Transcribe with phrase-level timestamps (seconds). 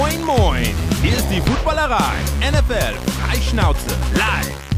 [0.00, 0.64] Moin, moin!
[1.02, 2.14] Hier ist die Footballerei.
[2.40, 4.70] NFL Freischnauze live.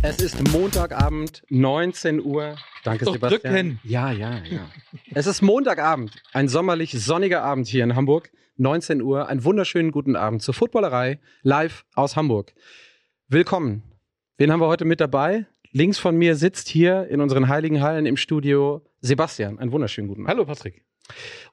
[0.00, 2.56] Es ist Montagabend, 19 Uhr.
[2.82, 3.52] Danke, Doch Sebastian.
[3.52, 3.80] drücken.
[3.84, 4.70] Ja, ja, ja.
[5.14, 8.30] es ist Montagabend, ein sommerlich sonniger Abend hier in Hamburg.
[8.56, 12.54] 19 Uhr, einen wunderschönen guten Abend zur Footballerei, live aus Hamburg.
[13.28, 13.82] Willkommen.
[14.38, 15.44] Wen haben wir heute mit dabei?
[15.72, 19.58] Links von mir sitzt hier in unseren heiligen Hallen im Studio Sebastian.
[19.58, 20.30] Einen wunderschönen guten Abend.
[20.30, 20.86] Hallo Patrick.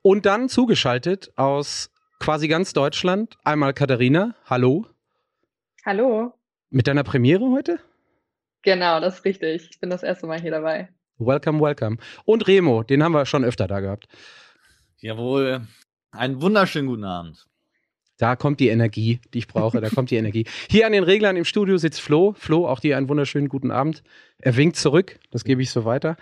[0.01, 4.35] Und dann zugeschaltet aus quasi ganz Deutschland einmal Katharina.
[4.45, 4.85] Hallo.
[5.85, 6.33] Hallo.
[6.69, 7.79] Mit deiner Premiere heute?
[8.63, 9.69] Genau, das ist richtig.
[9.71, 10.89] Ich bin das erste Mal hier dabei.
[11.17, 11.97] Welcome, welcome.
[12.25, 14.07] Und Remo, den haben wir schon öfter da gehabt.
[14.97, 15.67] Jawohl.
[16.11, 17.47] Einen wunderschönen guten Abend.
[18.17, 19.81] Da kommt die Energie, die ich brauche.
[19.81, 20.45] Da kommt die Energie.
[20.69, 22.33] Hier an den Reglern im Studio sitzt Flo.
[22.37, 24.03] Flo, auch dir einen wunderschönen guten Abend.
[24.37, 25.19] Er winkt zurück.
[25.31, 26.17] Das gebe ich so weiter.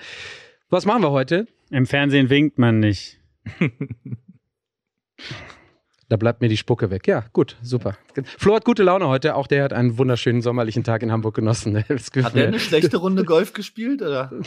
[0.70, 1.48] Was machen wir heute?
[1.72, 3.19] Im Fernsehen winkt man nicht.
[6.10, 7.08] Da bleibt mir die Spucke weg.
[7.08, 7.96] Ja, gut, super.
[8.40, 9.36] Flo hat gute Laune heute.
[9.36, 11.70] Auch der hat einen wunderschönen sommerlichen Tag in Hamburg genossen.
[11.88, 14.02] Das Hat der eine schlechte Runde Golf gespielt?
[14.02, 14.32] Oder?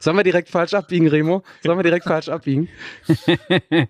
[0.00, 1.42] Sollen wir direkt falsch abbiegen, Remo?
[1.62, 2.68] Sollen wir direkt falsch abbiegen?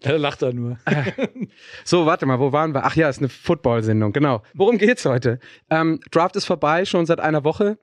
[0.00, 0.76] Da lacht er nur.
[1.84, 2.84] So, warte mal, wo waren wir?
[2.84, 4.42] Ach ja, ist eine Football-Sendung, genau.
[4.52, 5.38] Worum geht's heute?
[5.70, 7.78] Ähm, Draft ist vorbei, schon seit einer Woche.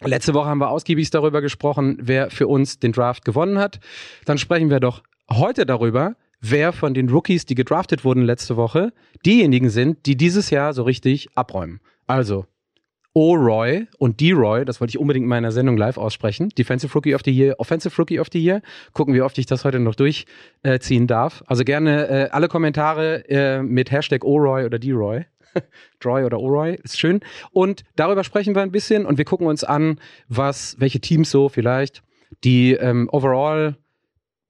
[0.00, 3.80] Letzte Woche haben wir ausgiebig darüber gesprochen, wer für uns den Draft gewonnen hat.
[4.24, 8.92] Dann sprechen wir doch heute darüber, wer von den Rookies, die gedraftet wurden letzte Woche,
[9.24, 11.80] diejenigen sind, die dieses Jahr so richtig abräumen.
[12.06, 12.46] Also,
[13.16, 16.48] O-Roy und D-Roy, das wollte ich unbedingt in meiner Sendung live aussprechen.
[16.48, 18.60] Defensive Rookie of the Year, Offensive Rookie of the Year.
[18.92, 21.44] Gucken, wie oft ich das heute noch durchziehen darf.
[21.46, 25.26] Also gerne äh, alle Kommentare äh, mit Hashtag O-Roy oder D-Roy.
[26.00, 27.20] Droy oder Oroy, ist schön.
[27.52, 31.48] Und darüber sprechen wir ein bisschen und wir gucken uns an, was, welche Teams so
[31.48, 32.02] vielleicht
[32.42, 33.76] die ähm, overall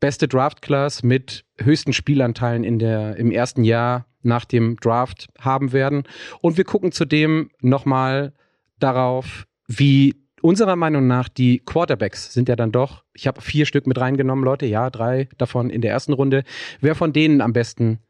[0.01, 6.05] beste Draft-Class mit höchsten Spielanteilen in der, im ersten Jahr nach dem Draft haben werden.
[6.41, 8.33] Und wir gucken zudem nochmal
[8.79, 13.87] darauf, wie unserer Meinung nach die Quarterbacks sind ja dann doch, ich habe vier Stück
[13.87, 16.45] mit reingenommen, Leute, ja, drei davon in der ersten Runde,
[16.81, 18.01] wer von denen am besten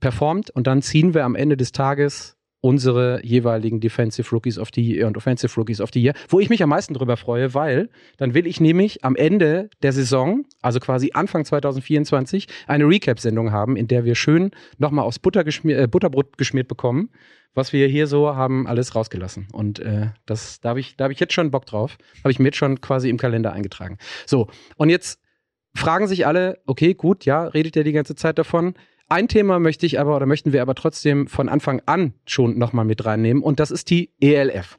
[0.00, 4.80] performt und dann ziehen wir am Ende des Tages unsere jeweiligen Defensive Rookies of the
[4.80, 7.90] Year und Offensive Rookies of the Year, wo ich mich am meisten drüber freue, weil
[8.18, 13.76] dann will ich nämlich am Ende der Saison, also quasi Anfang 2024, eine Recap-Sendung haben,
[13.76, 17.10] in der wir schön nochmal aufs Butter geschmier äh, Butterbrot geschmiert bekommen,
[17.52, 19.48] was wir hier so haben, alles rausgelassen.
[19.52, 21.98] Und äh, das, da habe ich, hab ich jetzt schon Bock drauf.
[22.20, 23.98] Habe ich mir jetzt schon quasi im Kalender eingetragen.
[24.24, 24.46] So,
[24.76, 25.20] und jetzt
[25.74, 28.74] fragen sich alle, okay, gut, ja, redet ihr die ganze Zeit davon.
[29.12, 32.86] Ein Thema möchte ich aber oder möchten wir aber trotzdem von Anfang an schon nochmal
[32.86, 34.78] mit reinnehmen und das ist die ELF.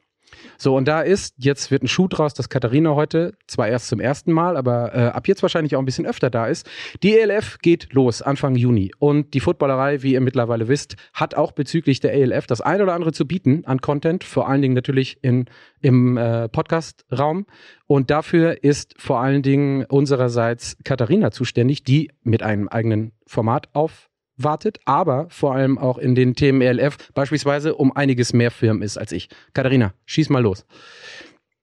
[0.58, 4.00] So, und da ist, jetzt wird ein Schuh draus, dass Katharina heute zwar erst zum
[4.00, 6.68] ersten Mal, aber äh, ab jetzt wahrscheinlich auch ein bisschen öfter da ist.
[7.04, 11.52] Die ELF geht los Anfang Juni und die Footballerei, wie ihr mittlerweile wisst, hat auch
[11.52, 15.18] bezüglich der ELF das ein oder andere zu bieten an Content, vor allen Dingen natürlich
[15.22, 15.44] in,
[15.80, 17.46] im äh, Podcast-Raum.
[17.86, 24.10] Und dafür ist vor allen Dingen unsererseits Katharina zuständig, die mit einem eigenen Format auf
[24.36, 28.98] wartet, aber vor allem auch in den Themen ELF beispielsweise um einiges mehr Firmen ist
[28.98, 29.28] als ich.
[29.52, 30.66] Katharina, schieß mal los.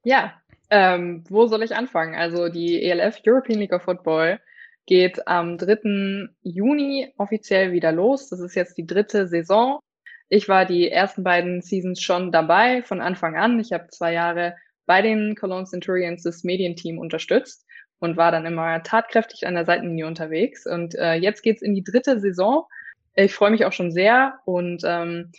[0.04, 0.34] Ja,
[0.70, 2.16] ähm, wo soll ich anfangen?
[2.16, 4.40] Also die ELF European League of Football
[4.86, 6.30] geht am 3.
[6.42, 8.30] Juni offiziell wieder los.
[8.30, 9.80] Das ist jetzt die dritte Saison.
[10.30, 13.60] Ich war die ersten beiden Seasons schon dabei von Anfang an.
[13.60, 14.56] Ich habe zwei Jahre
[14.86, 17.66] bei den Cologne Centurions das Medienteam unterstützt
[18.02, 20.66] und war dann immer tatkräftig an der Seitenlinie unterwegs.
[20.66, 22.66] Und äh, jetzt geht's in die dritte Saison.
[23.16, 25.32] Ich freue mich auch schon sehr und ähm,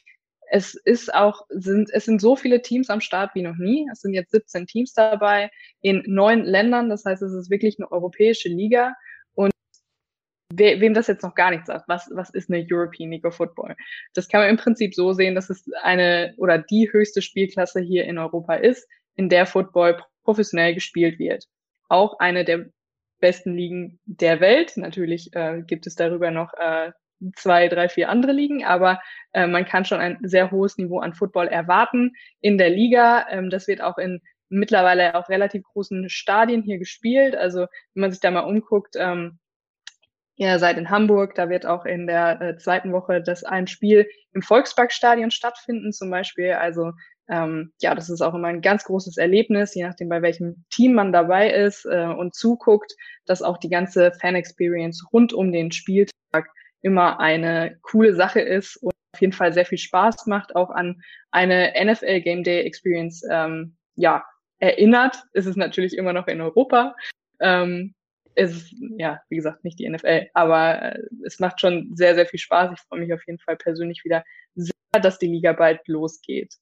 [0.49, 3.89] es ist auch, sind, es sind so viele Teams am Start wie noch nie.
[3.91, 5.51] Es sind jetzt 17 Teams dabei
[5.81, 6.89] in neun Ländern.
[6.89, 8.95] Das heißt, es ist wirklich eine europäische Liga.
[9.35, 9.51] Und
[10.53, 13.35] we, wem das jetzt noch gar nicht sagt, was, was ist eine European League of
[13.35, 13.75] Football?
[14.15, 18.05] Das kann man im Prinzip so sehen, dass es eine oder die höchste Spielklasse hier
[18.05, 18.87] in Europa ist,
[19.17, 21.49] in der Football professionell gespielt wird
[21.93, 22.67] auch eine der
[23.21, 24.77] besten Ligen der Welt.
[24.77, 26.93] Natürlich äh, gibt es darüber noch äh,
[27.37, 29.01] zwei, drei, vier andere Ligen, aber
[29.33, 33.27] äh, man kann schon ein sehr hohes Niveau an Football erwarten in der Liga.
[33.31, 37.35] Ähm, das wird auch in mittlerweile auch relativ großen Stadien hier gespielt.
[37.35, 37.61] Also
[37.95, 39.39] wenn man sich da mal umguckt, ähm,
[40.37, 44.09] ihr seid in Hamburg, da wird auch in der äh, zweiten Woche das ein Spiel
[44.33, 46.53] im Volksparkstadion stattfinden zum Beispiel.
[46.53, 46.93] Also
[47.29, 50.95] ähm, ja, das ist auch immer ein ganz großes Erlebnis, je nachdem, bei welchem Team
[50.95, 52.95] man dabei ist äh, und zuguckt,
[53.27, 56.13] dass auch die ganze Fan-Experience rund um den Spieltag
[56.83, 61.01] immer eine coole Sache ist und auf jeden Fall sehr viel Spaß macht, auch an
[61.31, 64.25] eine NFL Game Day Experience ähm, ja,
[64.59, 65.23] erinnert.
[65.33, 66.97] Ist es natürlich immer noch in Europa.
[67.41, 67.95] Ähm,
[68.35, 72.39] ist, ja, wie gesagt, nicht die NFL, aber äh, es macht schon sehr, sehr viel
[72.39, 72.73] Spaß.
[72.73, 74.25] Ich freue mich auf jeden Fall persönlich wieder
[74.55, 74.73] sehr,
[75.03, 76.55] dass die Liga bald losgeht.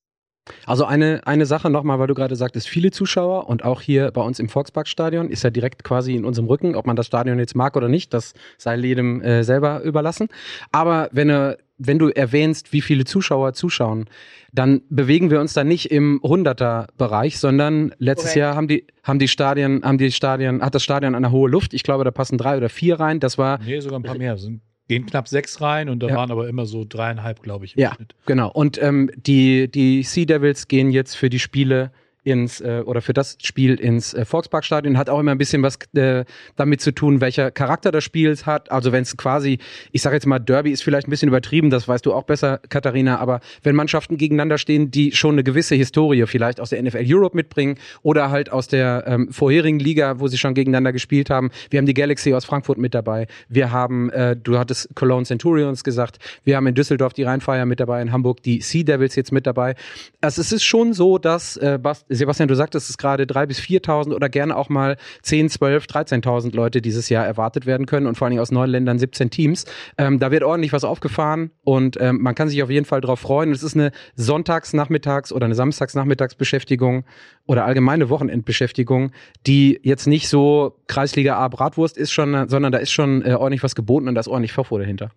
[0.66, 4.22] Also eine, eine Sache nochmal, weil du gerade sagtest, viele Zuschauer und auch hier bei
[4.22, 7.54] uns im Volksparkstadion ist ja direkt quasi in unserem Rücken, ob man das Stadion jetzt
[7.54, 10.28] mag oder nicht, das sei jedem äh, selber überlassen.
[10.72, 14.06] Aber wenn, äh, wenn du erwähnst, wie viele Zuschauer zuschauen,
[14.52, 18.36] dann bewegen wir uns da nicht im Hunderter-Bereich, sondern letztes Korrekt.
[18.36, 21.72] Jahr haben die, haben die Stadien, haben die Stadien, hat das Stadion eine hohe Luft.
[21.72, 23.20] Ich glaube, da passen drei oder vier rein.
[23.20, 23.60] Das war.
[23.64, 24.36] Nee, sogar ein paar mehr.
[24.36, 26.16] Sind gehen knapp sechs rein und da ja.
[26.16, 27.76] waren aber immer so dreieinhalb, glaube ich.
[27.76, 28.16] ja, Schnitt.
[28.26, 28.50] genau.
[28.50, 31.92] Und ähm, die, die Sea Devils gehen jetzt für die Spiele
[32.22, 35.78] ins äh, oder für das Spiel ins äh, Volksparkstadion hat auch immer ein bisschen was
[35.94, 36.24] äh,
[36.56, 38.70] damit zu tun, welcher Charakter das Spiels hat.
[38.70, 39.58] Also wenn es quasi,
[39.92, 42.60] ich sage jetzt mal, Derby ist vielleicht ein bisschen übertrieben, das weißt du auch besser,
[42.68, 47.04] Katharina, aber wenn Mannschaften gegeneinander stehen, die schon eine gewisse Historie vielleicht aus der NFL
[47.06, 51.50] Europe mitbringen oder halt aus der ähm, vorherigen Liga, wo sie schon gegeneinander gespielt haben.
[51.70, 53.26] Wir haben die Galaxy aus Frankfurt mit dabei.
[53.48, 57.80] Wir haben, äh, du hattest Cologne Centurions gesagt, wir haben in Düsseldorf die Rheinfire mit
[57.80, 59.74] dabei, in Hamburg die Sea Devils jetzt mit dabei.
[60.20, 63.60] Also es ist schon so, dass äh, Bast Sebastian, du sagtest es gerade, drei bis
[63.60, 68.18] 4.000 oder gerne auch mal 10, 12, 13.000 Leute dieses Jahr erwartet werden können und
[68.18, 69.64] vor allen Dingen aus neun Ländern 17 Teams.
[69.96, 73.20] Ähm, da wird ordentlich was aufgefahren und ähm, man kann sich auf jeden Fall darauf
[73.20, 73.52] freuen.
[73.52, 77.04] Es ist eine Sonntagsnachmittags- oder eine Samstagsnachmittagsbeschäftigung
[77.46, 79.12] oder allgemeine Wochenendbeschäftigung,
[79.46, 83.62] die jetzt nicht so Kreisliga A Bratwurst ist schon, sondern da ist schon äh, ordentlich
[83.62, 85.10] was geboten und da ist ordentlich Fachfuhr dahinter.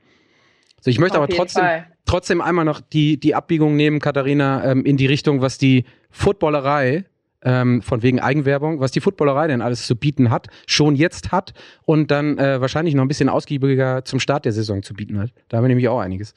[0.81, 1.63] So, ich möchte Auf aber trotzdem,
[2.05, 7.05] trotzdem einmal noch die, die Abbiegung nehmen, Katharina, ähm, in die Richtung, was die Footballerei
[7.43, 11.53] ähm, von wegen Eigenwerbung, was die Footballerei denn alles zu bieten hat, schon jetzt hat
[11.85, 15.31] und dann äh, wahrscheinlich noch ein bisschen ausgiebiger zum Start der Saison zu bieten hat.
[15.49, 16.33] Da haben wir nämlich auch einiges.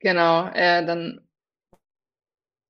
[0.00, 1.20] Genau, äh, dann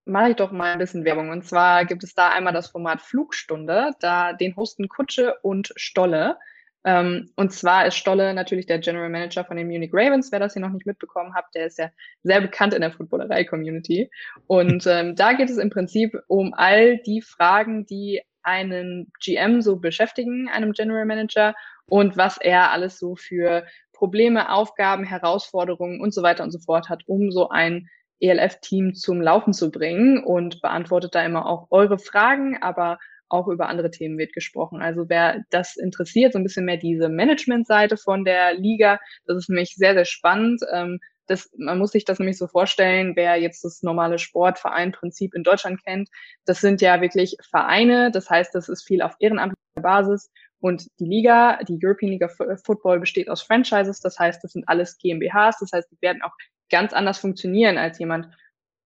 [0.05, 1.31] mache ich doch mal ein bisschen Werbung.
[1.31, 6.37] Und zwar gibt es da einmal das Format Flugstunde, da den hosten Kutsche und Stolle.
[6.85, 10.33] Ähm, und zwar ist Stolle natürlich der General Manager von den Munich Ravens.
[10.33, 11.91] Wer das hier noch nicht mitbekommen hat, der ist ja
[12.23, 14.11] sehr bekannt in der Footballerei-Community.
[14.47, 19.77] Und ähm, da geht es im Prinzip um all die Fragen, die einen GM so
[19.77, 21.55] beschäftigen, einem General Manager
[21.87, 26.89] und was er alles so für Probleme, Aufgaben, Herausforderungen und so weiter und so fort
[26.89, 27.89] hat, um so ein
[28.19, 32.99] ELF-Team zum Laufen zu bringen und beantwortet da immer auch eure Fragen, aber
[33.33, 34.83] auch über andere Themen wird gesprochen.
[34.83, 39.49] Also wer das interessiert, so ein bisschen mehr diese Management-Seite von der Liga, das ist
[39.49, 40.63] nämlich sehr, sehr spannend.
[40.73, 45.45] Ähm, das, man muss sich das nämlich so vorstellen, wer jetzt das normale Sportverein-Prinzip in
[45.45, 46.09] Deutschland kennt,
[46.45, 50.31] das sind ja wirklich Vereine, das heißt, das ist viel auf ehrenamtlicher Basis
[50.61, 54.69] und die Liga, die European League of Football besteht aus Franchises, das heißt, das sind
[54.69, 56.33] alles GmbHs, das heißt, die werden auch
[56.71, 58.29] ganz anders funktionieren als jemand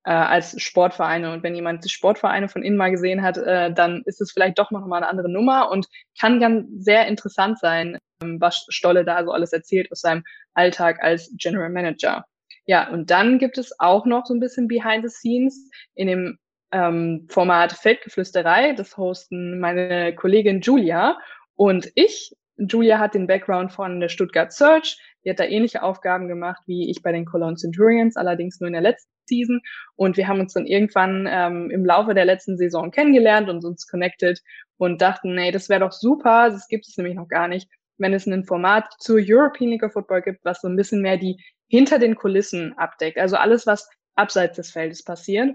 [0.06, 1.32] äh, als Sportvereine.
[1.32, 4.70] Und wenn jemand Sportvereine von innen mal gesehen hat, äh, dann ist es vielleicht doch
[4.70, 5.88] noch mal eine andere Nummer und
[6.18, 10.22] kann ganz sehr interessant sein, ähm, was Stolle da so alles erzählt aus seinem
[10.54, 12.24] Alltag als General Manager.
[12.66, 16.38] Ja, und dann gibt es auch noch so ein bisschen Behind the Scenes in dem
[16.72, 18.74] ähm, Format Feldgeflüsterei.
[18.74, 21.18] Das hosten meine Kollegin Julia
[21.56, 22.32] und ich.
[22.58, 24.98] Julia hat den Background von der Stuttgart Search.
[25.26, 28.74] Die hat da ähnliche Aufgaben gemacht wie ich bei den Cologne Centurions, allerdings nur in
[28.74, 29.60] der letzten Season.
[29.96, 33.88] Und wir haben uns dann irgendwann ähm, im Laufe der letzten Saison kennengelernt und uns
[33.88, 34.40] connected
[34.78, 37.68] und dachten, nee, das wäre doch super, das gibt es nämlich noch gar nicht,
[37.98, 41.16] wenn es ein Format zur European League of Football gibt, was so ein bisschen mehr
[41.16, 43.18] die hinter den Kulissen abdeckt.
[43.18, 45.54] Also alles, was abseits des Feldes passiert.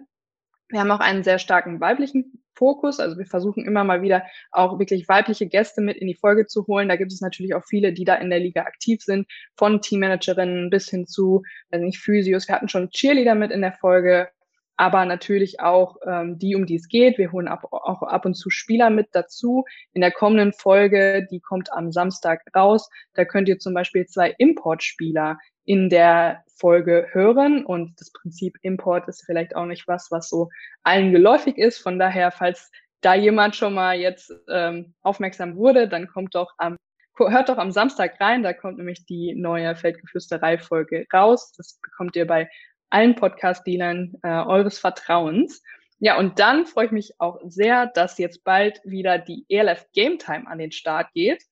[0.71, 2.99] Wir haben auch einen sehr starken weiblichen Fokus.
[2.99, 6.65] Also wir versuchen immer mal wieder auch wirklich weibliche Gäste mit in die Folge zu
[6.67, 6.89] holen.
[6.89, 10.69] Da gibt es natürlich auch viele, die da in der Liga aktiv sind, von Teammanagerinnen
[10.69, 12.47] bis hin zu, weiß nicht, Physios.
[12.47, 14.29] Wir hatten schon Cheerleader mit in der Folge,
[14.77, 17.17] aber natürlich auch ähm, die, um die es geht.
[17.17, 19.65] Wir holen ab, auch ab und zu Spieler mit dazu.
[19.93, 24.33] In der kommenden Folge, die kommt am Samstag raus, da könnt ihr zum Beispiel zwei
[24.37, 25.37] Importspieler
[25.71, 27.63] in der Folge hören.
[27.65, 30.49] Und das Prinzip Import ist vielleicht auch nicht was, was so
[30.83, 31.77] allen geläufig ist.
[31.77, 36.75] Von daher, falls da jemand schon mal jetzt ähm, aufmerksam wurde, dann kommt doch am
[37.17, 41.53] hört doch am Samstag rein, da kommt nämlich die neue Feldgeflüsterei-Folge raus.
[41.55, 42.49] Das bekommt ihr bei
[42.89, 45.61] allen Podcast-Dealern äh, eures Vertrauens.
[45.99, 50.17] Ja, und dann freue ich mich auch sehr, dass jetzt bald wieder die ELF Game
[50.17, 51.43] Time an den Start geht.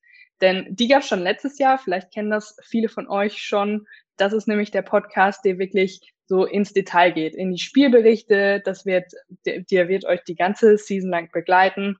[0.42, 3.86] Denn die gab es schon letztes Jahr, vielleicht kennen das viele von euch schon.
[4.20, 8.62] Das ist nämlich der Podcast, der wirklich so ins Detail geht, in die Spielberichte.
[8.66, 9.12] Das wird,
[9.46, 11.98] der, der wird euch die ganze Season lang begleiten.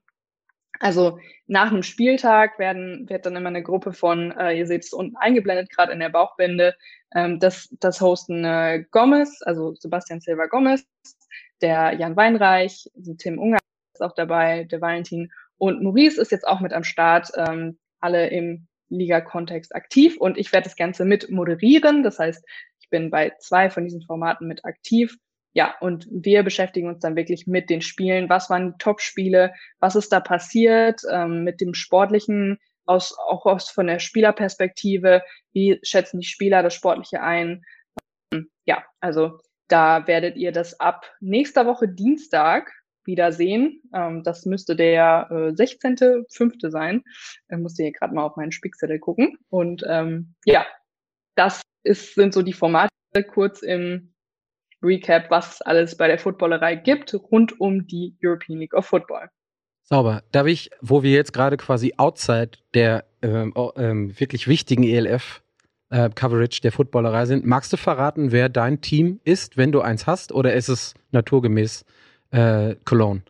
[0.78, 4.92] Also nach einem Spieltag werden, wird dann immer eine Gruppe von, äh, ihr seht es
[4.92, 6.74] unten eingeblendet, gerade in der Bauchbinde,
[7.14, 10.86] ähm, das, das hosten äh, Gomez, also Sebastian Silva Gomez,
[11.60, 13.58] der Jan Weinreich, Tim Unger
[13.94, 17.30] ist auch dabei, der Valentin und Maurice ist jetzt auch mit am Start.
[17.36, 22.02] Ähm, alle im Liga-Kontext aktiv und ich werde das Ganze mit moderieren.
[22.02, 22.44] Das heißt,
[22.80, 25.16] ich bin bei zwei von diesen Formaten mit aktiv.
[25.52, 28.28] Ja, und wir beschäftigen uns dann wirklich mit den Spielen.
[28.28, 29.52] Was waren die Top-Spiele?
[29.80, 32.58] Was ist da passiert ähm, mit dem Sportlichen?
[32.86, 35.22] Aus, auch aus von der Spielerperspektive.
[35.52, 37.62] Wie schätzen die Spieler das Sportliche ein?
[38.32, 42.72] Ähm, ja, also da werdet ihr das ab nächster Woche Dienstag
[43.04, 43.82] wiedersehen.
[43.94, 46.70] Ähm, das müsste der äh, 16.05.
[46.70, 47.02] sein.
[47.48, 49.38] Ich musste hier gerade mal auf meinen Spickzettel gucken.
[49.48, 50.66] Und ähm, ja,
[51.34, 52.90] das ist, sind so die Formate
[53.32, 54.14] kurz im
[54.82, 59.28] Recap, was es alles bei der Footballerei gibt, rund um die European League of Football.
[59.82, 60.22] Sauber.
[60.32, 65.42] Darf ich, wo wir jetzt gerade quasi outside der ähm, ähm, wirklich wichtigen ELF
[65.90, 70.06] äh, Coverage der Footballerei sind, magst du verraten, wer dein Team ist, wenn du eins
[70.06, 71.84] hast, oder ist es naturgemäß
[72.30, 73.22] äh, Cologne?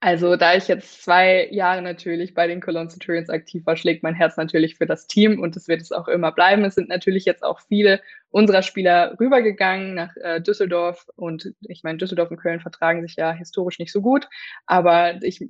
[0.00, 4.14] Also, da ich jetzt zwei Jahre natürlich bei den Cologne Centurions aktiv war, schlägt mein
[4.14, 6.64] Herz natürlich für das Team und es wird es auch immer bleiben.
[6.64, 8.00] Es sind natürlich jetzt auch viele
[8.36, 13.32] unserer Spieler rübergegangen nach äh, Düsseldorf und ich meine, Düsseldorf und Köln vertragen sich ja
[13.32, 14.28] historisch nicht so gut,
[14.66, 15.40] aber ich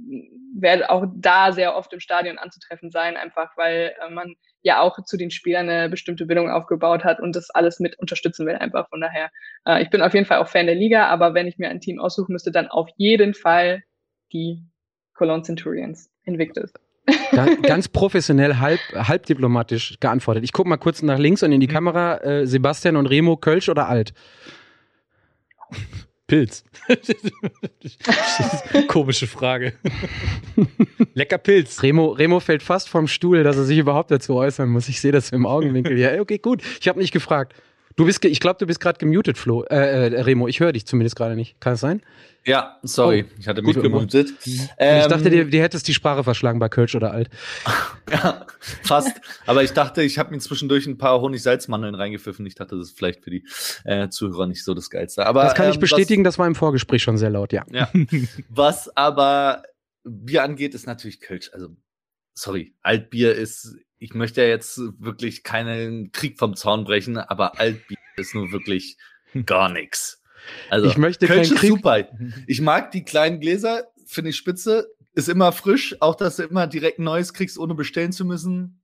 [0.54, 5.02] werde auch da sehr oft im Stadion anzutreffen sein, einfach weil äh, man ja auch
[5.04, 8.88] zu den Spielern eine bestimmte Bindung aufgebaut hat und das alles mit unterstützen will einfach.
[8.88, 9.30] Von daher,
[9.66, 11.80] äh, ich bin auf jeden Fall auch Fan der Liga, aber wenn ich mir ein
[11.80, 13.82] Team aussuchen müsste, dann auf jeden Fall
[14.32, 14.64] die
[15.12, 16.72] Cologne Centurions Invictus.
[17.62, 20.44] Ganz professionell, halb, halb diplomatisch geantwortet.
[20.44, 21.72] Ich gucke mal kurz nach links und in die mhm.
[21.72, 22.18] Kamera.
[22.18, 24.12] Äh, Sebastian und Remo, Kölsch oder Alt?
[26.26, 26.64] Pilz.
[28.88, 29.74] Komische Frage.
[31.14, 31.82] Lecker Pilz.
[31.82, 34.88] Remo, Remo fällt fast vom Stuhl, dass er sich überhaupt dazu äußern muss.
[34.88, 35.96] Ich sehe das im Augenwinkel.
[35.96, 36.62] Ja, okay, gut.
[36.80, 37.54] Ich habe nicht gefragt.
[37.96, 39.64] Du bist, ich glaube, du bist gerade gemutet, Flo.
[39.64, 41.58] Äh, äh, Remo, ich höre dich zumindest gerade nicht.
[41.60, 42.02] Kann es sein?
[42.44, 44.28] Ja, sorry, oh, ich hatte mich gemutet.
[44.78, 47.30] Ähm, ich dachte, dir, dir hättest die Sprache verschlagen bei Kölsch oder Alt.
[48.10, 48.46] ja,
[48.82, 49.20] fast.
[49.46, 52.44] Aber ich dachte, ich habe mir zwischendurch ein paar Honig-Salzmandeln reingepfiffen.
[52.46, 53.44] Ich dachte, das ist vielleicht für die
[53.84, 55.26] äh, Zuhörer nicht so das Geilste.
[55.26, 57.64] Aber, das kann ich ähm, bestätigen, was, das war im Vorgespräch schon sehr laut, ja.
[57.72, 57.90] ja.
[58.50, 59.62] was aber
[60.04, 61.50] Bier angeht, ist natürlich Kölsch.
[61.52, 61.70] Also,
[62.34, 67.98] sorry, Altbier ist ich möchte ja jetzt wirklich keinen Krieg vom Zaun brechen, aber Altbier
[68.16, 68.96] ist nur wirklich
[69.46, 70.22] gar nichts.
[70.70, 72.08] Also, ich möchte Kölsch ist super.
[72.46, 74.88] Ich mag die kleinen Gläser, finde ich spitze.
[75.14, 78.82] Ist immer frisch, auch dass du immer direkt Neues kriegst, ohne bestellen zu müssen.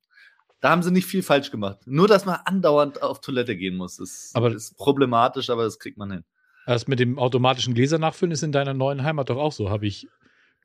[0.60, 1.80] Da haben sie nicht viel falsch gemacht.
[1.86, 3.96] Nur, dass man andauernd auf Toilette gehen muss.
[3.96, 6.24] Das aber, ist problematisch, aber das kriegt man hin.
[6.66, 9.86] Das mit dem automatischen Gläser nachfüllen ist in deiner neuen Heimat doch auch so, habe
[9.86, 10.06] ich,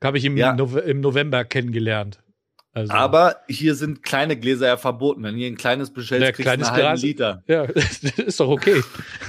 [0.00, 0.54] hab ich im, ja.
[0.54, 2.20] no im November kennengelernt.
[2.74, 5.22] Also, Aber hier sind kleine Gläser ja verboten.
[5.22, 7.42] Wenn ihr ein kleines bestellt, ja, kriegst du einen halben Liter.
[7.48, 7.62] Ja,
[8.26, 8.82] ist doch okay.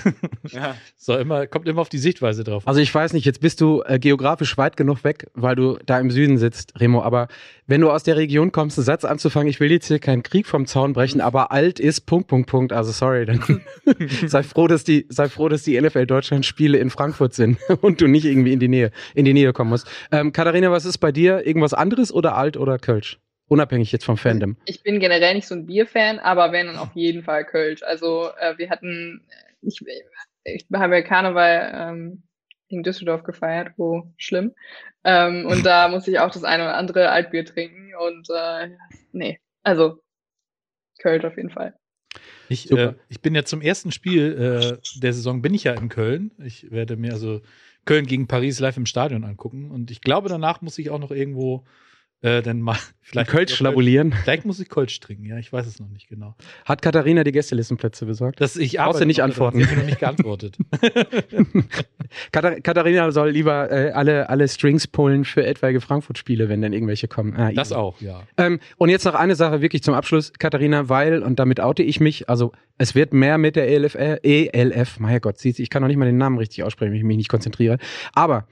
[0.49, 0.75] ja.
[0.97, 2.67] So, immer, kommt immer auf die Sichtweise drauf.
[2.67, 5.99] Also ich weiß nicht, jetzt bist du äh, geografisch weit genug weg, weil du da
[5.99, 7.01] im Süden sitzt, Remo.
[7.01, 7.27] Aber
[7.65, 10.45] wenn du aus der Region kommst, einen Satz anzufangen, ich will jetzt hier keinen Krieg
[10.45, 12.73] vom Zaun brechen, aber alt ist Punkt, Punkt, Punkt.
[12.73, 13.41] Also sorry, dann
[14.27, 18.01] sei froh, dass die, sei froh, dass die NFL Deutschland Spiele in Frankfurt sind und
[18.01, 19.87] du nicht irgendwie in die Nähe, in die Nähe kommen musst.
[20.11, 21.47] Ähm, Katharina, was ist bei dir?
[21.47, 23.17] Irgendwas anderes oder alt oder Kölsch?
[23.49, 24.57] Unabhängig jetzt vom Fandom.
[24.65, 27.81] Ich bin generell nicht so ein Bierfan, aber wenn dann auf jeden Fall Kölsch.
[27.81, 29.25] Also äh, wir hatten,
[29.61, 29.81] ich,
[30.43, 32.23] ich habe ja Karneval ähm,
[32.67, 34.53] in Düsseldorf gefeiert, oh, schlimm.
[35.03, 38.69] Ähm, und da muss ich auch das eine oder andere Altbier trinken und äh,
[39.13, 39.99] nee, also
[40.99, 41.73] Kölsch auf jeden Fall.
[42.49, 45.89] Ich, äh, ich bin ja zum ersten Spiel äh, der Saison bin ich ja in
[45.89, 46.31] Köln.
[46.37, 47.41] Ich werde mir also
[47.85, 51.11] Köln gegen Paris live im Stadion angucken und ich glaube danach muss ich auch noch
[51.11, 51.65] irgendwo
[52.21, 54.13] äh, dann mal vielleicht Kölsch schnabulieren.
[54.23, 56.35] Vielleicht muss ich Kölsch trinken, ja, ich weiß es noch nicht genau.
[56.65, 58.41] Hat Katharina die Gästelistenplätze besorgt?
[58.41, 59.59] Das, ich Brauchst du nicht antworten.
[59.59, 60.57] Ich habe noch nicht geantwortet.
[62.31, 67.35] Katharina soll lieber äh, alle, alle Strings pullen für etwaige Frankfurt-Spiele, wenn dann irgendwelche kommen.
[67.35, 68.23] Ah, das auch, ja.
[68.37, 71.99] Ähm, und jetzt noch eine Sache wirklich zum Abschluss, Katharina, weil, und damit oute ich
[71.99, 75.97] mich, also es wird mehr mit der ELF, ELF, mein Gott, ich kann noch nicht
[75.97, 77.77] mal den Namen richtig aussprechen, wenn ich mich nicht konzentriere.
[78.13, 78.47] Aber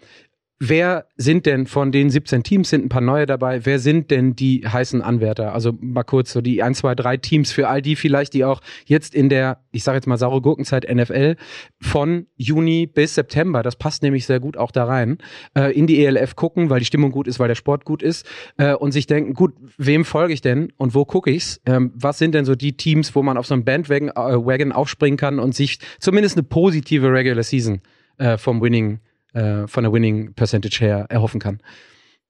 [0.59, 4.35] Wer sind denn von den 17 Teams, sind ein paar neue dabei, wer sind denn
[4.35, 5.53] die heißen Anwärter?
[5.53, 8.61] Also mal kurz so die 1, 2, 3 Teams für all die vielleicht, die auch
[8.85, 11.35] jetzt in der, ich sage jetzt mal saure Gurkenzeit NFL
[11.79, 15.19] von Juni bis September, das passt nämlich sehr gut auch da rein,
[15.55, 18.25] äh, in die ELF gucken, weil die Stimmung gut ist, weil der Sport gut ist
[18.57, 21.61] äh, und sich denken, gut, wem folge ich denn und wo gucke ich's?
[21.67, 25.17] Ähm, was sind denn so die Teams, wo man auf so einen Bandwagon äh, aufspringen
[25.17, 27.81] kann und sich zumindest eine positive Regular Season
[28.17, 29.01] äh, vom Winning
[29.37, 31.61] äh, von der Winning Percentage her erhoffen kann.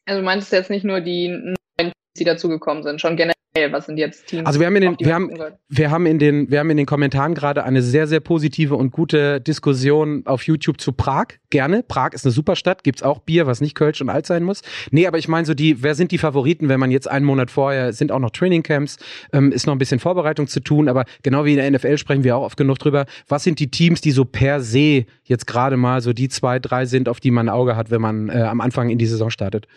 [0.05, 3.36] Also du meintest jetzt nicht nur die neuen, die dazugekommen sind, schon generell
[3.71, 4.45] was sind jetzt Teams?
[4.45, 5.31] Also wir haben in den, wir haben,
[5.69, 8.91] wir haben in den, wir haben in den Kommentaren gerade eine sehr, sehr positive und
[8.91, 11.27] gute Diskussion auf YouTube zu Prag.
[11.49, 11.83] Gerne.
[11.83, 12.83] Prag ist eine super Stadt.
[12.83, 14.61] Gibt's auch Bier, was nicht Kölsch und alt sein muss.
[14.91, 17.51] Nee, aber ich meine so die, wer sind die Favoriten, wenn man jetzt einen Monat
[17.51, 18.97] vorher, sind auch noch Trainingcamps,
[19.33, 22.23] ähm, ist noch ein bisschen Vorbereitung zu tun, aber genau wie in der NFL sprechen
[22.23, 23.05] wir auch oft genug drüber.
[23.27, 26.85] Was sind die Teams, die so per se jetzt gerade mal so die zwei, drei
[26.85, 29.29] sind, auf die man ein Auge hat, wenn man äh, am Anfang in die Saison
[29.29, 29.67] startet?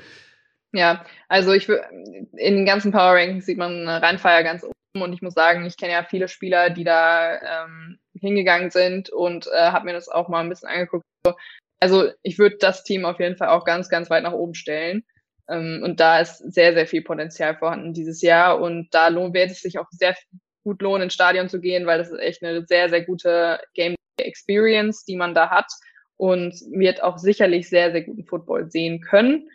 [0.72, 5.22] Ja, also ich in den ganzen Power Rankings sieht man Rheinfeier ganz oben und ich
[5.22, 9.86] muss sagen, ich kenne ja viele Spieler, die da ähm, hingegangen sind und äh, habe
[9.86, 11.04] mir das auch mal ein bisschen angeguckt.
[11.26, 11.34] So,
[11.80, 15.04] Also ich würde das Team auf jeden Fall auch ganz, ganz weit nach oben stellen.
[15.48, 19.50] Ähm, und da ist sehr, sehr viel Potenzial vorhanden dieses Jahr und da lohnt, wird
[19.50, 20.14] es sich auch sehr
[20.64, 23.96] gut lohnen, ins Stadion zu gehen, weil das ist echt eine sehr, sehr gute Game
[24.18, 25.66] Experience, die man da hat
[26.16, 29.48] und wird auch sicherlich sehr, sehr guten Football sehen können.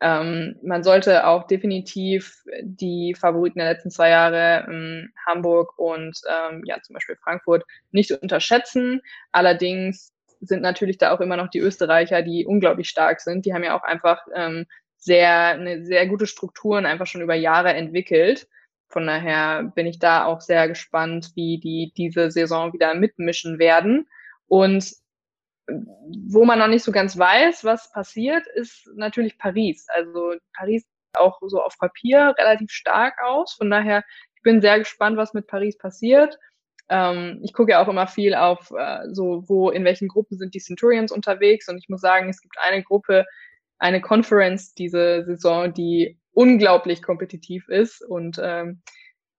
[0.00, 6.62] Ähm, man sollte auch definitiv die Favoriten der letzten zwei Jahre, ähm, Hamburg und ähm,
[6.66, 9.00] ja zum Beispiel Frankfurt, nicht unterschätzen.
[9.32, 13.46] Allerdings sind natürlich da auch immer noch die Österreicher, die unglaublich stark sind.
[13.46, 14.66] Die haben ja auch einfach ähm,
[14.98, 18.48] sehr eine sehr gute Strukturen einfach schon über Jahre entwickelt.
[18.88, 24.06] Von daher bin ich da auch sehr gespannt, wie die diese Saison wieder mitmischen werden.
[24.46, 24.92] Und
[25.68, 29.86] wo man noch nicht so ganz weiß, was passiert, ist natürlich Paris.
[29.94, 33.54] Also Paris sieht auch so auf Papier relativ stark aus.
[33.54, 34.04] Von daher,
[34.36, 36.38] ich bin sehr gespannt, was mit Paris passiert.
[36.88, 40.54] Ähm, ich gucke ja auch immer viel auf äh, so, wo, in welchen Gruppen sind
[40.54, 41.68] die Centurions unterwegs.
[41.68, 43.24] Und ich muss sagen, es gibt eine Gruppe,
[43.78, 48.02] eine Conference diese Saison, die unglaublich kompetitiv ist.
[48.02, 48.82] Und ähm,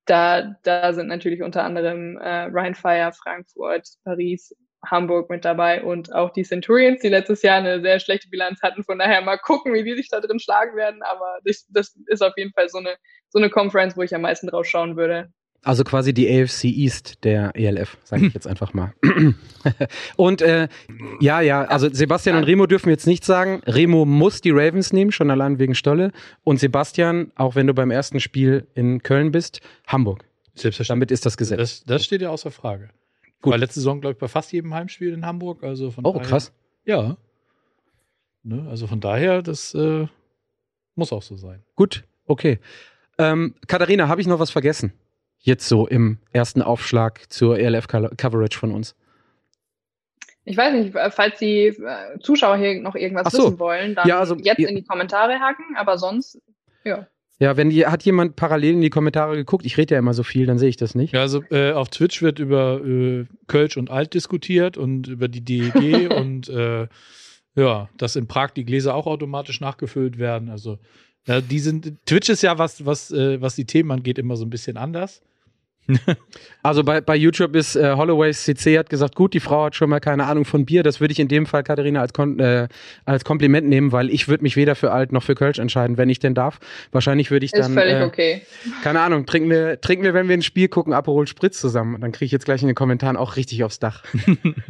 [0.05, 4.53] da, da sind natürlich unter anderem äh, Rheinfire, Frankfurt, Paris,
[4.85, 8.83] Hamburg mit dabei und auch die Centurions, die letztes Jahr eine sehr schlechte Bilanz hatten.
[8.83, 11.01] Von daher mal gucken, wie die sich da drin schlagen werden.
[11.03, 12.95] Aber das, das ist auf jeden Fall so eine,
[13.29, 15.31] so eine Conference, wo ich am meisten drauf schauen würde.
[15.63, 18.93] Also quasi die AFC East der ELF, sage ich jetzt einfach mal.
[20.15, 20.67] und äh,
[21.19, 23.61] ja, ja, also Sebastian und Remo dürfen jetzt nicht sagen.
[23.65, 26.11] Remo muss die Ravens nehmen, schon allein wegen Stolle.
[26.43, 30.23] Und Sebastian, auch wenn du beim ersten Spiel in Köln bist, Hamburg.
[30.53, 30.87] Selbstverständlich.
[30.87, 31.59] Damit ist das gesetzt.
[31.59, 32.89] Das, das steht ja außer Frage.
[33.41, 33.51] Gut.
[33.51, 35.63] War letzte Saison, glaube ich, bei fast jedem Heimspiel in Hamburg.
[35.63, 36.53] Also von oh, daher, krass.
[36.85, 37.17] Ja.
[38.43, 40.07] Ne, also von daher, das äh,
[40.95, 41.63] muss auch so sein.
[41.75, 42.59] Gut, okay.
[43.17, 44.93] Ähm, Katharina, habe ich noch was vergessen?
[45.39, 48.95] Jetzt so im ersten Aufschlag zur ELF-Coverage von uns.
[50.45, 53.39] Ich weiß nicht, falls die äh, Zuschauer hier noch irgendwas so.
[53.39, 56.41] wissen wollen, dann Ja, also, jetzt in die Kommentare hacken, aber sonst,
[56.85, 57.05] ja.
[57.39, 60.23] Ja, wenn die, hat jemand parallel in die Kommentare geguckt, ich rede ja immer so
[60.23, 61.13] viel, dann sehe ich das nicht.
[61.13, 65.41] Ja, also äh, auf Twitch wird über äh, Kölsch und Alt diskutiert und über die
[65.41, 66.87] DEG und äh,
[67.55, 70.49] ja, dass in Prag die Gläser auch automatisch nachgefüllt werden.
[70.49, 70.79] Also
[71.27, 74.45] ja, die sind Twitch ist ja was, was, äh, was die Themen angeht, immer so
[74.45, 75.21] ein bisschen anders.
[76.67, 79.89] Also bei, bei YouTube ist äh, Holloways CC hat gesagt, gut, die Frau hat schon
[79.89, 80.83] mal keine Ahnung von Bier.
[80.83, 82.67] Das würde ich in dem Fall, Katharina, als, Kon äh,
[83.05, 86.09] als Kompliment nehmen, weil ich würde mich weder für Alt noch für Kölsch entscheiden, wenn
[86.09, 86.59] ich denn darf.
[86.91, 88.41] Wahrscheinlich würde ich Ist dann, völlig äh, okay.
[88.83, 92.01] keine Ahnung, trinken wir, trinken wir, wenn wir ein Spiel gucken, Aperol Spritz zusammen.
[92.01, 94.03] Dann kriege ich jetzt gleich in den Kommentaren auch richtig aufs Dach.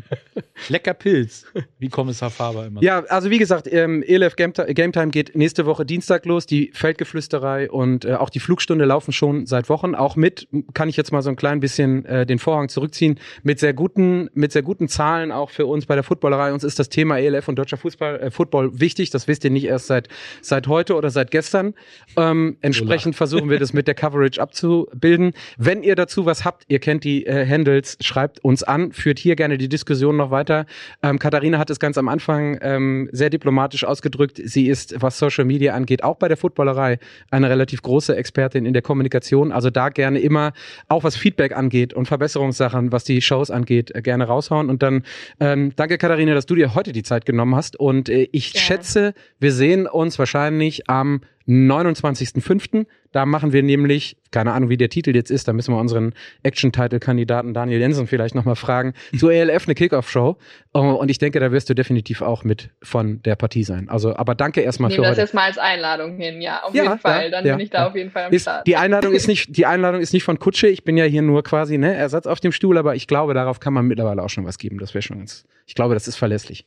[0.70, 1.46] Lecker Pilz,
[1.80, 2.84] wie Kommissar Faber immer.
[2.84, 6.46] Ja, also wie gesagt, ähm, ELF Game Time geht nächste Woche Dienstag los.
[6.46, 9.96] Die Feldgeflüsterei und äh, auch die Flugstunde laufen schon seit Wochen.
[9.96, 13.60] Auch mit, kann ich jetzt mal so ein klein bisschen äh, den Vorhang zurückziehen, mit
[13.60, 16.54] sehr guten, mit sehr guten Zahlen auch für uns bei der Footballerei.
[16.54, 19.10] Uns ist das Thema ELF und deutscher Fußball, äh, Football wichtig.
[19.10, 20.10] Das wisst ihr nicht erst seit,
[20.42, 21.74] seit heute oder seit gestern.
[22.16, 25.34] Ähm, entsprechend versuchen wir das mit der Coverage abzubilden.
[25.58, 29.36] Wenn ihr dazu was habt, ihr kennt die äh, Handles, schreibt uns an, führt hier
[29.36, 30.66] gerne die Diskussion noch weiter.
[31.04, 34.40] Ähm, Katharina hat es ganz am Anfang ähm, sehr diplomatisch ausgedrückt.
[34.44, 37.00] Sie ist, was Social Media angeht, auch bei der Footballerei
[37.32, 39.52] eine relativ große Expertin in der Kommunikation.
[39.52, 40.54] Also da gerne immer,
[40.88, 44.70] auch was Feedback angeht und Verbesserungssachen, was die Shows angeht, äh, gerne raushauen.
[44.70, 45.04] Und dann
[45.40, 47.80] ähm, danke, Katharina, dass du dir heute die Zeit genommen hast.
[47.80, 48.66] Und äh, ich Gerne.
[48.66, 52.86] schätze, wir sehen uns wahrscheinlich am 29.05.
[53.12, 56.14] Da machen wir nämlich, keine Ahnung, wie der Titel jetzt ist, da müssen wir unseren
[56.44, 60.38] Action-Title-Kandidaten Daniel Jensen vielleicht nochmal fragen, zur ELF eine Kickoff-Show.
[60.74, 63.88] Oh, Und ich denke, da wirst du definitiv auch mit von der Partie sein.
[63.90, 65.26] Also, aber danke erstmal Ich für nehme das heute.
[65.26, 67.24] jetzt mal als Einladung hin, ja, auf Ja, jeden Fall.
[67.26, 68.68] ja, Dann ja, bin ich da auf jeden Fall am Ist, Start.
[68.68, 70.68] die Einladung ist nicht, die Einladung ist nicht von Kutsche.
[70.68, 73.60] Ich bin ja hier nur quasi ne, Ersatz auf dem Stuhl, aber ich glaube, darauf
[73.60, 74.80] kann man mittlerweile auch schon was geben.
[74.80, 75.46] Das wäre schon ganz.
[75.66, 76.66] Ich glaube, das ist verlässlich.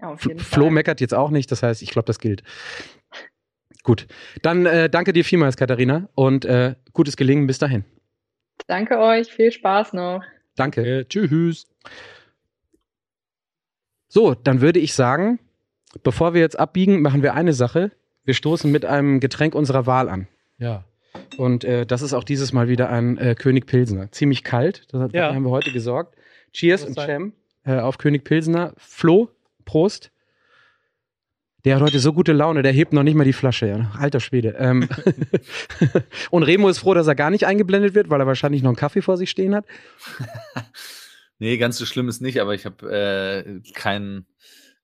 [0.00, 0.72] Auf jeden Flo Fall.
[0.72, 2.42] meckert jetzt auch nicht, das heißt, ich glaube, das gilt.
[3.84, 4.06] Gut,
[4.42, 7.84] dann äh, danke dir vielmals, Katharina, und äh, gutes Gelingen bis dahin.
[8.66, 10.22] Danke euch, viel Spaß noch.
[10.56, 11.00] Danke.
[11.00, 11.66] Äh, tschüss.
[14.08, 15.38] So, dann würde ich sagen,
[16.02, 17.90] bevor wir jetzt abbiegen, machen wir eine Sache.
[18.24, 20.28] Wir stoßen mit einem Getränk unserer Wahl an.
[20.58, 20.84] Ja.
[21.36, 24.10] Und äh, das ist auch dieses Mal wieder ein äh, König Pilsner.
[24.12, 25.22] Ziemlich kalt, das hat, Ja.
[25.24, 26.16] dafür haben wir heute gesorgt.
[26.52, 26.94] Cheers und.
[26.98, 27.32] Cem
[27.64, 28.72] äh, auf König Pilsner.
[28.78, 29.30] Flo,
[29.64, 30.10] Prost.
[31.64, 33.66] Der hat heute so gute Laune, der hebt noch nicht mal die Flasche.
[33.66, 33.90] Ja.
[33.98, 34.54] Alter Schwede.
[34.58, 34.88] Ähm
[36.30, 38.76] und Remo ist froh, dass er gar nicht eingeblendet wird, weil er wahrscheinlich noch einen
[38.76, 39.64] Kaffee vor sich stehen hat.
[41.40, 44.24] Nee, ganz so schlimm ist nicht, aber ich habe äh, keinen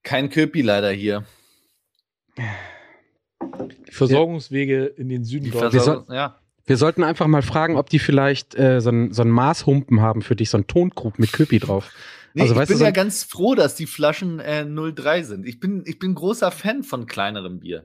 [0.03, 1.25] kein Köpi leider hier.
[2.37, 5.75] Die Versorgungswege in den Süden Deutschlands.
[5.75, 6.40] Wir Versorgung, ja.
[6.66, 10.37] Wir sollten einfach mal fragen, ob die vielleicht äh, so einen so Maßhumpen haben für
[10.37, 11.93] dich, so einen Tonkrug mit Köpi drauf.
[12.35, 15.47] Nee, Also, ich bin du, ja ganz froh, dass die Flaschen äh, 03 sind.
[15.47, 17.85] Ich bin, ich bin großer Fan von kleinerem Bier.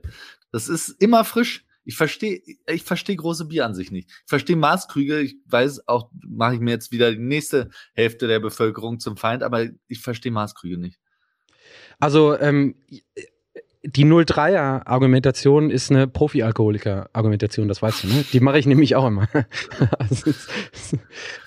[0.52, 1.64] Das ist immer frisch.
[1.84, 4.10] Ich verstehe, ich verstehe große Bier an sich nicht.
[4.10, 5.20] Ich verstehe Maßkrüge.
[5.20, 9.44] Ich weiß auch, mache ich mir jetzt wieder die nächste Hälfte der Bevölkerung zum Feind,
[9.44, 10.98] aber ich verstehe Maßkrüge nicht.
[11.98, 12.74] Also ähm,
[13.86, 18.24] die 03er-Argumentation ist eine Profi-Alkoholiker-Argumentation, das weißt du, ne?
[18.32, 19.28] Die mache ich nämlich auch immer.
[19.98, 20.32] Also,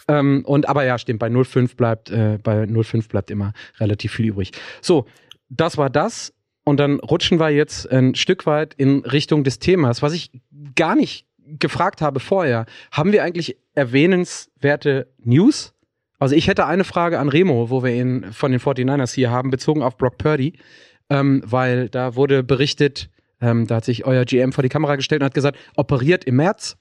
[0.08, 4.28] ähm, und aber ja, stimmt, bei 05 bleibt, äh, bei 05 bleibt immer relativ viel
[4.28, 4.52] übrig.
[4.82, 5.06] So,
[5.50, 6.34] das war das.
[6.64, 10.32] Und dann rutschen wir jetzt ein Stück weit in Richtung des Themas, was ich
[10.76, 12.66] gar nicht gefragt habe vorher.
[12.92, 15.74] Haben wir eigentlich erwähnenswerte News?
[16.20, 19.50] Also ich hätte eine Frage an Remo, wo wir ihn von den 49ers hier haben,
[19.50, 20.60] bezogen auf Brock Purdy,
[21.10, 23.10] ähm, weil da wurde berichtet,
[23.42, 26.36] ähm, da hat sich euer GM vor die Kamera gestellt und hat gesagt, operiert im
[26.38, 26.78] März,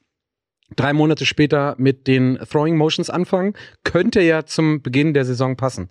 [0.76, 5.88] drei Monate später mit den Throwing Motions anfangen, könnte ja zum Beginn der Saison passen.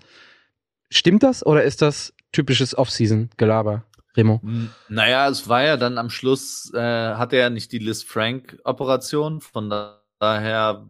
[0.89, 3.83] Stimmt das oder ist das typisches Off-Season-Gelaber,
[4.15, 4.39] Remo?
[4.43, 8.03] Hm, Naja, es war ja dann am Schluss, äh, hatte er ja nicht die Liz
[8.03, 9.41] Frank-Operation.
[9.41, 10.87] Von da- daher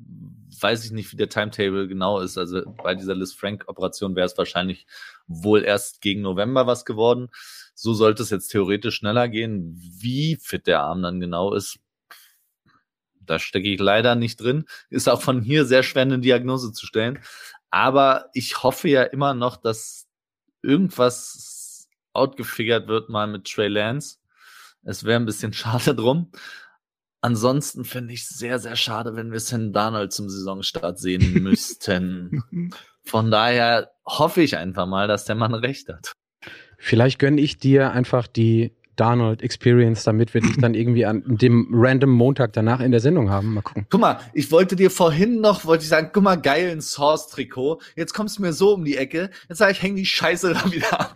[0.62, 2.38] weiß ich nicht, wie der Timetable genau ist.
[2.38, 4.86] Also bei dieser Liz Frank-Operation wäre es wahrscheinlich
[5.28, 7.30] wohl erst gegen November was geworden.
[7.76, 9.78] So sollte es jetzt theoretisch schneller gehen.
[10.00, 11.80] Wie fit der Arm dann genau ist,
[13.20, 14.66] da stecke ich leider nicht drin.
[14.90, 17.20] Ist auch von hier sehr schwer, eine Diagnose zu stellen.
[17.70, 20.08] Aber ich hoffe ja immer noch, dass
[20.62, 24.18] irgendwas outgefigert wird mal mit Trey Lance.
[24.84, 26.32] Es wäre ein bisschen schade drum.
[27.22, 32.44] Ansonsten finde ich sehr, sehr schade, wenn wir Sam Darnold zum Saisonstart sehen müssten.
[33.08, 36.14] Von daher hoffe ich einfach mal, dass der Mann recht hat.
[36.78, 41.70] Vielleicht gönne ich dir einfach die Darnold Experience, damit wir dich dann irgendwie an dem
[41.72, 43.54] random Montag danach in der Sendung haben.
[43.54, 43.86] Mal gucken.
[43.90, 47.80] Guck mal, ich wollte dir vorhin noch, wollte ich sagen, guck mal, geil, ein Source-Trikot.
[47.96, 49.30] Jetzt kommst du mir so um die Ecke.
[49.48, 51.16] Jetzt sage ich, häng die Scheiße da wieder ab.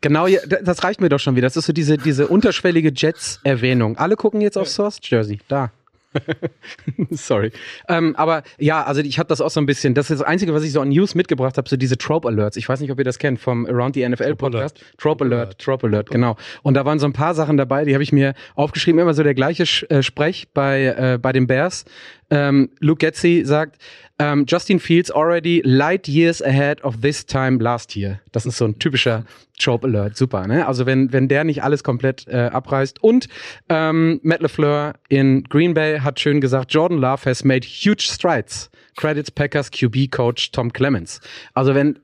[0.00, 1.46] Genau, das reicht mir doch schon wieder.
[1.46, 3.96] Das ist so diese, diese unterschwellige Jets-Erwähnung.
[3.96, 5.40] Alle gucken jetzt auf Source Jersey.
[5.48, 5.72] Da.
[7.10, 7.52] Sorry.
[7.88, 9.94] Ähm, aber ja, also ich habe das auch so ein bisschen.
[9.94, 12.56] Das ist das Einzige, was ich so an News mitgebracht habe, so diese Trope Alerts.
[12.56, 14.74] Ich weiß nicht, ob ihr das kennt vom Around the NFL Trope Alert.
[14.74, 14.98] Podcast.
[14.98, 16.36] Trope Alert, Trope Alert, genau.
[16.62, 19.00] Und da waren so ein paar Sachen dabei, die habe ich mir aufgeschrieben.
[19.00, 21.84] Immer so der gleiche äh, Sprech bei, äh, bei den Bears.
[22.30, 23.78] Ähm, Luke Getzi sagt,
[24.18, 28.20] ähm, Justin Fields already light years ahead of this time last year.
[28.32, 29.24] Das ist so ein typischer
[29.58, 30.16] Trope Alert.
[30.16, 30.66] Super, ne?
[30.66, 33.02] Also wenn, wenn der nicht alles komplett äh, abreißt.
[33.02, 33.28] Und
[33.68, 38.70] ähm, Matt LeFleur in Green Bay hat schön gesagt, Jordan Love has made huge strides.
[38.96, 41.20] Credits Packers QB Coach Tom Clemens.
[41.54, 41.98] Also wenn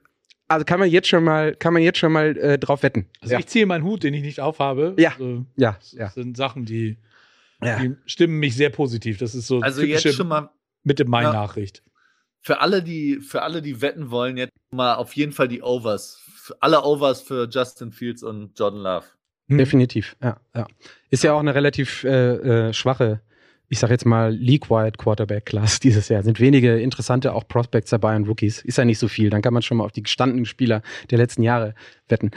[0.46, 3.06] also kann man jetzt schon mal kann man jetzt schon mal äh, drauf wetten.
[3.20, 3.40] Also ja.
[3.40, 4.94] ich ziehe meinen Hut, den ich nicht aufhabe.
[4.98, 5.12] Ja.
[5.12, 6.10] Also, ja, das ja.
[6.10, 6.98] sind Sachen, die,
[7.66, 7.78] ja.
[7.78, 9.18] die stimmen mich sehr positiv.
[9.18, 10.50] Das ist so Also jetzt schon mal
[10.82, 11.32] Mitte Mai Ja.
[11.32, 11.82] Nachricht.
[12.40, 16.20] für alle, die, für alle, die wetten wollen, jetzt mal auf jeden Fall die Overs.
[16.36, 19.06] Für alle Overs für Justin Fields und Jordan Love.
[19.48, 19.58] Hm.
[19.58, 20.66] Definitiv, ja, ja.
[21.10, 23.20] Ist ja auch eine relativ äh, äh, schwache,
[23.68, 26.22] ich sag jetzt mal, League-wide Quarterback-Class dieses Jahr.
[26.22, 28.60] Sind wenige interessante auch Prospects dabei und Rookies.
[28.62, 29.30] Ist ja nicht so viel.
[29.30, 31.74] Dann kann man schon mal auf die gestandenen Spieler der letzten Jahre
[32.08, 32.30] wetten.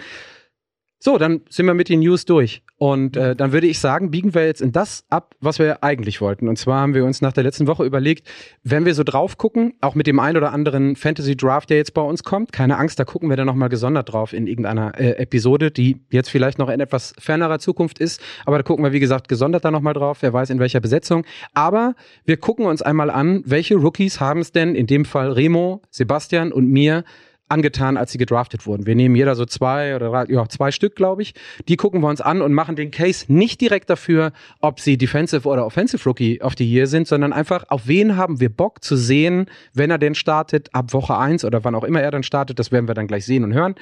[1.07, 2.63] So, dann sind wir mit den News durch.
[2.75, 6.19] Und äh, dann würde ich sagen, biegen wir jetzt in das ab, was wir eigentlich
[6.19, 6.49] wollten.
[6.49, 8.27] Und zwar haben wir uns nach der letzten Woche überlegt,
[8.65, 11.93] wenn wir so drauf gucken, auch mit dem ein oder anderen Fantasy Draft, der jetzt
[11.93, 15.11] bei uns kommt, keine Angst, da gucken wir dann nochmal gesondert drauf in irgendeiner äh,
[15.11, 18.21] Episode, die jetzt vielleicht noch in etwas fernerer Zukunft ist.
[18.45, 21.23] Aber da gucken wir, wie gesagt, gesondert da nochmal drauf, wer weiß in welcher Besetzung.
[21.53, 25.81] Aber wir gucken uns einmal an, welche Rookies haben es denn in dem Fall Remo,
[25.89, 27.05] Sebastian und mir
[27.49, 28.85] angetan, als sie gedraftet wurden.
[28.85, 31.33] Wir nehmen jeder so zwei oder drei, ja, zwei Stück, glaube ich.
[31.67, 35.47] Die gucken wir uns an und machen den Case nicht direkt dafür, ob sie Defensive
[35.47, 38.95] oder Offensive Rookie of the Year sind, sondern einfach, auf wen haben wir Bock zu
[38.95, 42.59] sehen, wenn er denn startet, ab Woche eins oder wann auch immer er dann startet.
[42.59, 43.75] Das werden wir dann gleich sehen und hören.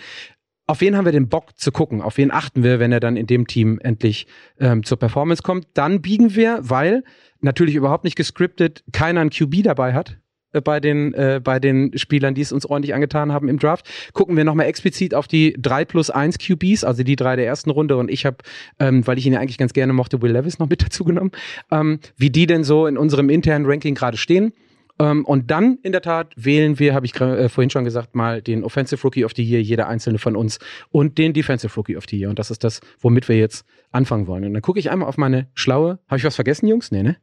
[0.67, 2.01] Auf wen haben wir den Bock zu gucken?
[2.01, 4.25] Auf wen achten wir, wenn er dann in dem Team endlich
[4.59, 5.67] ähm, zur Performance kommt?
[5.75, 7.03] Dann biegen wir, weil
[7.39, 10.17] natürlich überhaupt nicht gescriptet, keiner ein QB dabei hat,
[10.61, 13.89] bei den, äh, bei den Spielern, die es uns ordentlich angetan haben im Draft.
[14.13, 17.69] Gucken wir nochmal explizit auf die 3 plus 1 QBs, also die drei der ersten
[17.69, 17.97] Runde.
[17.97, 18.37] Und ich habe,
[18.79, 21.31] ähm, weil ich ihn ja eigentlich ganz gerne mochte, Will Levis noch mit dazu genommen,
[21.71, 24.53] ähm, wie die denn so in unserem internen Ranking gerade stehen.
[24.97, 28.41] Ähm, und dann in der Tat wählen wir, habe ich äh, vorhin schon gesagt, mal
[28.41, 32.05] den Offensive Rookie of the Year, jeder einzelne von uns, und den Defensive Rookie of
[32.09, 32.29] the Year.
[32.29, 34.45] Und das ist das, womit wir jetzt anfangen wollen.
[34.45, 35.99] Und dann gucke ich einmal auf meine schlaue.
[36.07, 36.91] Habe ich was vergessen, Jungs?
[36.91, 37.17] Nee, ne?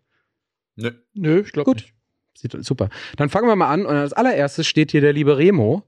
[0.77, 0.90] Nö.
[1.14, 1.92] Nö, ich glaube Gut.
[2.35, 2.88] Sieht, super.
[3.16, 3.87] Dann fangen wir mal an.
[3.87, 5.85] Und als allererstes steht hier der liebe Remo,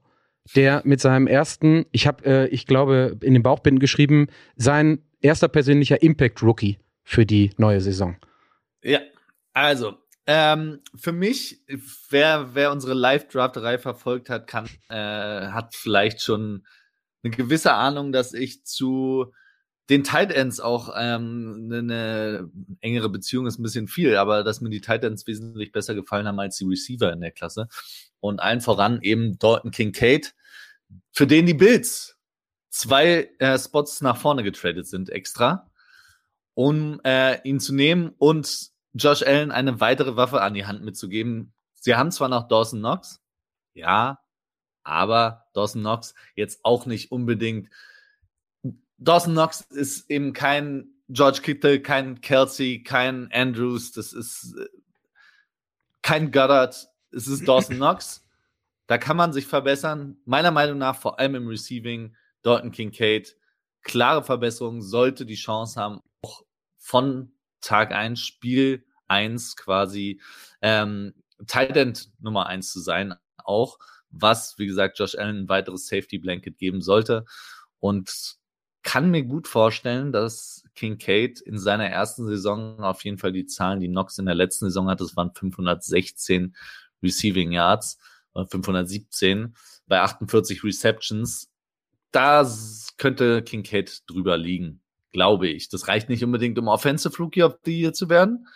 [0.55, 5.47] der mit seinem ersten, ich habe, äh, ich glaube, in den Bauchbinden geschrieben, sein erster
[5.47, 8.15] persönlicher Impact Rookie für die neue Saison.
[8.83, 8.99] Ja,
[9.53, 9.95] also
[10.27, 11.61] ähm, für mich,
[12.09, 16.65] wer, wer unsere Live-Drafterei verfolgt hat, kann, äh, hat vielleicht schon
[17.23, 19.31] eine gewisse Ahnung, dass ich zu
[19.89, 22.49] den Tight Ends auch ähm, eine, eine
[22.81, 26.27] engere Beziehung ist ein bisschen viel, aber dass mir die Tight Ends wesentlich besser gefallen
[26.27, 27.67] haben als die Receiver in der Klasse.
[28.19, 30.33] Und allen voran eben Dalton Kincaid,
[31.11, 32.17] für den die Bills
[32.69, 35.71] zwei äh, Spots nach vorne getradet sind extra,
[36.55, 41.53] um äh, ihn zu nehmen und Josh Allen eine weitere Waffe an die Hand mitzugeben.
[41.73, 43.21] Sie haben zwar noch Dawson Knox,
[43.73, 44.19] ja,
[44.83, 47.69] aber Dawson Knox jetzt auch nicht unbedingt.
[48.97, 54.67] Dawson Knox ist eben kein George Kittle, kein Kelsey, kein Andrews, das ist äh,
[56.01, 58.23] kein Goddard, es ist Dawson Knox.
[58.87, 60.17] Da kann man sich verbessern.
[60.25, 63.35] Meiner Meinung nach, vor allem im Receiving, Dalton Kincaid,
[63.81, 66.43] klare Verbesserung, sollte die Chance haben, auch
[66.77, 67.31] von
[67.61, 70.21] Tag 1, Spiel 1 quasi
[70.61, 71.15] ähm,
[71.47, 73.79] Tight End Nummer 1 zu sein, auch
[74.09, 77.25] was, wie gesagt, Josh Allen ein weiteres Safety Blanket geben sollte.
[77.79, 78.37] Und
[78.85, 83.81] kann mir gut vorstellen, dass Kincaid in seiner ersten Saison auf jeden Fall die Zahlen,
[83.81, 86.55] die Knox in der letzten Saison hat, das waren 516
[87.03, 87.97] Receiving Yards,
[88.33, 89.55] 517
[89.87, 91.51] bei 48 Receptions.
[92.11, 92.49] Da
[92.97, 94.81] könnte Kincaid drüber liegen
[95.15, 95.69] glaube ich.
[95.69, 98.47] Das reicht nicht unbedingt, um Offensive Rookie of the Year zu werden.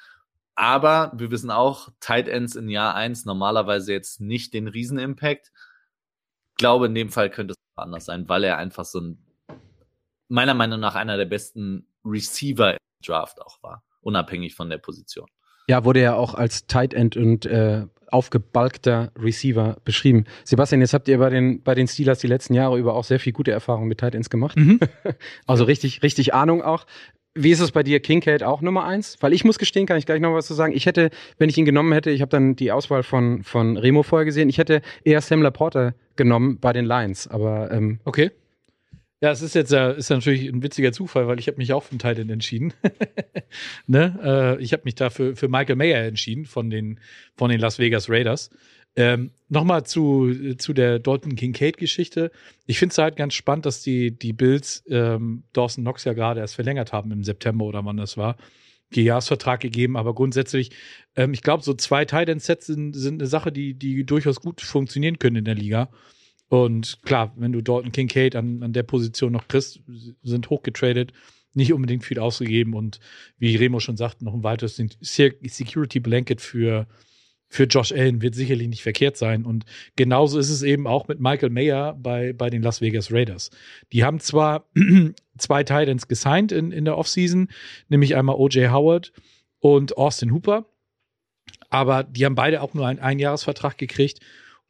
[0.55, 5.53] Aber wir wissen auch, Tight Ends in Jahr 1 normalerweise jetzt nicht den Riesen-Impact.
[6.57, 9.25] Glaube, in dem Fall könnte es anders sein, weil er einfach so ein,
[10.29, 15.27] meiner Meinung nach, einer der besten Receiver im Draft auch war, unabhängig von der Position.
[15.67, 20.25] Ja, wurde ja auch als Tight End und äh, aufgebalgter Receiver beschrieben.
[20.43, 23.19] Sebastian, jetzt habt ihr bei den, bei den Steelers die letzten Jahre über auch sehr
[23.19, 24.57] viel gute Erfahrungen mit Tight Ends gemacht.
[24.57, 24.79] Mhm.
[25.47, 26.85] also richtig, richtig Ahnung auch.
[27.35, 29.17] Wie ist es bei dir, Kincaid auch Nummer eins?
[29.19, 30.73] Weil ich muss gestehen, kann ich gleich noch was zu sagen.
[30.73, 34.01] Ich hätte, wenn ich ihn genommen hätte, ich habe dann die Auswahl von, von Remo
[34.01, 37.27] vorher gesehen, ich hätte eher Sam Laporta genommen bei den Lions.
[37.27, 38.31] Aber ähm, okay.
[39.21, 41.97] Ja, es ist jetzt ist natürlich ein witziger Zufall, weil ich habe mich auch für
[41.97, 42.73] Titan entschieden.
[43.87, 44.57] ne?
[44.59, 46.99] Äh, ich habe mich da für, Michael Mayer entschieden von den,
[47.35, 48.49] von den Las Vegas Raiders.
[48.95, 52.31] Ähm, Nochmal zu, zu der Dalton Kincaid-Geschichte.
[52.65, 56.39] Ich finde es halt ganz spannend, dass die, die Bills ähm, Dawson Knox ja gerade
[56.39, 58.37] erst verlängert haben im September oder wann das war.
[58.95, 60.71] Jahresvertrag gegeben, aber grundsätzlich,
[61.15, 65.19] ähm, ich glaube, so zwei Titan-Sets sind, sind eine Sache, die, die durchaus gut funktionieren
[65.19, 65.89] können in der Liga.
[66.49, 69.81] Und klar, wenn du Dalton Kincaid an, an der Position noch kriegst,
[70.23, 71.13] sind hochgetradet,
[71.53, 72.99] nicht unbedingt viel ausgegeben und
[73.37, 76.87] wie Remo schon sagt, noch ein weiteres Security Blanket für,
[77.47, 79.45] für Josh Allen wird sicherlich nicht verkehrt sein.
[79.45, 83.51] Und genauso ist es eben auch mit Michael Mayer bei, bei den Las Vegas Raiders.
[83.93, 84.69] Die haben zwar
[85.37, 87.49] zwei Titans gesigned in, in der Offseason,
[87.89, 88.71] nämlich einmal O.J.
[88.71, 89.13] Howard
[89.59, 90.65] und Austin Hooper,
[91.69, 94.19] aber die haben beide auch nur einen Einjahresvertrag gekriegt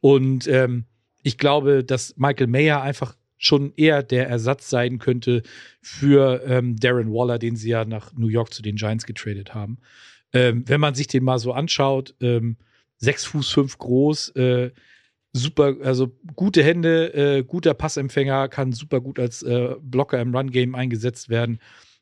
[0.00, 0.84] und ähm,
[1.22, 5.42] ich glaube, dass Michael Mayer einfach schon eher der Ersatz sein könnte
[5.80, 9.78] für ähm, Darren Waller, den sie ja nach New York zu den Giants getradet haben.
[10.32, 12.56] Ähm, wenn man sich den mal so anschaut, ähm,
[12.98, 14.70] sechs Fuß fünf groß, äh,
[15.32, 20.74] super, also gute Hände, äh, guter Passempfänger, kann super gut als äh, Blocker im Run-Game
[20.74, 21.60] eingesetzt werden.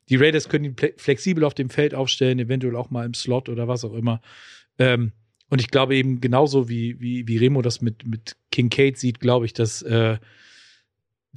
[0.08, 3.68] Die Raiders können ihn flexibel auf dem Feld aufstellen, eventuell auch mal im Slot oder
[3.68, 4.20] was auch immer.
[4.78, 5.12] Ähm,
[5.50, 9.46] und ich glaube eben genauso wie, wie, wie Remo das mit, mit Kincaid sieht, glaube
[9.46, 10.18] ich, dass, äh,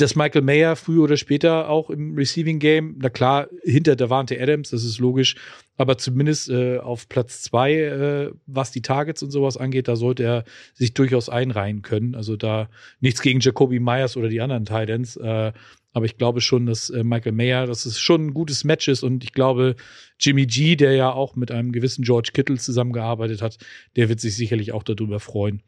[0.02, 4.72] dass Michael Mayer früher oder später auch im Receiving Game, na klar, hinter Davante Adams,
[4.72, 5.36] das ist logisch,
[5.78, 10.24] aber zumindest äh, auf Platz zwei, äh, was die Targets und sowas angeht, da sollte
[10.24, 12.16] er sich durchaus einreihen können.
[12.16, 15.52] Also da nichts gegen Jacoby Myers oder die anderen Titans, äh,
[15.94, 19.04] aber ich glaube schon, dass äh, Michael Mayer, dass es schon ein gutes Match ist.
[19.04, 19.76] Und ich glaube,
[20.20, 23.58] Jimmy G, der ja auch mit einem gewissen George Kittle zusammengearbeitet hat,
[23.96, 25.62] der wird sich sicherlich auch darüber freuen.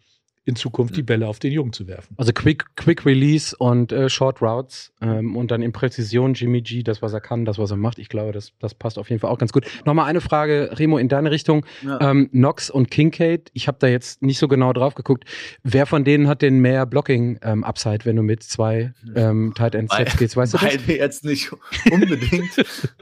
[0.45, 2.15] In Zukunft die Bälle auf den Jungen zu werfen.
[2.17, 6.83] Also Quick, Quick Release und äh, Short Routes ähm, und dann in Präzision Jimmy G,
[6.83, 7.97] das, was er kann, das, was er macht.
[7.97, 9.65] Ich glaube, das, das passt auf jeden Fall auch ganz gut.
[9.85, 11.65] Nochmal eine Frage, Remo, in deine Richtung.
[11.81, 11.99] Ja.
[12.01, 15.23] Ähm, Knox und Kincaid, ich habe da jetzt nicht so genau drauf geguckt.
[15.63, 20.17] Wer von denen hat denn mehr Blocking-Upside, wenn du mit zwei ähm, Tight End Sets
[20.17, 20.35] gehst?
[20.35, 20.75] Weißt du das?
[20.75, 21.51] Beide jetzt nicht
[21.89, 22.51] unbedingt,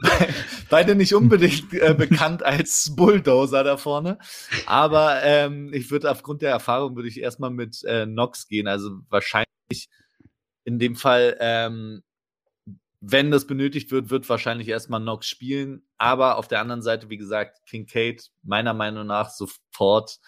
[0.70, 4.18] beide nicht unbedingt äh, bekannt als Bulldozer da vorne.
[4.66, 8.68] Aber ähm, ich würde aufgrund der Erfahrung würde ich erstmal mit äh, Knox gehen.
[8.68, 9.88] Also wahrscheinlich
[10.64, 12.02] in dem Fall, ähm,
[13.00, 15.82] wenn das benötigt wird, wird wahrscheinlich erstmal Knox spielen.
[15.98, 20.18] Aber auf der anderen Seite, wie gesagt, Kincaid meiner Meinung nach sofort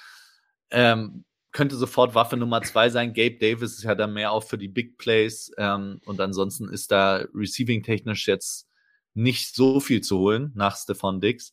[0.70, 3.14] ähm, könnte sofort Waffe Nummer zwei sein.
[3.14, 5.52] Gabe Davis ist ja dann mehr auch für die Big Plays.
[5.56, 8.68] Ähm, und ansonsten ist da receiving-technisch jetzt
[9.14, 11.52] nicht so viel zu holen nach Stefan Dix.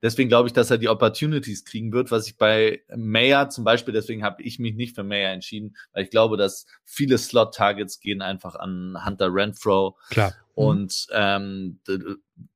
[0.00, 3.92] Deswegen glaube ich, dass er die Opportunities kriegen wird, was ich bei Mayer zum Beispiel,
[3.92, 8.22] deswegen habe ich mich nicht für Mayer entschieden, weil ich glaube, dass viele Slot-Targets gehen
[8.22, 9.96] einfach an Hunter Renfro.
[10.10, 10.34] Klar.
[10.54, 11.80] Und ähm,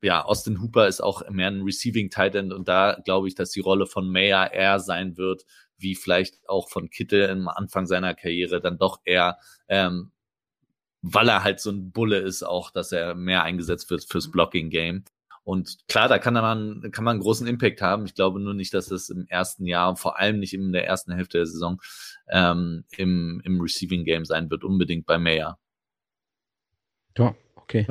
[0.02, 3.50] ja, Austin Hooper ist auch mehr ein Receiving Tight End und da glaube ich, dass
[3.50, 5.44] die Rolle von Mayer eher sein wird,
[5.78, 10.12] wie vielleicht auch von Kittel am Anfang seiner Karriere, dann doch eher, ähm,
[11.02, 14.70] weil er halt so ein Bulle ist, auch, dass er mehr eingesetzt wird fürs Blocking
[14.70, 15.04] Game.
[15.44, 18.04] Und klar, da kann man, kann man einen großen Impact haben.
[18.04, 20.86] Ich glaube nur nicht, dass es im ersten Jahr und vor allem nicht in der
[20.86, 21.80] ersten Hälfte der Saison
[22.28, 25.58] ähm, im, im Receiving Game sein wird, unbedingt bei Mayer.
[27.18, 27.86] Ja, okay.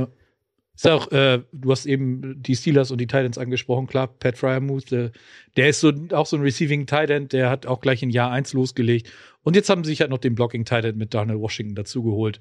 [0.74, 4.38] Ist ja auch, äh, du hast eben die Steelers und die Titans angesprochen, klar, Pat
[4.38, 5.12] Fryermuth, äh,
[5.58, 8.54] der ist so auch so ein Receiving Titan, der hat auch gleich in Jahr 1
[8.54, 9.12] losgelegt.
[9.44, 12.40] Und jetzt haben sie sich halt noch den Blocking Titan mit Darnell Washington dazugeholt.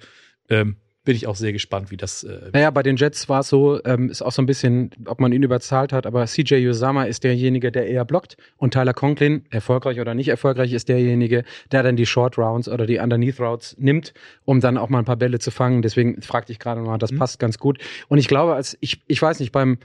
[0.48, 2.24] Ähm, bin ich auch sehr gespannt, wie das.
[2.24, 5.18] Äh, Naja, bei den Jets war es so, ähm, ist auch so ein bisschen, ob
[5.18, 9.44] man ihn überzahlt hat, aber CJ Usama ist derjenige, der eher blockt und Tyler Conklin,
[9.50, 13.76] erfolgreich oder nicht erfolgreich, ist derjenige, der dann die Short Rounds oder die Underneath Routes
[13.78, 14.12] nimmt,
[14.44, 15.80] um dann auch mal ein paar Bälle zu fangen.
[15.80, 17.18] Deswegen fragte ich gerade mal, das Mhm.
[17.18, 17.78] passt ganz gut.
[18.08, 19.78] Und ich glaube, als ich, ich weiß nicht, beim,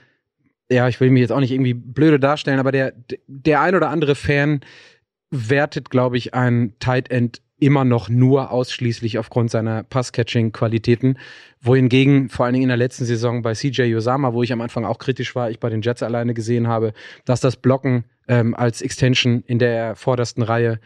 [0.70, 2.94] ja, ich will mich jetzt auch nicht irgendwie blöde darstellen, aber der,
[3.28, 4.60] der ein oder andere Fan
[5.32, 11.18] wertet, glaube ich, ein Tight End immer noch nur ausschließlich aufgrund seiner Pass-Catching-Qualitäten.
[11.62, 14.86] Wohingegen vor allen Dingen in der letzten Saison bei CJ Osama, wo ich am Anfang
[14.86, 18.82] auch kritisch war, ich bei den Jets alleine gesehen habe, dass das Blocken ähm, als
[18.82, 20.80] Extension in der vordersten Reihe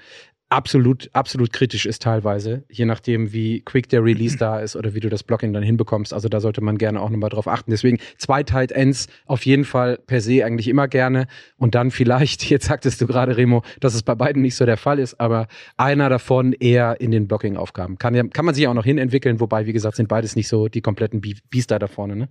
[0.49, 4.99] absolut, absolut kritisch ist teilweise, je nachdem, wie quick der Release da ist oder wie
[4.99, 6.13] du das Blocking dann hinbekommst.
[6.13, 7.71] Also da sollte man gerne auch nochmal drauf achten.
[7.71, 11.27] Deswegen zwei Tight Ends auf jeden Fall per se eigentlich immer gerne.
[11.57, 14.77] Und dann vielleicht, jetzt sagtest du gerade, Remo, dass es bei beiden nicht so der
[14.77, 17.97] Fall ist, aber einer davon eher in den Blocking-Aufgaben.
[17.97, 20.67] Kann, ja, kann man sich auch noch hinentwickeln, wobei, wie gesagt, sind beides nicht so
[20.67, 22.15] die kompletten Bi- Biester da vorne.
[22.15, 22.29] Ne?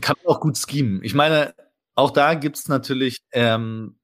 [0.00, 1.00] Kann auch gut schemen.
[1.02, 1.54] Ich meine,
[1.94, 3.95] auch da gibt's natürlich ähm,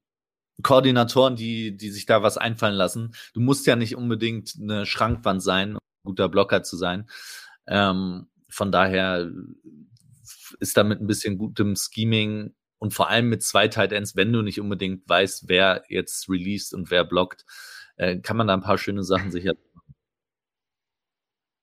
[0.61, 3.15] Koordinatoren, die, die sich da was einfallen lassen.
[3.33, 7.09] Du musst ja nicht unbedingt eine Schrankwand sein, um ein guter Blocker zu sein.
[7.67, 9.31] Ähm, von daher
[10.59, 14.31] ist da mit ein bisschen gutem Scheming und vor allem mit zwei Tight Ends, wenn
[14.31, 17.45] du nicht unbedingt weißt, wer jetzt released und wer blockt,
[17.95, 19.53] äh, kann man da ein paar schöne Sachen sicher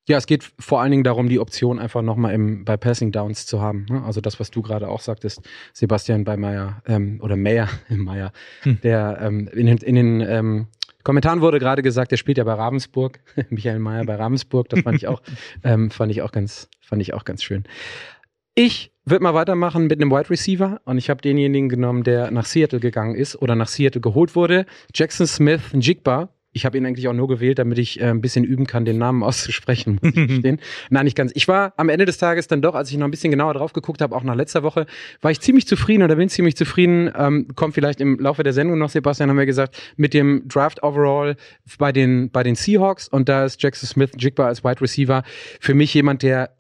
[0.09, 3.47] Ja, es geht vor allen Dingen darum, die Option einfach nochmal im, bei Passing Downs
[3.47, 3.87] zu haben.
[3.89, 4.03] Ne?
[4.05, 5.41] Also das, was du gerade auch sagtest,
[5.73, 8.33] Sebastian bei Meyer ähm, oder Meyer, Meyer,
[8.63, 8.81] Hm.
[8.83, 10.67] der ähm, in den, in den ähm,
[11.05, 14.69] Kommentaren wurde gerade gesagt, der spielt ja bei Ravensburg, Michael Meyer bei Ravensburg.
[14.69, 15.23] Das fand ich auch,
[15.65, 17.65] ähm, fand ich auch ganz, fand ich auch ganz schön.
[18.55, 22.45] Ich würde mal weitermachen mit einem Wide Receiver und ich habe denjenigen genommen, der nach
[22.45, 24.67] Seattle gegangen ist oder nach Seattle geholt wurde.
[24.95, 26.31] Jackson Smith Njigba.
[26.53, 28.99] Ich habe ihn eigentlich auch nur gewählt, damit ich äh, ein bisschen üben kann, den
[28.99, 30.61] Namen auszusprechen, muss ich gestehen.
[30.91, 31.33] Nein, nicht ganz.
[31.35, 33.73] Ich war am Ende des Tages dann doch, als ich noch ein bisschen genauer drauf
[33.73, 34.87] geguckt habe, auch nach letzter Woche,
[35.21, 37.11] war ich ziemlich zufrieden oder bin ziemlich zufrieden.
[37.17, 40.83] Ähm, kommt vielleicht im Laufe der Sendung noch, Sebastian, haben wir gesagt, mit dem Draft
[40.83, 41.37] Overall
[41.79, 45.23] bei den, bei den Seahawks und da ist Jackson Smith Jigba als Wide Receiver
[45.61, 46.51] für mich jemand, der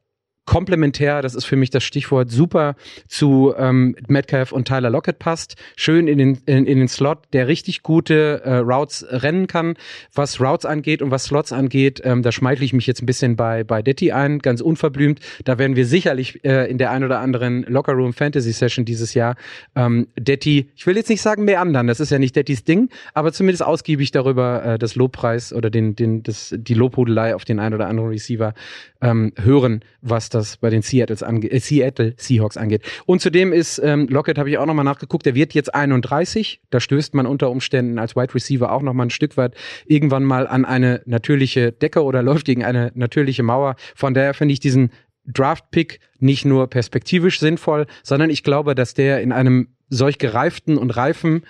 [0.51, 2.75] komplementär, das ist für mich das Stichwort, super
[3.07, 5.55] zu ähm, Metcalf und Tyler Lockett passt.
[5.77, 9.75] Schön in den, in, in den Slot, der richtig gute äh, Routes rennen kann.
[10.13, 13.37] Was Routes angeht und was Slots angeht, ähm, da schmeichle ich mich jetzt ein bisschen
[13.37, 15.21] bei, bei Detti ein, ganz unverblümt.
[15.45, 19.37] Da werden wir sicherlich äh, in der ein oder anderen Lockerroom Fantasy Session dieses Jahr
[19.77, 22.89] ähm, Detti, ich will jetzt nicht sagen mehr anderen, das ist ja nicht Dettis Ding,
[23.15, 27.61] aber zumindest ausgiebig darüber äh, das Lobpreis oder den, den, das, die Lobhudelei auf den
[27.61, 28.53] ein oder anderen Receiver
[29.01, 32.83] ähm, hören, was das bei den Seattles ange äh, Seattle Seahawks angeht.
[33.07, 36.61] Und zudem ist ähm, Lockett, habe ich auch nochmal nachgeguckt, der wird jetzt 31.
[36.71, 39.55] Da stößt man unter Umständen als Wide Receiver auch nochmal ein Stück weit
[39.87, 43.77] irgendwann mal an eine natürliche Decke oder läuft gegen eine natürliche Mauer.
[43.95, 44.91] Von daher finde ich diesen
[45.27, 50.97] Draft-Pick nicht nur perspektivisch sinnvoll, sondern ich glaube, dass der in einem solch gereiften und
[50.97, 51.43] reifen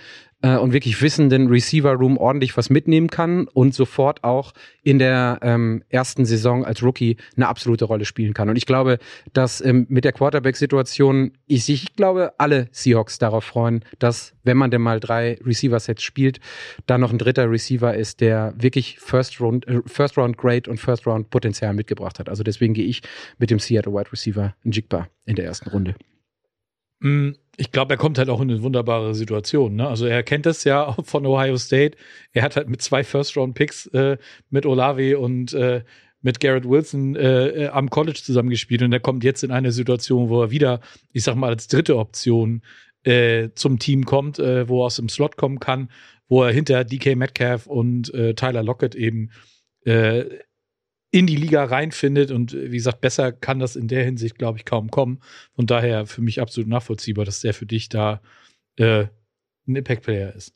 [0.43, 5.83] äh, und wirklich wissenden Receiver-Room ordentlich was mitnehmen kann und sofort auch in der ähm,
[5.89, 8.49] ersten Saison als Rookie eine absolute Rolle spielen kann.
[8.49, 8.99] Und ich glaube,
[9.33, 14.71] dass ähm, mit der Quarterback-Situation, ich, ich glaube, alle Seahawks darauf freuen, dass, wenn man
[14.71, 16.41] denn mal drei Receiver-Sets spielt,
[16.87, 20.79] da noch ein dritter Receiver ist, der wirklich First Round, äh, First Round Great und
[20.79, 22.29] First Round Potenzial mitgebracht hat.
[22.29, 23.03] Also deswegen gehe ich
[23.39, 25.95] mit dem Seattle Wide Receiver Njigba in der ersten Runde.
[27.01, 29.77] Mm, ich glaube, er kommt halt auch in eine wunderbare Situation.
[29.77, 29.87] Ne?
[29.87, 31.97] Also er kennt das ja von Ohio State.
[32.33, 34.17] Er hat halt mit zwei First-Round-Picks äh,
[34.49, 35.83] mit Olave und äh,
[36.23, 40.43] mit Garrett Wilson äh, am College zusammengespielt und er kommt jetzt in eine Situation, wo
[40.43, 40.81] er wieder,
[41.13, 42.63] ich sag mal, als dritte Option
[43.05, 45.91] äh, zum Team kommt, äh, wo er aus dem Slot kommen kann,
[46.29, 49.31] wo er hinter DK Metcalf und äh, Tyler Lockett eben
[49.85, 50.25] äh,
[51.11, 52.31] in die Liga reinfindet.
[52.31, 55.21] Und wie gesagt, besser kann das in der Hinsicht, glaube ich, kaum kommen.
[55.55, 58.21] Von daher für mich absolut nachvollziehbar, dass der für dich da
[58.77, 59.07] äh,
[59.67, 60.55] ein Impact-Player ist.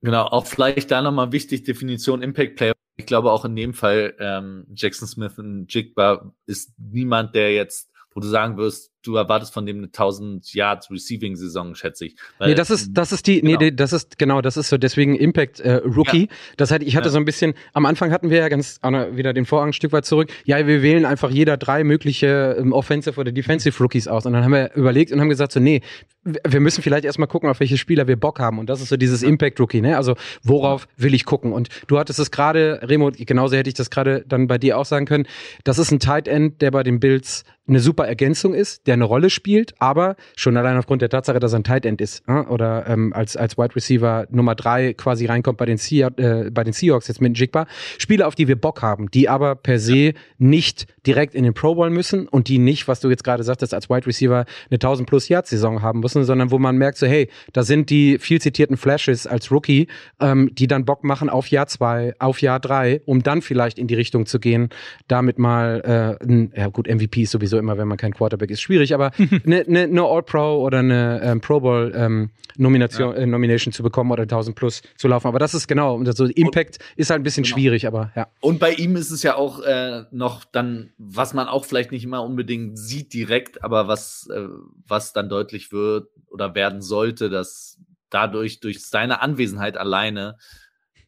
[0.00, 2.72] Genau, auch vielleicht da nochmal wichtig, Definition Impact-Player.
[2.96, 7.90] Ich glaube auch in dem Fall, ähm, Jackson Smith und Jigba ist niemand, der jetzt,
[8.12, 12.16] wo du sagen wirst, du erwartest von dem eine 1000 Yards Receiving Saison, schätze ich.
[12.38, 13.58] Weil, nee, das ist das ist die genau.
[13.58, 16.22] nee, das ist genau, das ist so deswegen Impact äh, Rookie.
[16.22, 16.36] Ja.
[16.56, 17.12] Das heißt, ich hatte ja.
[17.12, 20.04] so ein bisschen am Anfang hatten wir ja ganz wieder den Vorhang ein Stück weit
[20.04, 20.30] zurück.
[20.44, 24.44] Ja, wir wählen einfach jeder drei mögliche ähm, Offensive oder Defensive Rookies aus und dann
[24.44, 25.82] haben wir überlegt und haben gesagt so nee,
[26.24, 28.96] wir müssen vielleicht erstmal gucken, auf welche Spieler wir Bock haben und das ist so
[28.96, 29.96] dieses Impact Rookie, ne?
[29.96, 31.52] Also, worauf will ich gucken?
[31.52, 34.86] Und du hattest es gerade Remo, genauso hätte ich das gerade dann bei dir auch
[34.86, 35.26] sagen können.
[35.64, 39.04] Das ist ein Tight End, der bei den Bills eine super Ergänzung ist, der eine
[39.04, 42.32] Rolle spielt, aber schon allein aufgrund der Tatsache, dass er ein Tight End ist äh,
[42.32, 46.64] oder ähm, als, als Wide Receiver Nummer drei quasi reinkommt bei den, Sea äh, bei
[46.64, 47.66] den Seahawks jetzt mit Jigba.
[47.98, 51.74] Spiele, auf die wir Bock haben, die aber per se nicht direkt in den Pro
[51.74, 55.08] Bowl müssen und die nicht, was du jetzt gerade sagtest, als Wide Receiver eine 1000
[55.08, 58.40] plus Yard Saison haben müssen, sondern wo man merkt so, hey, da sind die viel
[58.40, 59.88] zitierten Flashes als Rookie,
[60.20, 63.86] ähm, die dann Bock machen auf Jahr zwei, auf Jahr drei, um dann vielleicht in
[63.86, 64.68] die Richtung zu gehen,
[65.08, 68.60] damit mal, äh, ein, ja gut, MVP ist sowieso immer, wenn man kein Quarterback ist,
[68.60, 73.22] schwierig, aber eine ne, ne All-Pro oder eine ähm, Pro Bowl ähm, Nomination, ja.
[73.22, 75.26] äh, Nomination zu bekommen oder 1000 plus zu laufen.
[75.28, 77.56] Aber das ist genau, also Impact und, ist halt ein bisschen genau.
[77.56, 78.28] schwierig, aber ja.
[78.40, 82.04] Und bei ihm ist es ja auch äh, noch dann, was man auch vielleicht nicht
[82.04, 84.48] immer unbedingt sieht direkt, aber was, äh,
[84.86, 87.78] was dann deutlich wird oder werden sollte, dass
[88.10, 90.36] dadurch, durch seine Anwesenheit alleine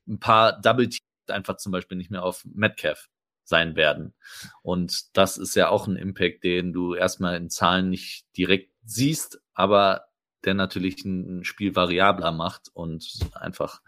[0.09, 3.09] ein paar Double Teams einfach zum Beispiel nicht mehr auf Metcalf
[3.49, 4.15] sein werden.
[4.63, 9.41] Und das ist ja auch ein Impact, den du erstmal in Zahlen nicht direkt siehst,
[9.55, 10.07] aber
[10.47, 13.83] der natürlich ein Spiel variabler macht und einfach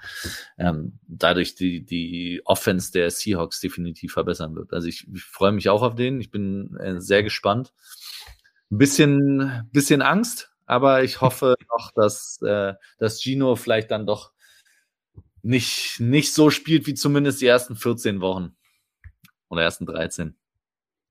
[0.59, 4.73] ähm, dadurch die, die Offense der Seahawks definitiv verbessern wird.
[4.73, 6.21] Also ich, ich freue mich auch auf den.
[6.21, 7.73] Ich bin äh, sehr gespannt.
[8.71, 14.33] Ein bisschen, bisschen Angst, aber ich hoffe noch, dass, äh, dass Gino vielleicht dann doch
[15.43, 18.57] nicht, nicht so spielt wie zumindest die ersten 14 Wochen.
[19.49, 20.35] Oder ersten 13.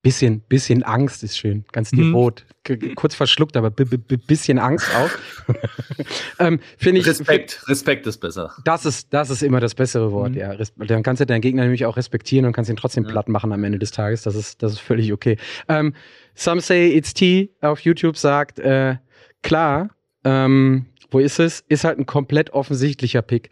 [0.04, 2.46] Bisschen, bisschen Angst ist schön, ganz devot.
[2.70, 2.96] Mhm.
[2.96, 5.10] Kurz verschluckt, aber bisschen Angst auch.
[6.40, 8.54] ähm, ich, Respekt, Respekt ist besser.
[8.64, 10.38] Das ist, das ist immer das bessere Wort, mhm.
[10.38, 10.56] ja.
[10.78, 13.10] Dann kannst du deinen Gegner nämlich auch respektieren und kannst ihn trotzdem ja.
[13.10, 14.22] platt machen am Ende des Tages.
[14.22, 15.38] Das ist, das ist völlig okay.
[15.68, 15.94] Ähm,
[16.36, 18.98] Some Say It's Tea auf YouTube sagt, äh,
[19.42, 19.90] klar,
[20.24, 21.62] ähm, wo ist es?
[21.68, 23.50] Ist halt ein komplett offensichtlicher Pick.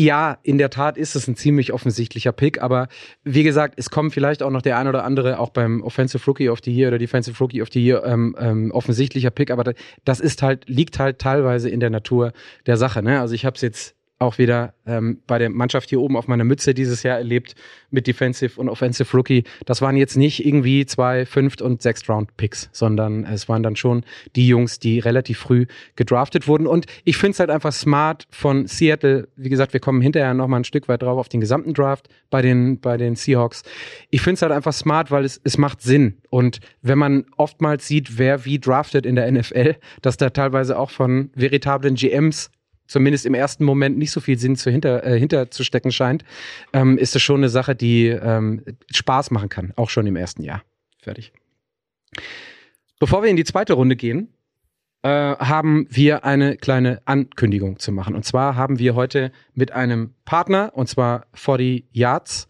[0.00, 2.88] Ja, in der Tat ist es ein ziemlich offensichtlicher Pick, aber
[3.22, 6.48] wie gesagt, es kommen vielleicht auch noch der ein oder andere, auch beim Offensive Rookie
[6.48, 9.74] of the Year oder Defensive Rookie of the Year, ähm, ähm, offensichtlicher Pick, aber
[10.06, 12.32] das ist halt, liegt halt teilweise in der Natur
[12.64, 13.02] der Sache.
[13.02, 13.20] Ne?
[13.20, 16.44] Also ich habe es jetzt auch wieder ähm, bei der Mannschaft hier oben auf meiner
[16.44, 17.54] Mütze dieses Jahr erlebt
[17.90, 19.44] mit Defensive und Offensive Rookie.
[19.64, 24.04] Das waren jetzt nicht irgendwie zwei Fünft- und Sechst-Round-Picks, sondern es waren dann schon
[24.36, 25.66] die Jungs, die relativ früh
[25.96, 26.66] gedraftet wurden.
[26.66, 29.28] Und ich finde es halt einfach smart von Seattle.
[29.36, 32.08] Wie gesagt, wir kommen hinterher noch mal ein Stück weit drauf auf den gesamten Draft
[32.28, 33.62] bei den, bei den Seahawks.
[34.10, 36.18] Ich finde es halt einfach smart, weil es, es macht Sinn.
[36.28, 40.90] Und wenn man oftmals sieht, wer wie draftet in der NFL, dass da teilweise auch
[40.90, 42.50] von veritablen GMs
[42.90, 46.24] zumindest im ersten Moment nicht so viel Sinn zu hinter, äh, hinterzustecken scheint,
[46.72, 48.62] ähm, ist es schon eine Sache, die ähm,
[48.92, 50.62] Spaß machen kann, auch schon im ersten Jahr.
[50.98, 51.32] Fertig.
[52.98, 54.34] Bevor wir in die zweite Runde gehen,
[55.02, 58.14] äh, haben wir eine kleine Ankündigung zu machen.
[58.14, 62.48] Und zwar haben wir heute mit einem Partner, und zwar 40 Yards,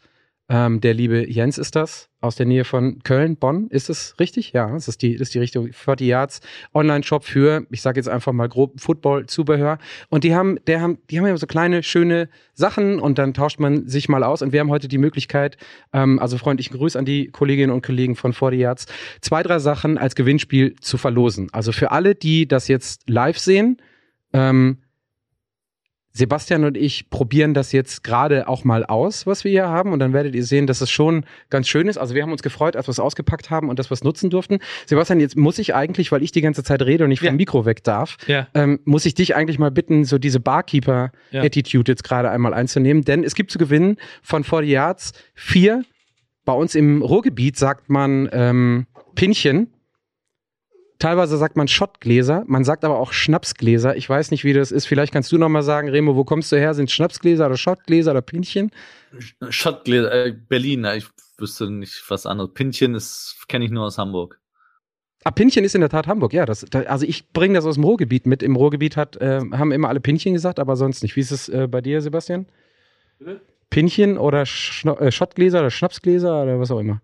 [0.49, 3.69] ähm, der liebe Jens ist das, aus der Nähe von Köln, Bonn.
[3.69, 4.53] Ist es richtig?
[4.53, 6.41] Ja, das ist die, das ist die Richtung 40 Yards
[6.75, 9.79] Online-Shop für, ich sage jetzt einfach mal grob Football-Zubehör.
[10.09, 13.59] Und die haben, der haben, die haben ja so kleine, schöne Sachen und dann tauscht
[13.59, 14.43] man sich mal aus.
[14.43, 15.57] Und wir haben heute die Möglichkeit,
[15.93, 18.87] ähm, also freundlichen Gruß an die Kolleginnen und Kollegen von 40 Yards,
[19.21, 21.49] zwei, drei Sachen als Gewinnspiel zu verlosen.
[21.53, 23.79] Also für alle, die das jetzt live sehen,
[24.33, 24.79] ähm,
[26.13, 29.93] Sebastian und ich probieren das jetzt gerade auch mal aus, was wir hier haben.
[29.93, 31.99] Und dann werdet ihr sehen, dass es schon ganz schön ist.
[31.99, 34.29] Also wir haben uns gefreut, als wir es ausgepackt haben und dass wir es nutzen
[34.29, 34.59] durften.
[34.87, 37.33] Sebastian, jetzt muss ich eigentlich, weil ich die ganze Zeit rede und nicht vom Ja.
[37.33, 38.49] Mikro weg darf, Ja.
[38.55, 43.05] ähm, muss ich dich eigentlich mal bitten, so diese Barkeeper-Attitude jetzt gerade einmal einzunehmen.
[43.05, 45.85] Denn es gibt zu gewinnen von 40 Yards vier.
[46.45, 49.69] Bei uns im Ruhrgebiet sagt man ähm, Pinchen.
[51.01, 53.97] Teilweise sagt man Schottgläser, man sagt aber auch Schnapsgläser.
[53.97, 54.85] Ich weiß nicht, wie das ist.
[54.85, 56.75] Vielleicht kannst du noch mal sagen, Remo, wo kommst du her?
[56.75, 58.71] Sind Schnapsgläser oder Schottgläser oder Pinchen?
[59.49, 61.07] Schottgläser, äh, Berlin, ich
[61.39, 62.53] wüsste nicht was anderes.
[62.53, 64.39] Pinchen ist, kenne ich nur aus Hamburg.
[65.25, 66.45] Ah, Pinchen ist in der Tat Hamburg, ja.
[66.45, 68.43] Das, da, also ich bringe das aus dem Ruhrgebiet mit.
[68.43, 71.17] Im Ruhrgebiet hat, äh, haben immer alle Pinchen gesagt, aber sonst nicht.
[71.17, 72.45] Wie ist es äh, bei dir, Sebastian?
[73.71, 77.01] Pinchen oder Schno äh, Schottgläser oder Schnapsgläser oder was auch immer?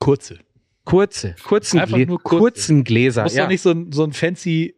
[0.00, 0.40] Kurze.
[0.86, 2.38] Kurze, kurzen, Einfach Glä nur kurze.
[2.38, 3.24] kurzen Gläser.
[3.24, 3.42] Muss Ja.
[3.42, 4.74] doch nicht so ein, so ein fancy.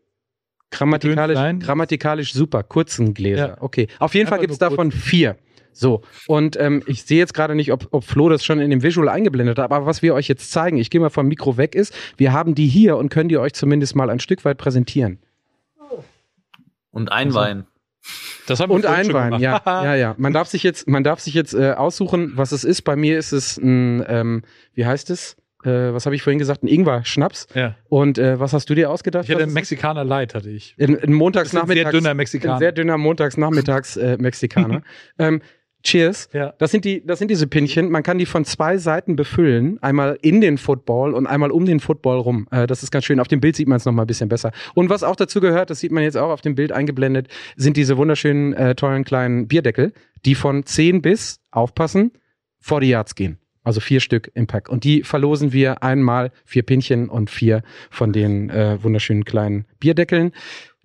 [0.70, 3.48] Grammatikalisch, grammatikalisch super, kurzen Gläser.
[3.50, 3.56] Ja.
[3.62, 3.86] Okay.
[4.00, 5.36] Auf jeden Fall Einfach gibt es davon vier.
[5.72, 8.82] So, und ähm, ich sehe jetzt gerade nicht, ob, ob Flo das schon in dem
[8.82, 11.76] Visual eingeblendet hat, aber was wir euch jetzt zeigen, ich gehe mal vom Mikro weg,
[11.76, 15.20] ist, wir haben die hier und können die euch zumindest mal ein Stück weit präsentieren.
[16.90, 17.64] Und ein Wein.
[18.46, 20.14] Das haben wir Und Einwein, ja, ja, ja.
[20.18, 22.82] Man darf sich jetzt, man darf sich jetzt äh, aussuchen, was es ist.
[22.82, 24.42] Bei mir ist es ein, ähm,
[24.74, 25.36] wie heißt es?
[25.64, 26.62] Äh, was habe ich vorhin gesagt?
[26.62, 27.48] Ein Ingwer-Schnaps.
[27.54, 27.74] ja.
[27.88, 29.24] Und äh, was hast du dir ausgedacht?
[29.24, 29.52] Ich hatte einen?
[29.52, 30.74] Mexikaner Light, hatte ich.
[30.78, 31.82] Ein, ein ist ein Montagsnachmittags.
[31.90, 32.58] sehr dünner Ein Mexikaner.
[32.58, 34.82] sehr dünner Montagsnachmittags-Mexikaner.
[35.18, 35.40] ähm,
[35.82, 36.28] cheers.
[36.32, 36.54] Ja.
[36.58, 37.90] Das sind, die, das sind diese Pinchen.
[37.90, 39.78] Man kann die von zwei Seiten befüllen.
[39.82, 42.48] Einmal in den Football und einmal um den Football rum.
[42.50, 43.20] Äh, das ist ganz schön.
[43.20, 44.52] Auf dem Bild sieht man es nochmal ein bisschen besser.
[44.74, 47.76] Und was auch dazu gehört, das sieht man jetzt auch auf dem Bild eingeblendet, sind
[47.76, 49.92] diese wunderschönen, äh, tollen kleinen Bierdeckel,
[50.24, 52.12] die von 10 bis, aufpassen,
[52.60, 53.38] 40 Yards gehen.
[53.64, 54.68] Also vier Stück im Pack.
[54.68, 60.32] Und die verlosen wir einmal vier Pinchen und vier von den äh, wunderschönen kleinen Bierdeckeln.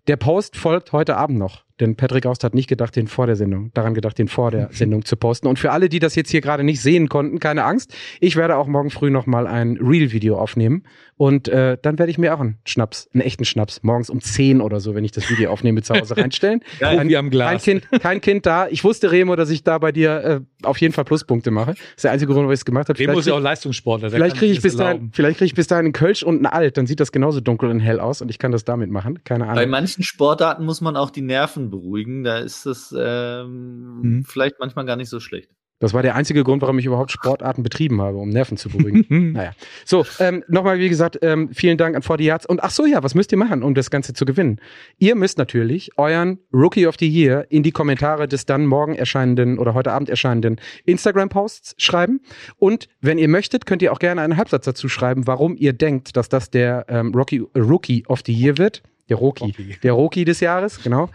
[0.08, 1.64] Der Post folgt heute Abend noch.
[1.80, 4.70] Denn Patrick Aust hat nicht gedacht, den vor der Sendung, daran gedacht, den vor der
[4.72, 5.48] Sendung zu posten.
[5.48, 7.94] Und für alle, die das jetzt hier gerade nicht sehen konnten, keine Angst.
[8.20, 10.84] Ich werde auch morgen früh nochmal ein Real-Video aufnehmen.
[11.16, 14.62] Und äh, dann werde ich mir auch einen Schnaps, einen echten Schnaps, morgens um 10
[14.62, 16.62] oder so, wenn ich das Video aufnehme, zu Hause reinstellen.
[16.80, 17.50] Profi Kein- am Glas.
[17.64, 18.68] Kein Kind, kein Kind da.
[18.68, 21.72] Ich wusste, Remo, dass ich da bei dir äh, auf jeden Fall Pluspunkte mache.
[21.72, 22.98] Das ist der einzige Grund, warum ich es gemacht habe.
[23.00, 24.10] Remo ist ja auch krieg- Leistungssportler.
[24.10, 26.46] Vielleicht kriege ich bis das dahin, vielleicht kriege ich bis dahin einen Kölsch und einen
[26.48, 29.20] Alt, dann sieht das genauso dunkel und hell aus und ich kann das damit machen.
[29.24, 29.70] Keine Bei Ahnung.
[29.70, 32.24] manchen Sportarten muss man auch die Nerven beruhigen.
[32.24, 34.24] Da ist es ähm, Mhm.
[34.26, 35.50] vielleicht manchmal gar nicht so schlecht.
[35.80, 39.06] Das war der einzige Grund, warum ich überhaupt Sportarten betrieben habe, um Nerven zu beruhigen.
[39.34, 39.52] naja.
[39.84, 42.46] So, ähm, nochmal, wie gesagt, ähm, vielen Dank an 40 Yards.
[42.46, 44.62] Und ach so, ja, was müsst ihr machen, um das Ganze zu gewinnen?
[44.98, 49.60] Ihr müsst natürlich euren Rookie of the Year in die Kommentare des dann morgen erscheinenden
[49.60, 50.56] oder heute Abend erscheinenden
[50.86, 52.22] Instagram-Posts schreiben.
[52.56, 56.16] Und wenn ihr möchtet, könnt ihr auch gerne einen Halbsatz dazu schreiben, warum ihr denkt,
[56.16, 58.84] dass das der ähm, Rookie, Rookie of the Year wird.
[59.10, 59.18] Der.
[59.18, 59.54] Rookie.
[59.84, 61.10] Der Rookie des Jahres, genau.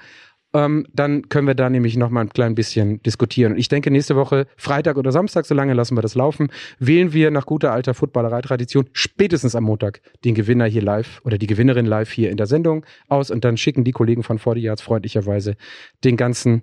[0.55, 3.53] Ähm, dann können wir da nämlich noch mal ein klein bisschen diskutieren.
[3.53, 7.12] Und ich denke, nächste Woche, Freitag oder Samstag, so lange lassen wir das laufen, wählen
[7.12, 11.84] wir nach guter alter Footballerei-Tradition spätestens am Montag den Gewinner hier live oder die Gewinnerin
[11.84, 15.57] live hier in der Sendung aus und dann schicken die Kollegen von 40 Yards freundlicherweise
[16.05, 16.62] den ganzen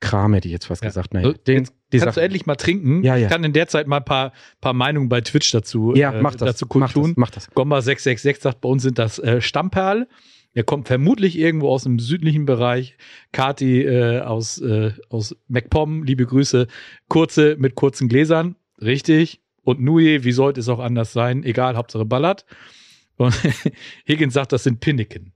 [0.00, 0.88] Kram, hätte ich jetzt fast Ja.
[0.90, 1.12] gesagt.
[1.12, 2.22] Naja, So, den, jetzt Kannst du Sachen.
[2.22, 3.02] endlich mal trinken?
[3.02, 3.26] Ja, ja.
[3.26, 6.22] Ich kann in der Zeit mal ein paar, paar Meinungen bei Twitch dazu, Ja, äh,
[6.22, 6.50] mach das.
[6.52, 7.14] dazu mach das, kundtun.
[7.16, 7.50] mach das.
[7.50, 10.06] Gomba 666 sagt, bei uns sind das äh, Stammperl.
[10.58, 12.96] Er kommt vermutlich irgendwo aus dem südlichen Bereich.
[13.30, 16.66] Kati äh, aus, äh, aus MacPom, liebe Grüße.
[17.08, 18.56] Kurze mit kurzen Gläsern.
[18.82, 19.40] Richtig.
[19.62, 21.44] Und Nui, wie sollte es auch anders sein?
[21.44, 22.44] Egal, Hauptsache ballert.
[23.18, 23.32] Und
[24.08, 25.32] Higgins sagt, das sind Pinneken.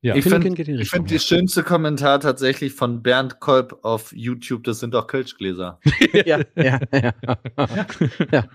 [0.00, 0.16] Ja.
[0.16, 5.06] Ich finde find die schönste Kommentar tatsächlich von Bernd Kolb auf YouTube, das sind doch
[5.06, 5.78] Kölschgläser.
[6.26, 7.14] ja, ja, ja.
[8.32, 8.48] ja,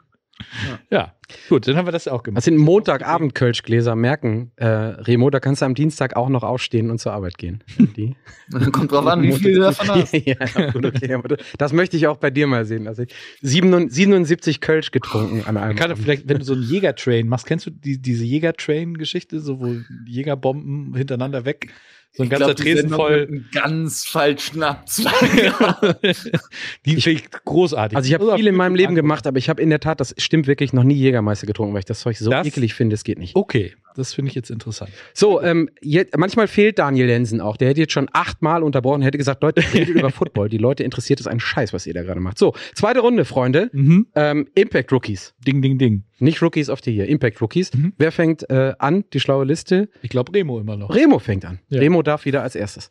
[1.50, 2.38] gut, dann haben wir das auch gemacht.
[2.38, 7.00] Das sind Montagabend-Kölschgläser, merken, äh, Remo, da kannst du am Dienstag auch noch aufstehen und
[7.00, 7.64] zur Arbeit gehen.
[7.78, 8.16] Die.
[8.72, 10.14] Kommt drauf an, wie viel du davon hast.
[10.26, 10.36] ja,
[10.72, 12.88] gut, okay, aber das möchte ich auch bei dir mal sehen.
[12.88, 17.46] Also ich 77 Kölsch getrunken an einem kann vielleicht, wenn du so einen Jägertrain machst,
[17.46, 19.76] kennst du die, diese Jägertrain-Geschichte, so wo
[20.06, 21.74] Jägerbomben hintereinander weg,
[22.16, 23.22] so ein Ich ganzer glaub, Tresen voll.
[23.22, 25.54] mit einem ganz falschen Abzweig.
[26.86, 27.96] die finde ich großartig.
[27.96, 30.16] Also ich habe viel in meinem Leben gemacht, aber ich habe in der Tat, das
[30.18, 33.04] stimmt wirklich, noch nie Jägermeister getrunken, weil ich das Zeug so Das- ekelig finde, es
[33.04, 33.36] geht nicht.
[33.36, 34.92] Okay, das finde ich jetzt interessant.
[35.14, 37.58] So, ähm, je, manchmal fehlt Daniel Lensen auch.
[37.58, 40.50] Der hätte jetzt schon achtmal unterbrochen, hätte gesagt, Leute, redet über Football.
[40.50, 42.38] Die Leute interessiert es einen Scheiß, was ihr da gerade macht.
[42.38, 43.70] So, zweite Runde, Freunde.
[43.74, 44.08] Mhm.
[44.16, 45.34] Ähm, Impact Rookies.
[45.46, 46.04] Ding, ding, ding.
[46.20, 47.74] Nicht Rookies of the Year, Impact Rookies.
[47.74, 47.94] Mhm.
[47.98, 49.04] Wer fängt äh, an?
[49.12, 49.90] Die schlaue Liste.
[50.02, 50.94] Ich glaube Remo immer noch.
[50.94, 51.60] Remo fängt an.
[51.68, 51.80] Ja.
[51.80, 52.90] Remo darf wieder als erstes.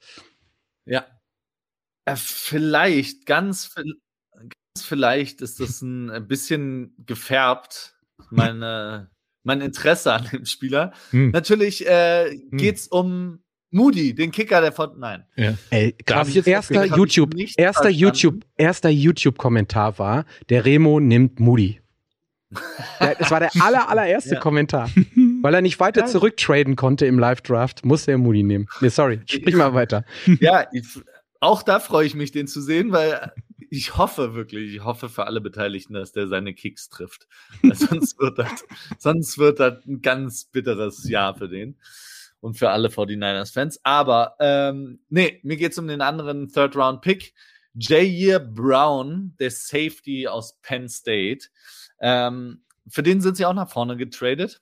[0.87, 1.07] Ja.
[2.05, 7.97] Äh, vielleicht, ganz, ganz vielleicht ist das ein äh, bisschen gefärbt,
[8.31, 9.11] meine,
[9.43, 10.93] mein Interesse an dem Spieler.
[11.11, 11.31] Hm.
[11.31, 14.99] Natürlich äh, geht's um Moody, den Kicker der von.
[14.99, 15.25] Nein.
[15.35, 15.55] Ja.
[15.71, 16.29] Ey, krass.
[16.29, 17.99] ich jetzt erster YouTube, nicht erster verstanden.
[17.99, 21.81] YouTube, erster YouTube-Kommentar war, der Remo nimmt Moody.
[23.01, 24.41] Ja, Das war der aller, allererste Ja.
[24.41, 24.91] Kommentar.
[25.43, 26.07] Weil er nicht weiter Ja.
[26.07, 28.67] zurücktraden konnte im Live-Draft, musste er Moody nehmen.
[28.81, 30.05] Nee, sorry, sprich mal weiter.
[30.41, 30.85] Ja, ich,
[31.41, 33.33] auch da freue ich mich, den zu sehen, weil
[33.71, 37.27] ich hoffe wirklich, ich hoffe für alle Beteiligten, dass der seine Kicks trifft.
[37.63, 38.65] Weil sonst wird das,
[38.99, 41.77] sonst wird das ein ganz bitteres Jahr für den
[42.41, 43.81] und für alle 49ers-Fans.
[43.83, 47.35] Aber ähm, nee, mir geht's um den anderen Third-Round-Pick.
[47.75, 51.49] Jair Brown, der Safety aus Penn State.
[52.01, 54.61] Ähm, für den sind sie auch nach vorne getradet.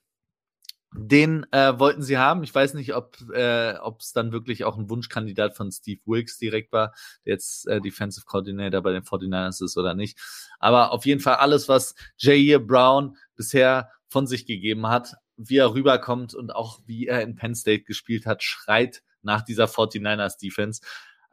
[0.95, 2.43] Den äh, wollten sie haben.
[2.43, 6.71] Ich weiß nicht, ob äh, es dann wirklich auch ein Wunschkandidat von Steve Wilkes direkt
[6.71, 6.93] war,
[7.25, 10.19] der jetzt äh, Defensive Coordinator bei den 49ers ist oder nicht.
[10.59, 15.73] Aber auf jeden Fall alles, was Jair Brown bisher von sich gegeben hat, wie er
[15.73, 20.81] rüberkommt und auch wie er in Penn State gespielt hat, schreit nach dieser 49ers Defense.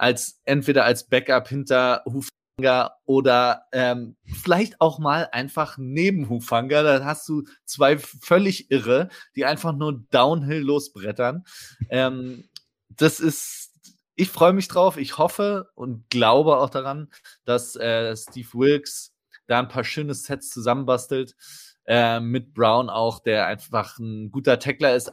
[0.01, 6.83] Als entweder als Backup hinter Hufanga oder ähm, vielleicht auch mal einfach neben Hufanga.
[6.83, 11.45] Da hast du zwei völlig irre, die einfach nur Downhill losbrettern.
[11.91, 12.49] ähm,
[12.89, 13.73] das ist,
[14.15, 14.97] ich freue mich drauf.
[14.97, 17.09] Ich hoffe und glaube auch daran,
[17.45, 19.13] dass äh, Steve Wilkes
[19.49, 21.37] da ein paar schöne Sets zusammenbastelt.
[21.85, 25.13] Äh, mit Brown auch, der einfach ein guter Tackler ist,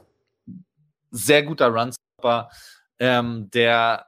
[1.12, 2.50] sehr guter Runstopper,
[3.00, 4.07] ähm, der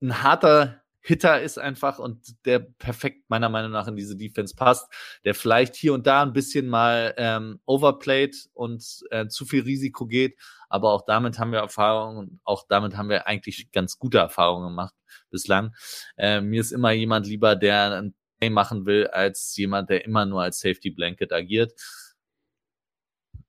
[0.00, 4.92] ein harter Hitter ist einfach und der perfekt meiner Meinung nach in diese Defense passt,
[5.24, 10.06] der vielleicht hier und da ein bisschen mal ähm, overplayed und äh, zu viel Risiko
[10.06, 10.38] geht,
[10.68, 14.68] aber auch damit haben wir Erfahrungen und auch damit haben wir eigentlich ganz gute Erfahrungen
[14.68, 14.94] gemacht
[15.30, 15.74] bislang.
[16.18, 20.26] Äh, mir ist immer jemand lieber, der ein Play machen will, als jemand, der immer
[20.26, 21.72] nur als Safety Blanket agiert.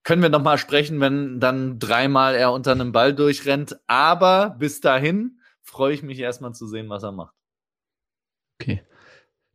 [0.04, 4.80] Können wir noch mal sprechen, wenn dann dreimal er unter einem Ball durchrennt, aber bis
[4.82, 7.36] dahin freue ich mich erstmal zu sehen, was er macht.
[8.60, 8.82] Okay.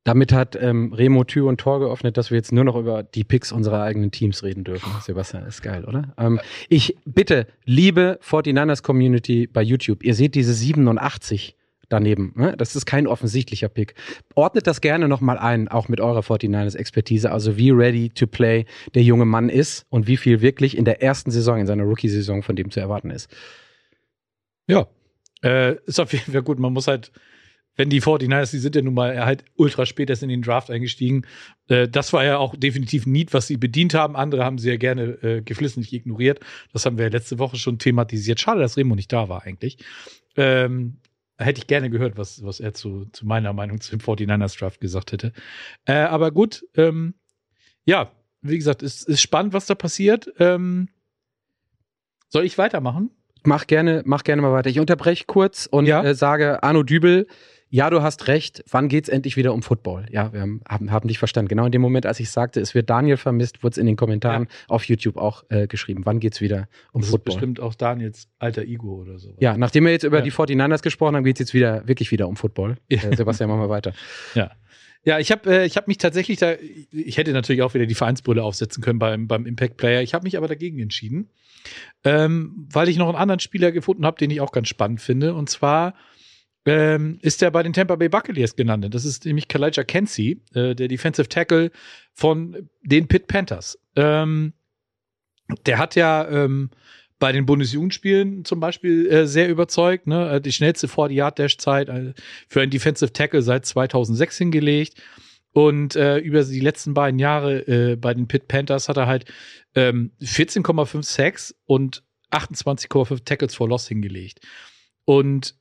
[0.07, 3.25] Damit hat ähm, Remo Tür und Tor geöffnet, dass wir jetzt nur noch über die
[3.25, 4.89] Picks unserer eigenen Teams reden dürfen.
[5.03, 6.15] Sebastian, ist geil, oder?
[6.17, 11.57] Ähm, ich bitte, liebe 49ers Community bei YouTube, ihr seht diese 87
[11.89, 12.33] daneben.
[12.37, 12.55] Ne?
[12.57, 13.95] Das ist kein offensichtlicher Pick.
[14.37, 18.65] Ordnet das gerne nochmal ein, auch mit eurer 49ers Expertise, also wie ready to play
[18.95, 22.45] der junge Mann ist und wie viel wirklich in der ersten Saison, in seiner Rookie-Saison
[22.45, 23.29] von dem zu erwarten ist.
[24.69, 24.87] Ja,
[25.43, 26.59] äh, ist auf jeden Fall gut.
[26.59, 27.13] Man muss halt,
[27.77, 30.71] wenn die 49ers, die sind ja nun mal halt ultra spät erst in den Draft
[30.71, 31.27] eingestiegen.
[31.69, 34.17] Äh, das war ja auch definitiv ein Need, was sie bedient haben.
[34.17, 36.41] Andere haben sie ja gerne äh, geflissentlich ignoriert.
[36.73, 38.41] Das haben wir ja letzte Woche schon thematisiert.
[38.41, 39.79] Schade, dass Remo nicht da war eigentlich.
[40.37, 40.99] Ähm,
[41.39, 44.81] hätte ich gerne gehört, was, was er zu, zu meiner Meinung zu dem 49ers Draft
[44.81, 45.33] gesagt hätte.
[45.85, 47.15] Äh, aber gut, ähm,
[47.85, 48.11] ja,
[48.41, 50.33] wie gesagt, es ist spannend, was da passiert.
[50.39, 50.89] Ähm,
[52.29, 53.11] soll ich weitermachen?
[53.47, 54.69] Mach gerne, mach gerne mal weiter.
[54.71, 56.03] Ich unterbreche kurz und Ja.
[56.05, 57.27] äh, sage, Arno Dübel,
[57.69, 58.63] ja, du hast recht.
[58.71, 60.07] Wann geht's endlich wieder um Football?
[60.11, 61.49] Ja, wir haben, haben, dich verstanden.
[61.49, 63.97] Genau in dem Moment, als ich sagte, es wird Daniel vermisst, wurde es in den
[63.97, 66.03] Kommentaren auf YouTube auch äh, geschrieben.
[66.07, 67.35] Wann geht's wieder um Das ist Football?
[67.35, 69.35] bestimmt auch Daniels alter Ego oder so.
[69.41, 70.25] Ja, nachdem wir jetzt über Ja.
[70.25, 72.77] die 49ers gesprochen haben, geht's jetzt wieder, wirklich wieder um Football.
[72.89, 73.03] Ja.
[73.03, 73.93] Äh, Sebastian, machen wir weiter.
[74.35, 74.53] Ja,
[75.07, 76.55] ich habe äh, hab mich tatsächlich da,
[76.91, 80.03] ich hätte natürlich auch wieder die Vereinsbrille aufsetzen können beim, beim Impact Player.
[80.03, 81.31] Ich habe mich aber dagegen entschieden,
[82.05, 85.35] ähm, weil ich noch einen anderen Spieler gefunden habe, den ich auch ganz spannend finde.
[85.35, 85.95] Und zwar
[86.65, 88.93] ähm, ist er bei den Tampa Bay Buccaneers genannt.
[88.93, 91.71] Das ist nämlich Kalijah Kenzie, äh, der Defensive Tackle
[92.13, 93.79] von den Pitt Panthers.
[93.95, 94.53] Ähm,
[95.67, 96.71] der hat ja ähm,
[97.19, 100.07] bei den Bundesjugendspielen zum Beispiel äh, sehr überzeugt.
[100.07, 100.33] Ne?
[100.33, 102.15] Äh, Die schnellste 40-Yard-Dash-Zeit äh,
[102.49, 105.03] für einen Defensive Tackle seit 2006 hingelegt.
[105.53, 109.25] Und äh, über die letzten beiden Jahre äh, bei den Pitt Panthers hat er halt
[109.75, 114.41] ähm, 14,5 Sacks und 28,5 Tackles for Loss hingelegt.
[115.07, 115.55] Und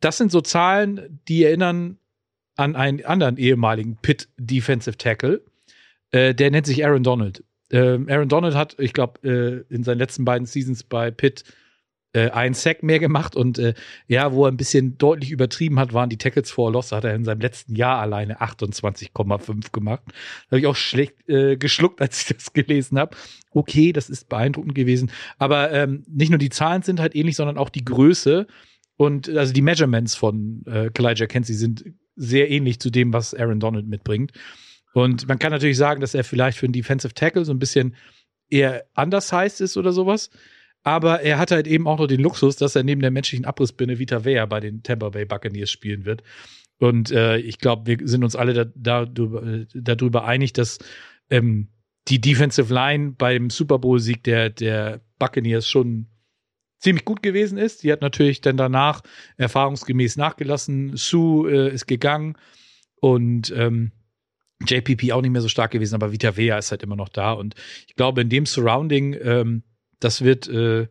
[0.00, 1.98] das sind so Zahlen, die erinnern
[2.56, 5.44] an einen anderen ehemaligen Pitt Defensive Tackle.
[6.12, 7.44] Der nennt sich Aaron Donald.
[7.70, 11.44] Ähm, Aaron Donald hat, ich glaube, äh, in seinen letzten beiden Seasons bei Pitt
[12.14, 13.74] äh, einen Sack mehr gemacht und äh,
[14.06, 16.92] ja, wo er ein bisschen deutlich übertrieben hat, waren die Tackles for Loss.
[16.92, 20.02] Hat er in seinem letzten Jahr alleine 28,5 gemacht.
[20.46, 23.16] Habe ich auch schlecht äh, geschluckt, als ich das gelesen habe.
[23.50, 25.10] Okay, das ist beeindruckend gewesen.
[25.38, 28.46] Aber ähm, nicht nur die Zahlen sind halt ähnlich, sondern auch die Größe
[28.96, 31.84] und also die Measurements von äh, Kalijah Kenzie sind
[32.16, 34.32] sehr ähnlich zu dem, was Aaron Donald mitbringt.
[34.98, 37.94] Und man kann natürlich sagen, dass er vielleicht für einen Defensive Tackle so ein bisschen
[38.50, 40.30] eher undersized ist oder sowas.
[40.82, 43.98] Aber er hat halt eben auch noch den Luxus, dass er neben der menschlichen Abrissbirne
[43.98, 46.22] Vita Vea bei den Tampa Bay Buccaneers spielen wird.
[46.78, 50.78] Und äh, ich glaube, wir sind uns alle da, da, darüber, darüber einig, dass
[51.30, 51.68] ähm,
[52.08, 56.06] die Defensive Line beim Super Bowl-Sieg der, der Buccaneers schon
[56.78, 57.82] ziemlich gut gewesen ist.
[57.82, 59.02] Die hat natürlich dann danach
[59.36, 60.96] erfahrungsgemäß nachgelassen.
[60.96, 62.36] Sue äh, ist gegangen
[63.00, 63.92] und ähm,
[64.66, 67.32] JPP auch nicht mehr so stark gewesen, aber Vita Vea ist halt immer noch da.
[67.32, 67.54] Und
[67.86, 69.62] ich glaube, in dem Surrounding, ähm,
[70.00, 70.88] das wird äh,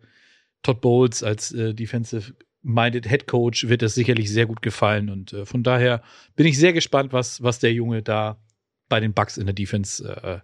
[0.63, 5.09] Todd Bowles als äh, Defensive Minded Head Coach wird das sicherlich sehr gut gefallen.
[5.09, 6.01] Und äh, von daher
[6.35, 8.41] bin ich sehr gespannt, was, was der Junge da
[8.89, 10.39] bei den Bucks in der Defense äh,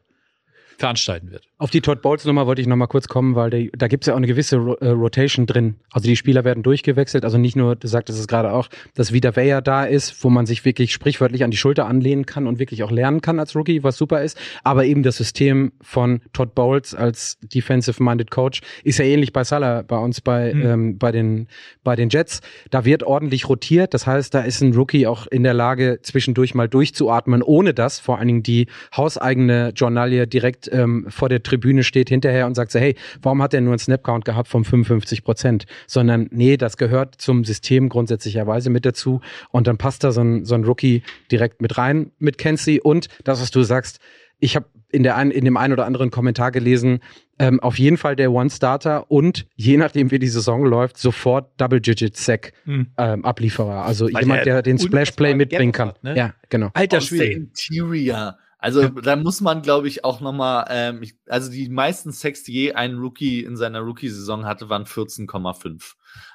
[0.84, 1.48] veranstalten wird.
[1.60, 4.04] Auf die Todd Bowles Nummer wollte ich noch mal kurz kommen, weil der, da gibt
[4.04, 5.76] es ja auch eine gewisse Ro äh, Rotation drin.
[5.94, 7.24] Also die Spieler werden durchgewechselt.
[7.24, 10.46] Also nicht nur, du sagtest es gerade auch, dass wieder Weyer da ist, wo man
[10.46, 13.82] sich wirklich sprichwörtlich an die Schulter anlehnen kann und wirklich auch lernen kann als Rookie,
[13.82, 14.38] was super ist.
[14.66, 19.84] Aber eben das System von Todd Bowles als Defensive-Minded Coach ist ja ähnlich bei Salah
[19.84, 20.66] bei uns bei, mhm.
[20.66, 21.48] ähm, bei, den,
[21.86, 22.42] bei den Jets.
[22.72, 23.94] Da wird ordentlich rotiert.
[23.94, 28.00] Das heißt, da ist ein Rookie auch in der Lage, zwischendurch mal durchzuatmen, ohne dass
[28.00, 32.72] vor allen Dingen die hauseigene Journalie direkt ähm, vor der Tribüne steht hinterher und sagt
[32.72, 35.66] so, hey, warum hat er nur einen Snapcount gehabt von 55 Prozent?
[35.88, 39.22] Sondern nee, das gehört zum System grundsätzlicherweise mit dazu
[39.52, 43.08] und dann passt da so ein, so ein Rookie direkt mit rein mit Kenzie und
[43.24, 44.00] das, was du sagst,
[44.40, 47.00] ich habe in, der ein, in dem einen oder anderen Kommentar gelesen,
[47.40, 52.54] ähm, auf jeden Fall der One-Starter und je nachdem, wie die Saison läuft, sofort Double-Digit-Sack
[52.66, 52.88] hm.
[52.98, 53.86] ähm, Ablieferer.
[53.86, 55.90] Also Weil jemand, der den Splash-Play mitbringen kann.
[55.90, 56.16] Hat, ne?
[56.16, 56.70] Ja, genau.
[56.74, 57.32] Alter Schwede.
[57.32, 58.38] Interior.
[58.64, 62.72] Also da muss man, glaube ich, auch nochmal, ähm, also die meisten Sex, die je
[62.72, 65.74] ein Rookie in seiner Rookie-Saison hatte, waren 14,5.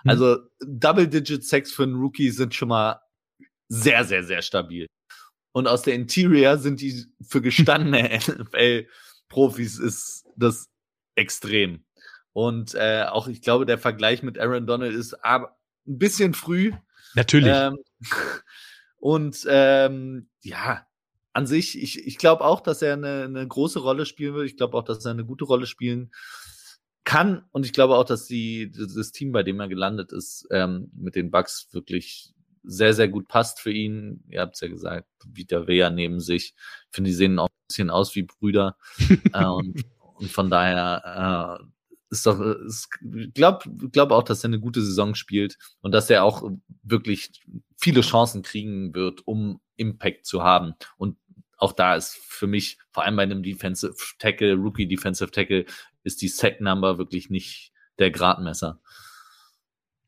[0.05, 0.11] Mhm.
[0.11, 3.01] Also Double-Digit-Sex für einen Rookie sind schon mal
[3.69, 4.89] sehr, sehr, sehr stabil.
[5.53, 10.69] Und aus der Interior sind die für gestandene NFL-Profis ist das
[11.15, 11.87] extrem.
[12.35, 15.57] Und äh, auch ich glaube, der Vergleich mit Aaron Donald ist aber
[15.87, 16.73] ein bisschen früh.
[17.15, 17.55] Natürlich.
[17.55, 17.79] Ähm,
[18.99, 20.87] und ähm, ja,
[21.39, 24.47] an sich, ich, ich glaube auch, dass er eine, eine große Rolle spielen wird.
[24.47, 26.11] Ich glaube auch, dass er eine gute Rolle spielen
[27.05, 27.45] kann.
[27.53, 31.15] Und ich glaube auch, dass die, das Team, bei dem er gelandet ist, ähm, mit
[31.15, 32.35] den Bugs wirklich
[32.65, 34.25] sehr, sehr gut passt für ihn.
[34.29, 36.55] Ihr habt es ja gesagt, Vita Vea neben sich.
[36.57, 38.77] Ich finde, die sehen auch ein bisschen aus wie Brüder.
[39.33, 39.85] äh, und,
[40.17, 41.65] und, von daher äh,
[42.11, 42.89] ist doch, ist,
[43.33, 43.63] glaub,
[43.93, 46.51] glaub auch, dass er eine gute Saison spielt und dass er auch
[46.83, 47.31] wirklich
[47.77, 50.75] viele Chancen kriegen wird, um Impact zu haben.
[50.97, 51.17] Und
[51.59, 55.67] auch da ist für mich, vor allem bei einem Defensive Tackle, Rookie Defensive Tackle,
[56.05, 58.81] ist die Sack Number wirklich nicht der Gradmesser.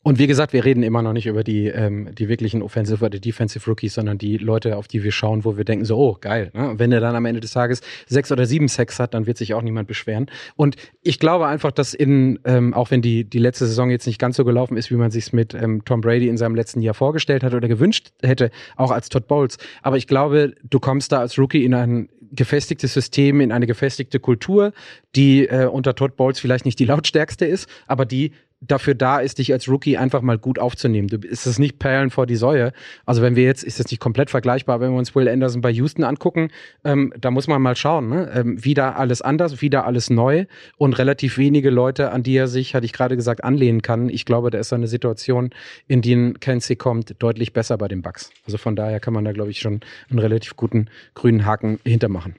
[0.03, 3.19] Und wie gesagt, wir reden immer noch nicht über die, ähm, die wirklichen Offensive oder
[3.19, 6.51] Defensive Rookies, sondern die Leute, auf die wir schauen, wo wir denken so, oh, geil.
[6.55, 6.75] Ne?
[6.79, 9.53] Wenn er dann am Ende des Tages sechs oder sieben Sacks hat, dann wird sich
[9.53, 10.31] auch niemand beschweren.
[10.57, 14.19] Und ich glaube einfach, dass in, ähm, auch wenn die, die letzte Saison jetzt nicht
[14.19, 16.95] ganz so gelaufen ist, wie man sich mit ähm, Tom Brady in seinem letzten Jahr
[16.95, 19.59] vorgestellt hat oder gewünscht hätte, auch als Todd Bowles.
[19.83, 24.19] Aber ich glaube, du kommst da als Rookie in ein gefestigtes System, in eine gefestigte
[24.19, 24.73] Kultur,
[25.15, 29.39] die äh, unter Todd Bowles vielleicht nicht die lautstärkste ist, aber die dafür da ist,
[29.39, 31.09] dich als Rookie einfach mal gut aufzunehmen.
[31.09, 32.73] Du ist es nicht Perlen vor die Säue.
[33.07, 35.71] Also wenn wir jetzt, ist das nicht komplett vergleichbar, wenn wir uns Will Anderson bei
[35.71, 36.51] Houston angucken,
[36.85, 38.31] ähm, da muss man mal schauen, ne?
[38.35, 40.45] ähm, wieder alles anders, wieder alles neu
[40.77, 44.09] und relativ wenige Leute, an die er sich, hatte ich gerade gesagt, anlehnen kann.
[44.11, 45.51] Ich glaube, da ist eine Situation,
[45.89, 48.31] in die Kenzie kommt, deutlich besser bei den Bucks.
[48.45, 49.81] Also von daher kann man da, glaube ich, schon
[50.11, 52.37] einen relativ guten grünen Haken hintermachen.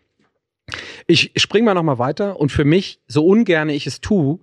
[1.08, 4.40] Ich spring mal noch mal weiter und für mich, so ungern ich es tue,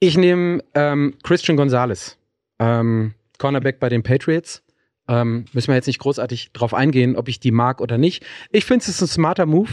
[0.00, 2.18] ich nehme ähm, Christian Gonzalez,
[2.58, 4.62] ähm, Cornerback bei den Patriots.
[5.08, 8.24] Ähm, müssen wir jetzt nicht großartig drauf eingehen, ob ich die mag oder nicht.
[8.50, 9.70] Ich finde, es ist ein smarter Move.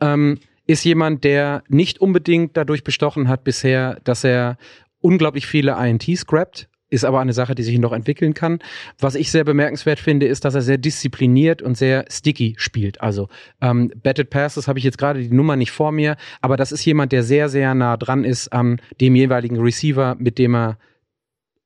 [0.00, 4.56] Ähm, ist jemand, der nicht unbedingt dadurch bestochen hat bisher, dass er
[5.00, 8.58] unglaublich viele INTs grabt ist aber eine Sache, die sich noch entwickeln kann.
[8.98, 13.00] Was ich sehr bemerkenswert finde, ist, dass er sehr diszipliniert und sehr sticky spielt.
[13.00, 13.28] Also
[13.60, 16.84] ähm, Batted Passes habe ich jetzt gerade die Nummer nicht vor mir, aber das ist
[16.84, 20.78] jemand, der sehr, sehr nah dran ist an dem jeweiligen Receiver, mit dem er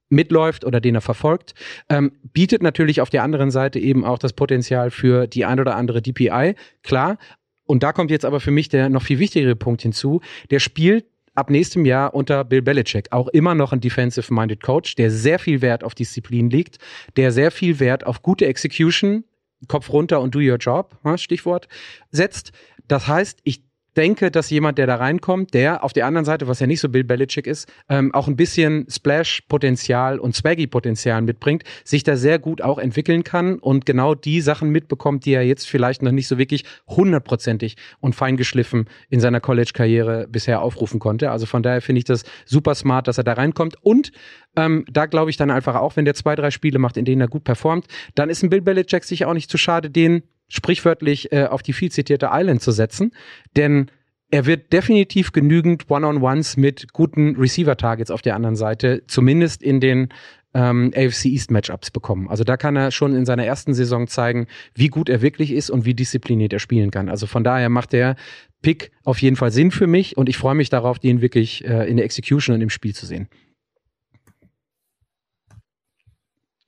[0.08, 1.54] mitläuft oder den er verfolgt,
[1.88, 5.74] ähm, bietet natürlich auf der anderen Seite eben auch das Potenzial für die ein oder
[5.74, 6.54] andere DPI,
[6.84, 7.18] klar.
[7.64, 10.20] Und da kommt jetzt aber für mich der noch viel wichtigere Punkt hinzu.
[10.50, 11.06] Der spielt
[11.36, 15.60] ab nächstem Jahr unter Bill Belichick auch immer noch ein defensive-minded Coach, der sehr viel
[15.62, 16.78] Wert auf Disziplin legt,
[17.16, 19.24] der sehr viel Wert auf gute Execution,
[19.68, 21.68] Kopf runter und do your job, Stichwort,
[22.10, 22.52] setzt.
[22.88, 23.65] Das heißt, ich
[23.96, 26.88] denke, dass jemand, der da reinkommt, der auf der anderen Seite, was ja nicht so
[26.88, 32.62] Bill Belichick ist, ähm, auch ein bisschen Splash-Potenzial und Swaggy-Potenzial mitbringt, sich da sehr gut
[32.62, 36.38] auch entwickeln kann und genau die Sachen mitbekommt, die er jetzt vielleicht noch nicht so
[36.38, 41.30] wirklich hundertprozentig und feingeschliffen in seiner College-Karriere bisher aufrufen konnte.
[41.30, 44.12] Also von daher finde ich das super smart, dass er da reinkommt und
[44.56, 47.20] ähm, da glaube ich dann einfach auch, wenn der zwei, drei Spiele macht, in denen
[47.20, 51.32] er gut performt, dann ist ein Bill Belichick sich auch nicht zu schade, den sprichwörtlich
[51.32, 53.12] äh, auf die viel zitierte Island zu setzen.
[53.56, 53.90] Denn
[54.30, 60.08] er wird definitiv genügend One-on-Ones mit guten Receiver-Targets auf der anderen Seite, zumindest in den
[60.52, 62.28] ähm, AFC East Matchups bekommen.
[62.28, 65.70] Also da kann er schon in seiner ersten Saison zeigen, wie gut er wirklich ist
[65.70, 67.08] und wie diszipliniert er spielen kann.
[67.08, 68.16] Also von daher macht der
[68.62, 71.88] Pick auf jeden Fall Sinn für mich und ich freue mich darauf, den wirklich äh,
[71.88, 73.28] in der Execution und im Spiel zu sehen.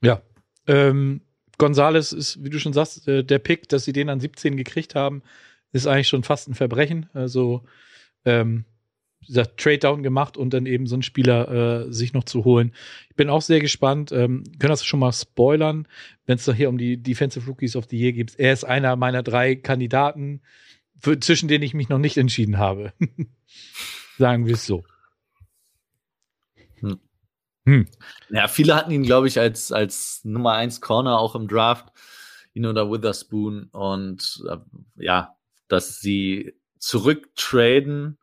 [0.01, 0.21] Ja.
[0.67, 1.21] Ähm,
[1.59, 4.95] Gonzales ist, wie du schon sagst, äh, der Pick, dass sie den an 17 gekriegt
[4.95, 5.21] haben,
[5.71, 7.07] ist eigentlich schon fast ein Verbrechen.
[7.13, 7.63] Also,
[8.25, 8.65] ähm,
[9.27, 12.73] dieser Trade-Down gemacht und dann eben so einen Spieler äh, sich noch zu holen.
[13.09, 14.11] Ich bin auch sehr gespannt.
[14.11, 15.87] Ähm, können das schon mal spoilern,
[16.25, 18.33] wenn es hier um die Defensive Rookies of the Year geht.
[18.37, 20.41] Er ist einer meiner drei Kandidaten,
[20.99, 22.93] für, zwischen denen ich mich noch nicht entschieden habe.
[24.17, 24.83] Sagen wir es so.
[27.65, 27.87] Hm.
[28.29, 31.89] Ja, viele hatten ihn, glaube ich, als, als Nummer 1 Corner auch im Draft,
[32.53, 33.65] ihn oder Witherspoon.
[33.71, 34.57] Und äh,
[34.95, 35.35] ja,
[35.67, 38.17] dass sie zurücktraden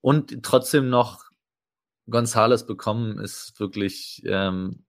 [0.00, 1.30] und trotzdem noch
[2.08, 4.84] Gonzales bekommen, ist wirklich ähm,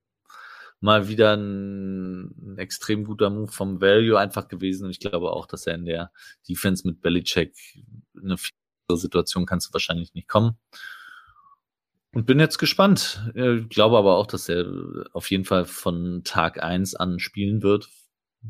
[0.79, 4.85] mal wieder ein, ein, extrem guter Move vom Value einfach gewesen.
[4.85, 6.11] Und ich glaube auch, dass er in der
[6.49, 7.55] Defense mit Belichick
[8.21, 8.35] eine
[8.89, 10.57] Situation kannst du wahrscheinlich nicht kommen.
[12.13, 13.31] Und bin jetzt gespannt.
[13.35, 14.65] Ich glaube aber auch, dass er
[15.13, 17.87] auf jeden Fall von Tag eins an spielen wird.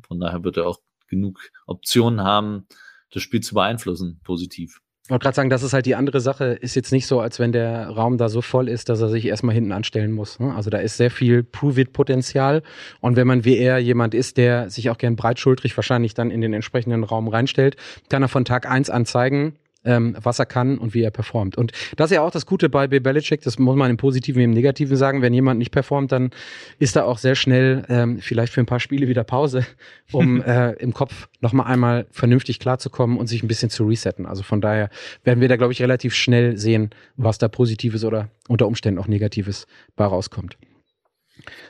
[0.07, 2.65] Von daher wird er auch genug Optionen haben,
[3.11, 4.79] das Spiel zu beeinflussen, positiv.
[5.03, 6.45] Ich wollte gerade sagen, das ist halt die andere Sache.
[6.53, 9.25] Ist jetzt nicht so, als wenn der Raum da so voll ist, dass er sich
[9.25, 10.39] erstmal hinten anstellen muss.
[10.39, 10.55] Ne?
[10.55, 12.63] Also da ist sehr viel Prove-It-Potenzial.
[13.01, 16.39] Und wenn man wie er jemand ist, der sich auch gern breitschultrig wahrscheinlich dann in
[16.39, 17.75] den entsprechenden Raum reinstellt,
[18.09, 21.57] kann er von Tag eins an zeigen, ähm, was er kann und wie er performt.
[21.57, 24.39] Und das ist ja auch das Gute bei Bill Belichick, das muss man im Positiven
[24.39, 25.21] wie im Negativen sagen.
[25.21, 26.31] Wenn jemand nicht performt, dann
[26.79, 29.65] ist da auch sehr schnell ähm, vielleicht für ein paar Spiele wieder Pause,
[30.11, 34.25] um äh, im Kopf nochmal einmal vernünftig klarzukommen und sich ein bisschen zu resetten.
[34.25, 34.89] Also von daher
[35.23, 39.07] werden wir da, glaube ich, relativ schnell sehen, was da Positives oder unter Umständen auch
[39.07, 40.57] Negatives bei rauskommt.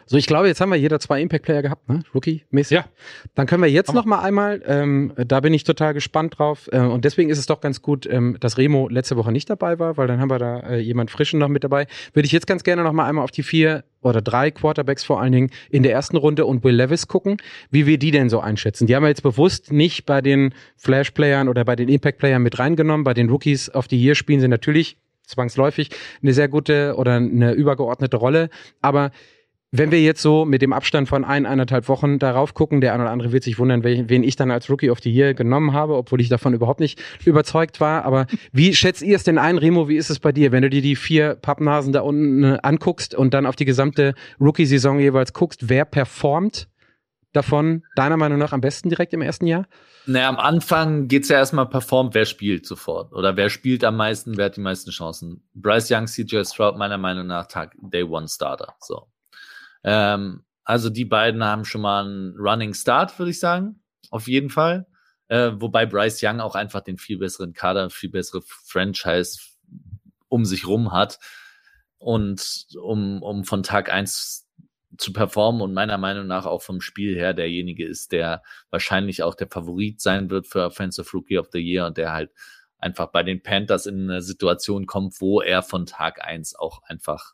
[0.06, 2.04] So, ich glaube, jetzt haben wir jeder zwei Impact-Player gehabt, ne?
[2.14, 2.76] Rookie-mäßig.
[2.76, 2.86] Ja.
[3.36, 6.70] Dann können wir jetzt noch mal einmal, ähm, da bin ich total gespannt drauf.
[6.72, 9.80] Äh, und deswegen ist es doch ganz gut, ähm, dass Remo letzte Woche nicht dabei
[9.80, 11.88] war, weil dann haben wir da äh, jemand Frischen noch mit dabei.
[12.14, 15.22] Würde ich jetzt ganz gerne noch mal einmal auf die vier oder drei Quarterbacks vor
[15.22, 17.38] allen Dingen in der ersten Runde und Will Levis gucken,
[17.70, 18.88] wie wir die denn so einschätzen.
[18.88, 23.04] Die haben wir jetzt bewusst nicht bei den Flash-Playern oder bei den Impact-Playern mit reingenommen.
[23.04, 25.90] Bei den Rookies auf die hier spielen sie natürlich zwangsläufig
[26.22, 28.50] eine sehr gute oder eine übergeordnete Rolle.
[28.82, 29.12] Aber
[29.74, 33.04] wenn wir jetzt so mit dem Abstand von ein, eineinhalb Wochen darauf gucken, der eine
[33.04, 35.96] oder andere wird sich wundern, wen ich dann als Rookie of the Year genommen habe,
[35.96, 38.04] obwohl ich davon überhaupt nicht überzeugt war.
[38.04, 39.88] Aber wie schätzt ihr es denn ein, Remo?
[39.88, 43.16] Wie ist es bei dir, wenn du dir die vier Pappnasen da unten äh, anguckst
[43.16, 46.68] und dann auf die gesamte Rookie-Saison jeweils guckst, wer performt
[47.32, 49.68] davon deiner Meinung nach am besten direkt im ersten Jahr?
[50.06, 53.14] Naja, am Anfang geht's ja erstmal performt, wer spielt sofort.
[53.14, 55.48] Oder wer spielt am meisten, wer hat die meisten Chancen.
[55.54, 58.76] Bryce Young, CJ Stroud, meiner Meinung nach Tag Day One Starter.
[58.82, 59.08] So.
[59.84, 63.82] Ähm, also die beiden haben schon mal einen Running Start, würde ich sagen.
[64.10, 64.88] Auf jeden Fall.
[65.28, 69.40] Äh, wobei Bryce Young auch einfach den viel besseren Kader, viel bessere Franchise
[70.28, 71.20] um sich rum hat.
[71.98, 74.48] Und um, um von Tag eins
[74.98, 79.36] zu performen und meiner Meinung nach auch vom Spiel her derjenige ist, der wahrscheinlich auch
[79.36, 82.32] der Favorit sein wird für Offensive Rookie of the Year und der halt
[82.78, 87.34] einfach bei den Panthers in eine Situation kommt, wo er von Tag eins auch einfach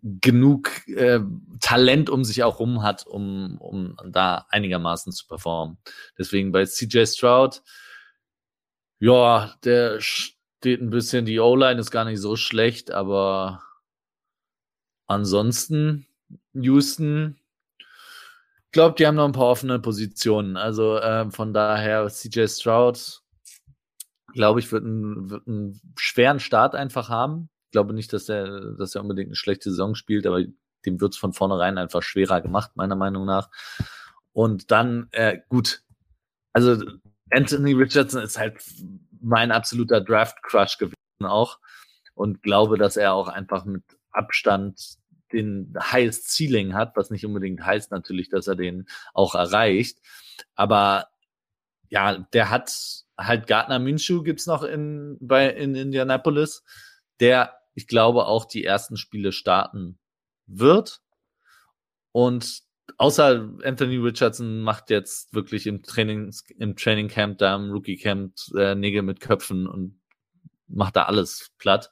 [0.00, 1.20] genug äh,
[1.60, 5.78] Talent um sich auch rum hat, um, um da einigermaßen zu performen.
[6.18, 7.62] Deswegen bei CJ Stroud,
[9.00, 13.62] ja, der steht ein bisschen, die O-Line ist gar nicht so schlecht, aber
[15.06, 16.06] ansonsten
[16.54, 17.38] Houston,
[18.70, 20.56] glaube, die haben noch ein paar offene Positionen.
[20.56, 23.20] Also äh, von daher CJ Stroud,
[24.32, 28.94] glaube ich, wird, ein, wird einen schweren Start einfach haben glaube nicht, dass er, dass
[28.94, 30.44] unbedingt eine schlechte Saison spielt, aber
[30.86, 33.50] dem wird es von vornherein einfach schwerer gemacht, meiner Meinung nach.
[34.32, 35.82] Und dann, äh, gut,
[36.52, 36.82] also
[37.30, 38.62] Anthony Richardson ist halt
[39.20, 41.58] mein absoluter Draft-Crush gewesen auch
[42.14, 44.98] und glaube, dass er auch einfach mit Abstand
[45.32, 49.98] den highest Ceiling hat, was nicht unbedingt heißt natürlich, dass er den auch erreicht.
[50.54, 51.08] Aber
[51.88, 52.74] ja, der hat
[53.18, 56.64] halt Gardner Minshew gibt's noch in, bei, in Indianapolis,
[57.20, 59.98] der ich glaube, auch die ersten Spiele starten
[60.46, 61.00] wird.
[62.12, 62.62] Und
[62.98, 68.34] außer Anthony Richardson macht jetzt wirklich im Training, im Training Camp, da im Rookie Camp
[68.56, 70.00] äh, Nägel mit Köpfen und
[70.68, 71.90] macht da alles platt,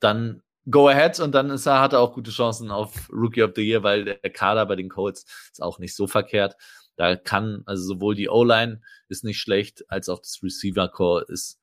[0.00, 3.52] dann go ahead und dann ist er, hat er auch gute Chancen auf Rookie of
[3.56, 6.56] the Year, weil der Kader bei den Colts ist auch nicht so verkehrt.
[6.96, 11.60] Da kann, also sowohl die O-Line ist nicht schlecht, als auch das Receiver Core ist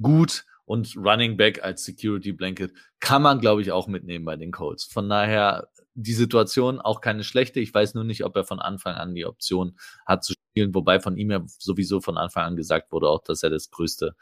[0.00, 4.52] gut und Running Back als Security Blanket kann man, glaube ich, auch mitnehmen bei den
[4.52, 4.84] Colts.
[4.84, 7.58] Von daher die Situation auch keine schlechte.
[7.58, 11.00] Ich weiß nur nicht, ob er von Anfang an die Option hat zu spielen, wobei
[11.00, 14.14] von ihm ja sowieso von Anfang an gesagt wurde, auch dass er das größte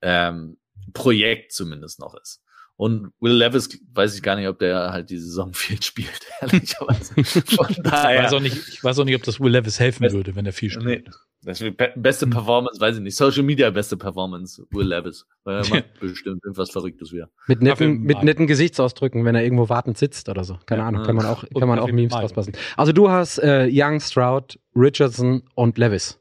[0.00, 0.56] ähm,
[0.94, 2.42] Projekt zumindest noch ist.
[2.76, 7.12] Und Will Levis weiß ich gar nicht, ob der halt die Saison viel spielt, ehrlicherweise.
[7.56, 8.20] Von daher.
[8.20, 10.46] Ich weiß, auch nicht, ich weiß auch nicht, ob das Will Levis helfen würde, wenn
[10.46, 11.04] er viel spielt.
[11.06, 11.12] Nee,
[11.44, 13.16] das be beste Performance, weiß ich nicht.
[13.16, 15.26] Social Media beste Performance, Will Levis.
[15.44, 17.28] Weil er macht bestimmt irgendwas Verrücktes wieder.
[17.46, 20.58] Mit netten, mit netten Gesichtsausdrücken, wenn er irgendwo wartend sitzt oder so.
[20.66, 20.88] Keine Ja.
[20.88, 22.26] Ahnung, kann man auch, kann man auch Memes Mario.
[22.26, 22.52] auspassen.
[22.76, 26.18] Also du hast äh, Young, Stroud, Richardson und Levis.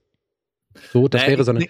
[0.91, 1.67] So, das Äh, wäre so eine.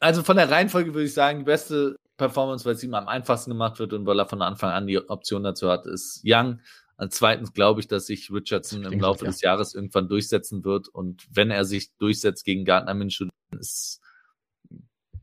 [0.00, 3.50] Also von der Reihenfolge würde ich sagen, die beste Performance, weil es ihm am einfachsten
[3.50, 6.60] gemacht wird und weil er von Anfang an die Option dazu hat, ist Young.
[6.96, 9.30] Als zweitens glaube ich, dass sich Richardson Ich im Laufe ja.
[9.30, 10.88] des Jahres irgendwann durchsetzen wird.
[10.88, 14.00] Und wenn er sich durchsetzt gegen Gardner Minshew, dann ist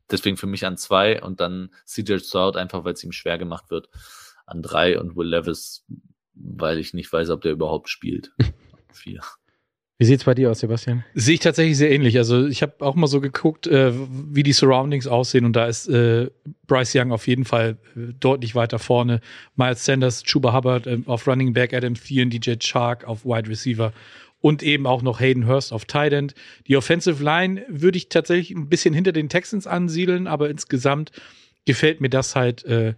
[0.09, 3.71] deswegen für mich an zwei und dann CJ Stroud einfach, weil es ihm schwer gemacht
[3.71, 3.89] wird,
[4.45, 5.85] an drei und Will Levis,
[6.33, 8.33] weil ich nicht weiß, ob der überhaupt spielt.
[8.93, 9.21] Vier.
[10.01, 11.03] Wie sieht's bei dir aus, Sebastian?
[11.13, 12.17] Sehe ich tatsächlich sehr ähnlich.
[12.17, 15.87] Also ich habe auch mal so geguckt, äh, wie die Surroundings aussehen und da ist
[15.89, 16.31] äh,
[16.65, 19.21] Bryce Young auf jeden Fall äh, deutlich weiter vorne.
[19.55, 23.93] Miles Sanders, Chuba Hubbard äh, auf Running Back, Adam Thielen, DJ Chark auf Wide Receiver
[24.39, 26.33] und eben auch noch Hayden Hurst auf Tight End.
[26.65, 31.11] Die Offensive Line würde ich tatsächlich ein bisschen hinter den Texans ansiedeln, aber insgesamt
[31.65, 32.95] gefällt mir das halt äh,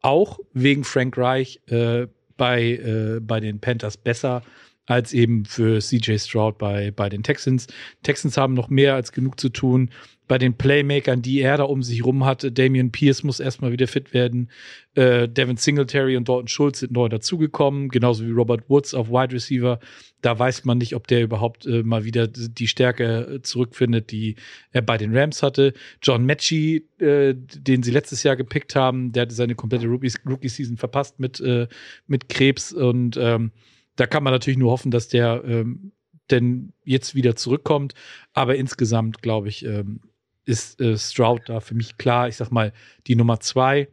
[0.00, 2.06] auch wegen Frank Reich äh,
[2.38, 4.42] bei, bei den Panthers besser
[4.88, 7.66] als eben für CJ Stroud bei, bei den Texans.
[8.02, 9.90] Texans haben noch mehr als genug zu tun.
[10.26, 13.86] Bei den Playmakern, die er da um sich rum hatte, Damian Pierce muss erstmal wieder
[13.86, 14.50] fit werden.
[14.94, 19.34] Äh, Devin Singletary und Dalton Schultz sind neu dazugekommen, genauso wie Robert Woods auf Wide
[19.34, 19.78] Receiver.
[20.22, 24.36] Da weiß man nicht, ob der überhaupt äh, mal wieder die Stärke äh, zurückfindet, die
[24.72, 25.74] er bei den Rams hatte.
[26.02, 30.78] John Mechie, äh, den sie letztes Jahr gepickt haben, der hatte seine komplette Rookie- Rookie-Season
[30.78, 31.68] verpasst mit, äh,
[32.06, 33.52] mit Krebs und ähm,
[33.98, 35.92] da kann man natürlich nur hoffen, dass der ähm,
[36.30, 37.94] denn jetzt wieder zurückkommt.
[38.32, 40.00] Aber insgesamt, glaube ich, ähm,
[40.44, 42.28] ist äh, Stroud da für mich klar.
[42.28, 42.72] Ich sag mal,
[43.06, 43.88] die Nummer zwei.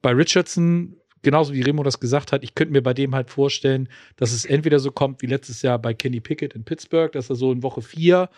[0.00, 3.88] Bei Richardson, genauso wie Remo das gesagt hat, ich könnte mir bei dem halt vorstellen,
[4.16, 7.36] dass es entweder so kommt wie letztes Jahr bei Kenny Pickett in Pittsburgh, dass er
[7.36, 8.30] so in Woche vier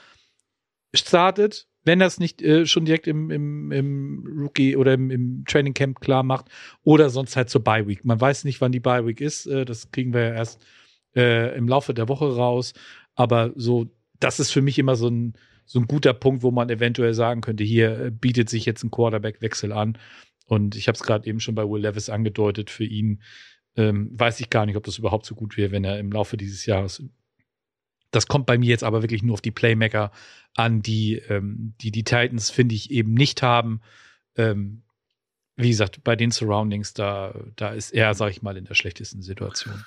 [0.94, 5.44] startet, wenn er es nicht äh, schon direkt im, im, im Rookie oder im, im
[5.46, 6.46] Training Camp klar macht,
[6.82, 8.04] oder sonst halt zur Bye Week.
[8.04, 9.46] Man weiß nicht, wann die Bye Week ist.
[9.46, 10.64] Äh, das kriegen wir ja erst
[11.14, 12.72] äh, im Laufe der Woche raus.
[13.14, 13.86] Aber so,
[14.18, 15.34] das ist für mich immer so ein,
[15.64, 18.90] so ein guter Punkt, wo man eventuell sagen könnte, hier äh, bietet sich jetzt ein
[18.90, 19.98] Quarterback-Wechsel an.
[20.46, 23.22] Und ich habe es gerade eben schon bei Will Levis angedeutet, für ihn
[23.76, 26.36] ähm, weiß ich gar nicht, ob das überhaupt so gut wäre, wenn er im Laufe
[26.36, 27.02] dieses Jahres.
[28.10, 30.10] Das kommt bei mir jetzt aber wirklich nur auf die Playmaker
[30.54, 33.80] an, die ähm, die, die Titans, finde ich, eben nicht haben.
[34.36, 34.82] Ähm,
[35.56, 39.22] wie gesagt, bei den Surroundings, da, da ist er, sag ich mal, in der schlechtesten
[39.22, 39.84] Situation.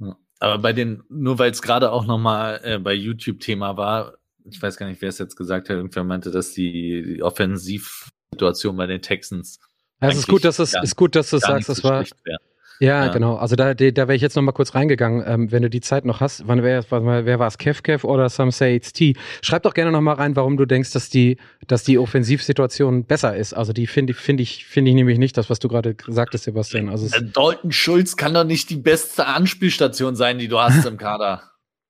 [0.00, 0.16] Ja.
[0.44, 4.14] Aber bei den, nur weil es gerade auch nochmal äh, bei YouTube Thema war,
[4.44, 8.76] ich weiß gar nicht, wer es jetzt gesagt hat, irgendwer meinte, dass die, die Offensivsituation
[8.76, 9.58] bei den Texans.
[10.02, 12.04] Ja, es ist gut, dass es ist gut, dass du sagst, das war.
[12.24, 12.38] wär.
[12.80, 13.12] Ja, Ja.
[13.12, 13.36] genau.
[13.36, 15.22] Also da, da, wäre ich jetzt noch mal kurz reingegangen.
[15.26, 17.56] Ähm, wenn du die Zeit noch hast, wann wer, wann, wer war es?
[17.58, 19.14] Kev Kev oder Some Say It's T?
[19.42, 23.36] Schreib doch gerne noch mal rein, warum du denkst, dass die, dass die Offensivsituation besser
[23.36, 23.52] ist.
[23.52, 26.44] Also die finde ich, finde ich, finde ich nämlich nicht das, was du gerade sagtest,
[26.44, 26.88] Sebastian.
[26.88, 30.96] Also Äh, Dalton Schulz kann doch nicht die beste Anspielstation sein, die du hast im
[30.96, 31.42] Kader.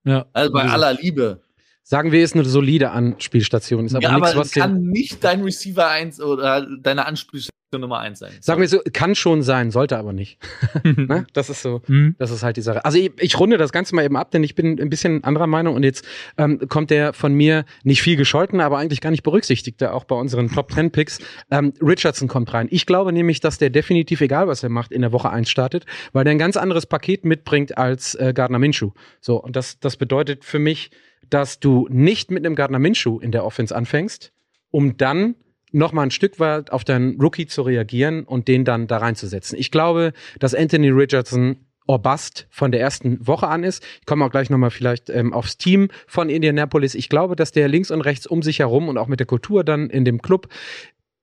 [0.05, 0.27] Ja.
[0.35, 1.41] Also bei aller Liebe.
[1.83, 3.87] sagen wir, ist eine solide Anspielstation.
[3.87, 8.01] Ist aber ja, nichts, aber was kann nicht dein Receiver 1 oder deine Anspielstation Nummer
[8.01, 8.33] 1 sein.
[8.41, 10.39] Sagen wir so, kann schon sein, sollte aber nicht.
[10.85, 11.27] ne?
[11.33, 11.83] Das ist so.
[11.87, 12.15] Hm?
[12.19, 12.85] Das ist halt die Sache.
[12.85, 15.47] Also ich, ich runde das Ganze mal eben ab, denn ich bin ein bisschen anderer
[15.47, 16.05] Meinung und jetzt
[16.39, 20.17] ähm, kommt der von mir nicht viel gescholten, aber eigentlich gar nicht berücksichtigte, auch bei
[20.17, 21.19] unseren Top 10 Picks.
[21.51, 22.69] Ähm, Richardson kommt rein.
[22.71, 25.87] Ich glaube nämlich, dass der definitiv, egal was er macht, in der Woche 1 startet,
[26.13, 28.91] weil der ein ganz anderes Paket mitbringt als äh, Gardner Minshew.
[29.21, 30.91] So, und das, das bedeutet für mich,
[31.31, 34.33] dass du nicht mit einem Gardner Minshew in der Offense anfängst,
[34.71, 35.37] um dann
[35.75, 39.59] noch mal ein Stück weit auf deinen Rookie zu reagieren und den dann da reinzusetzen.
[39.59, 41.57] Ich glaube, dass Anthony Richardson
[41.87, 43.85] or bust von der ersten Woche an ist.
[44.01, 46.95] Ich komme auch gleich nochmal vielleicht ähm, aufs Team von Indianapolis.
[46.95, 49.65] Ich glaube, dass der links und rechts um sich herum und auch mit der Kultur
[49.65, 50.49] dann in dem Club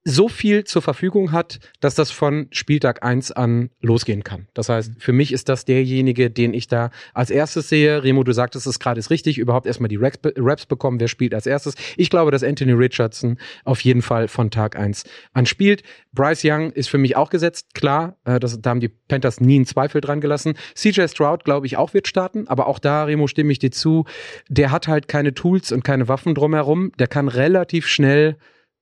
[0.03, 4.47] so viel zur Verfügung hat, dass das von Spieltag 1 an losgehen kann.
[4.55, 8.03] Das heißt, für mich ist das derjenige, den ich da als erstes sehe.
[8.03, 11.45] Remo, du sagtest es gerade, ist richtig, überhaupt erstmal die Raps, bekommen, wer spielt als
[11.45, 11.75] erstes.
[11.97, 15.83] Ich glaube, dass Anthony Richardson auf jeden Fall von Tag 1 an spielt.
[16.13, 19.55] Bryce Young ist für mich auch gesetzt, klar, äh, das, da haben die Panthers nie
[19.55, 20.55] einen Zweifel dran gelassen.
[20.75, 24.05] CJ Stroud, glaube ich, auch wird starten, aber auch da, Remo, stimme ich dir zu,
[24.49, 28.37] der hat halt keine Tools und keine Waffen drumherum, der kann relativ schnell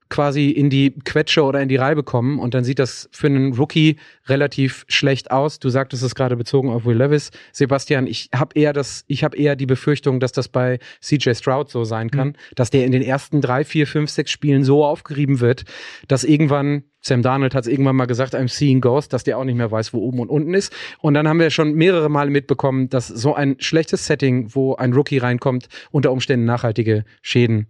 [0.09, 3.53] quasi in die Quetsche oder in die Reibe kommen und dann sieht das für einen
[3.53, 3.97] Rookie
[4.27, 5.59] relativ schlecht aus.
[5.59, 7.31] Du sagtest es gerade bezogen auf Will Levis.
[7.51, 11.69] Sebastian, ich habe eher das, ich habe eher die Befürchtung, dass das bei CJ Stroud
[11.69, 12.35] so sein kann, mhm.
[12.55, 15.65] dass der in den ersten drei, vier, fünf, sechs Spielen so aufgerieben wird,
[16.07, 19.45] dass irgendwann Sam Darnold hat es irgendwann mal gesagt, I'm seeing Ghost, dass der auch
[19.45, 20.73] nicht mehr weiß, wo oben und unten ist.
[20.99, 24.91] Und dann haben wir schon mehrere Male mitbekommen, dass so ein schlechtes Setting, wo ein
[24.91, 27.67] Rookie reinkommt, unter Umständen nachhaltige Schäden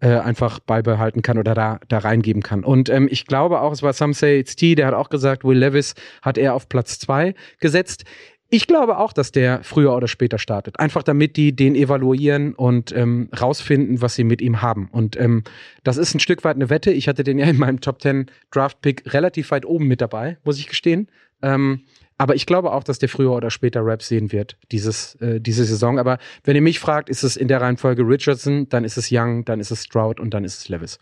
[0.00, 2.64] äh, einfach beibehalten kann oder da, da reingeben kann.
[2.64, 5.44] Und ähm, ich glaube auch, es war Some Say It's T, der hat auch gesagt,
[5.44, 8.04] Will Levis hat er auf Platz zwei gesetzt.
[8.50, 10.80] Ich glaube auch, dass der früher oder später startet.
[10.80, 14.88] Einfach damit die den evaluieren und ähm, rausfinden, was sie mit ihm haben.
[14.90, 15.44] Und ähm,
[15.84, 16.90] das ist ein Stück weit eine Wette.
[16.90, 20.38] Ich hatte den ja in meinem Top 10 Draft Pick relativ weit oben mit dabei,
[20.44, 21.10] muss ich gestehen.
[21.42, 21.82] Ähm,
[22.18, 25.64] aber ich glaube auch, dass der früher oder später Raps sehen wird, dieses, äh, diese
[25.64, 25.98] Saison.
[25.98, 29.44] Aber wenn ihr mich fragt, ist es in der Reihenfolge Richardson, dann ist es Young,
[29.44, 30.98] dann ist es Stroud und dann ist es Levis.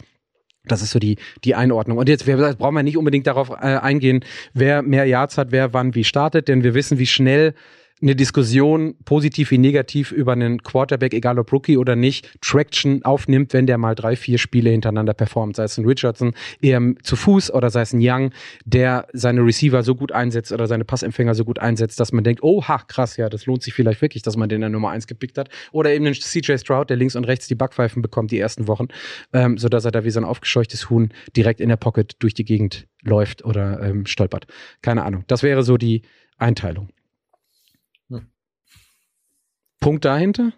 [0.66, 1.96] Das ist so die, die Einordnung.
[1.96, 5.72] Und jetzt wir, brauchen wir nicht unbedingt darauf äh, eingehen, wer mehr Yards hat, wer
[5.72, 7.54] wann wie startet, denn wir wissen, wie schnell
[8.02, 13.54] eine Diskussion, positiv wie negativ, über einen Quarterback, egal ob Rookie oder nicht, Traction aufnimmt,
[13.54, 15.56] wenn der mal drei, vier Spiele hintereinander performt.
[15.56, 18.32] Sei es ein Richardson eher zu Fuß oder sei es ein Young,
[18.66, 22.42] der seine Receiver so gut einsetzt oder seine Passempfänger so gut einsetzt, dass man denkt,
[22.42, 24.90] oh, ha, krass, ja, das lohnt sich vielleicht wirklich, dass man den in der Nummer
[24.90, 25.48] eins gepickt hat.
[25.72, 28.88] Oder eben den CJ Stroud, der links und rechts die Backpfeifen bekommt die ersten Wochen,
[29.32, 32.44] ähm, sodass er da wie so ein aufgescheuchtes Huhn direkt in der Pocket durch die
[32.44, 34.46] Gegend läuft oder ähm, stolpert.
[34.82, 35.24] Keine Ahnung.
[35.28, 36.02] Das wäre so die
[36.36, 36.90] Einteilung.
[39.86, 40.50] Punkt dahinter?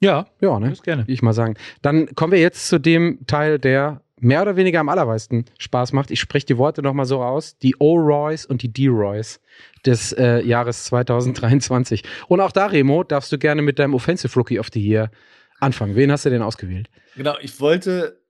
[0.00, 0.68] Ja, ja, ne?
[0.68, 1.04] Das gerne.
[1.06, 1.54] Ich mal sagen.
[1.80, 6.10] Dann kommen wir jetzt zu dem Teil, der mehr oder weniger am allermeisten Spaß macht.
[6.10, 7.56] Ich spreche die Worte nochmal so aus.
[7.56, 9.40] Die O-Roys und die D-Roys
[9.86, 12.04] des äh, Jahres 2023.
[12.28, 15.10] Und auch da, Remo, darfst du gerne mit deinem Offensive Rookie of the Year
[15.58, 15.96] anfangen.
[15.96, 16.90] Wen hast du denn ausgewählt?
[17.16, 18.20] Genau, ich wollte,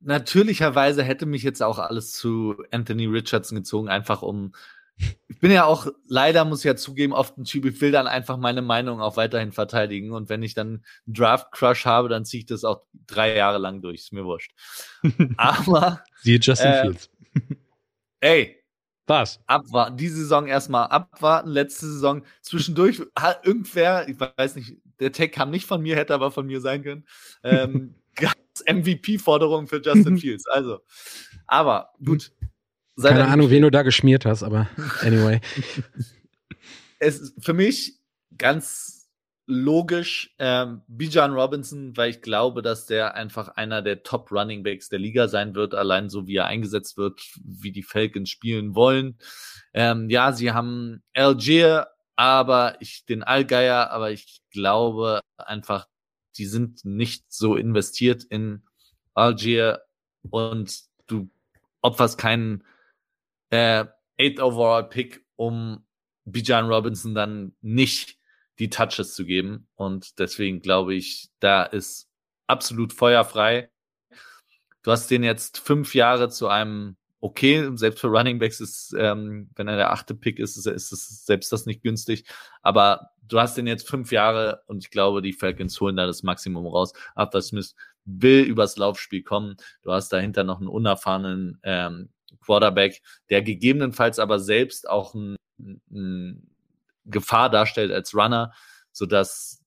[0.00, 4.50] natürlicherweise hätte mich jetzt auch alles zu Anthony Richardson gezogen, einfach um
[4.96, 8.06] ich bin ja auch, leider muss ich ja zugeben, oft ein Typ, ich will dann
[8.06, 10.12] einfach meine Meinung auch weiterhin verteidigen.
[10.12, 13.82] Und wenn ich dann einen Draft-Crush habe, dann ziehe ich das auch drei Jahre lang
[13.82, 14.02] durch.
[14.02, 14.52] Ist mir wurscht.
[15.36, 16.02] Aber.
[16.22, 17.10] Siehe Justin äh, Fields.
[18.20, 18.60] Ey.
[19.06, 19.40] Was?
[19.46, 19.96] Abwarten.
[19.98, 21.50] Die Saison erstmal abwarten.
[21.50, 26.14] Letzte Saison zwischendurch hat irgendwer, ich weiß nicht, der Tag kam nicht von mir, hätte
[26.14, 27.04] aber von mir sein können.
[27.42, 27.96] Ähm,
[28.66, 30.46] MVP-Forderung für Justin Fields.
[30.46, 30.80] Also,
[31.46, 32.32] aber gut,
[33.00, 34.68] keine Ahnung, wen du da geschmiert hast, aber
[35.00, 35.40] anyway.
[36.98, 37.98] es ist für mich
[38.38, 39.04] ganz
[39.46, 44.88] logisch ähm, Bijan Robinson, weil ich glaube, dass der einfach einer der Top Running Backs
[44.88, 49.18] der Liga sein wird, allein so wie er eingesetzt wird, wie die Falcons spielen wollen.
[49.74, 55.88] Ähm, ja, sie haben Algier, aber ich den Allgeier, aber ich glaube einfach,
[56.38, 58.62] die sind nicht so investiert in
[59.12, 59.82] Algier
[60.30, 61.28] und du
[61.82, 62.64] opferst keinen
[63.54, 63.86] äh,
[64.18, 65.84] Eight Overall Pick, um
[66.24, 68.18] Bijan Robinson dann nicht
[68.58, 69.68] die Touches zu geben.
[69.74, 72.08] Und deswegen glaube ich, da ist
[72.46, 73.70] absolut feuerfrei.
[74.82, 79.48] Du hast den jetzt fünf Jahre zu einem okay, selbst für Running Backs ist, ähm,
[79.56, 82.26] wenn er der achte Pick ist, ist, ist es selbst das nicht günstig.
[82.60, 86.22] Aber du hast den jetzt fünf Jahre und ich glaube, die Falcons holen da das
[86.22, 86.92] Maximum raus.
[87.14, 87.74] Arthur Smith
[88.04, 89.56] will übers Laufspiel kommen.
[89.80, 92.10] Du hast dahinter noch einen unerfahrenen ähm,
[92.40, 95.36] Quarterback, der gegebenenfalls aber selbst auch ein,
[95.90, 96.50] ein
[97.04, 98.52] Gefahr darstellt als Runner,
[98.92, 99.62] sodass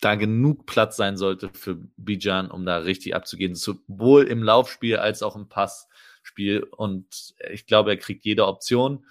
[0.00, 5.22] da genug Platz sein sollte für Bijan, um da richtig abzugehen, sowohl im Laufspiel als
[5.22, 6.62] auch im Passspiel.
[6.64, 9.06] Und ich glaube, er kriegt jede Option.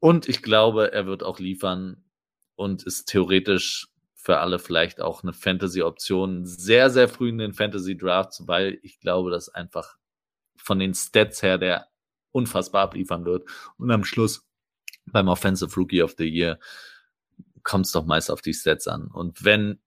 [0.00, 2.04] Und ich glaube, er wird auch liefern
[2.56, 8.46] und ist theoretisch für alle vielleicht auch eine Fantasy-Option sehr, sehr früh in den Fantasy-Drafts,
[8.46, 9.96] weil ich glaube, dass einfach
[10.56, 11.89] von den Stats her der
[12.32, 13.48] unfassbar abliefern wird.
[13.76, 14.46] Und am Schluss
[15.06, 16.58] beim Offensive Rookie of the Year
[17.62, 19.08] kommt es doch meist auf die Stats an.
[19.08, 19.80] Und wenn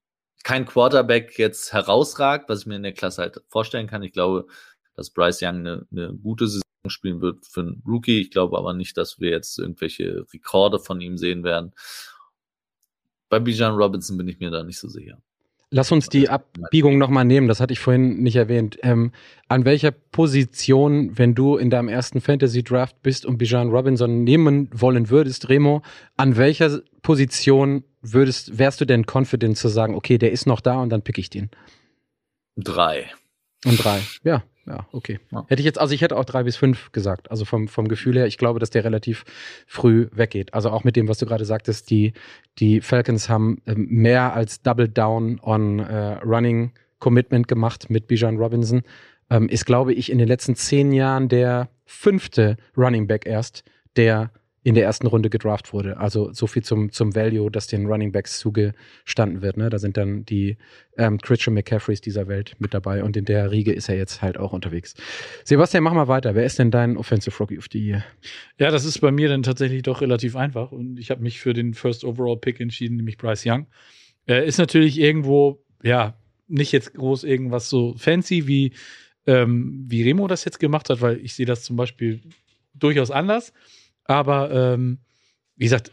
[0.43, 4.47] kein Quarterback jetzt herausragt, was ich mir in der Klasse halt vorstellen kann, ich glaube,
[4.95, 8.21] dass Bryce Young eine, eine gute Saison spielen wird für einen Rookie.
[8.21, 11.74] Ich glaube aber nicht, dass wir jetzt irgendwelche Rekorde von ihm sehen werden.
[13.29, 15.21] Bei Bijan Robinson bin ich mir da nicht so sicher.
[15.75, 18.78] Lass uns die Abbiegung nochmal nehmen, das hatte ich vorhin nicht erwähnt.
[18.83, 19.12] Ähm,
[19.47, 24.70] an welcher Position, wenn du in deinem ersten Fantasy Draft bist und Bijan Robinson nehmen
[24.71, 25.82] wollen würdest, Remo,
[26.16, 30.79] an welcher Position würdest, wärst du denn confident zu sagen, okay, der ist noch da
[30.79, 31.50] und dann pick ich den?
[32.55, 33.09] Drei.
[33.66, 34.43] Und drei, ja.
[34.65, 35.19] Ja, okay.
[35.31, 35.45] Ja.
[35.47, 37.29] Hätte ich jetzt, also ich hätte auch drei bis fünf gesagt.
[37.29, 39.25] Also vom, vom Gefühl her, ich glaube, dass der relativ
[39.67, 40.53] früh weggeht.
[40.53, 42.13] Also auch mit dem, was du gerade sagtest, die,
[42.59, 48.37] die Falcons haben ähm, mehr als Double Down on äh, Running Commitment gemacht mit Bijan
[48.37, 48.83] Robinson.
[49.29, 53.63] ähm, ist, glaube ich, in den letzten zehn Jahren der fünfte Running Back erst,
[53.97, 54.31] der
[54.63, 55.97] in der ersten Runde gedraft wurde.
[55.97, 59.57] Also so viel zum, zum Value, das den Running Backs zugestanden wird.
[59.57, 59.69] Ne?
[59.69, 60.57] Da sind dann die
[60.97, 64.37] ähm, Christian McCaffreys dieser Welt mit dabei und in der Riege ist er jetzt halt
[64.37, 64.95] auch unterwegs.
[65.43, 66.33] Sebastian, mach mal weiter.
[66.33, 68.05] Wer ist denn dein Offensive Rookie of the Year?
[68.57, 71.53] Ja, das ist bei mir dann tatsächlich doch relativ einfach und ich habe mich für
[71.53, 73.67] den First Overall Pick entschieden, nämlich Bryce Young.
[74.25, 76.17] Er ist natürlich irgendwo, ja,
[76.47, 78.71] nicht jetzt groß irgendwas so fancy wie,
[79.25, 82.21] ähm, wie Remo das jetzt gemacht hat, weil ich sehe das zum Beispiel
[82.73, 83.53] durchaus anders.
[84.05, 85.00] Aber ähm,
[85.55, 85.92] wie gesagt,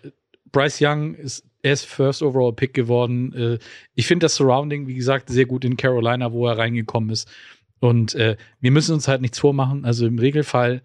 [0.53, 3.32] Bryce Young ist er ist First Overall Pick geworden.
[3.35, 3.59] Äh,
[3.95, 7.31] ich finde das Surrounding, wie gesagt, sehr gut in Carolina, wo er reingekommen ist.
[7.81, 9.85] Und äh, wir müssen uns halt nichts vormachen.
[9.85, 10.82] Also im Regelfall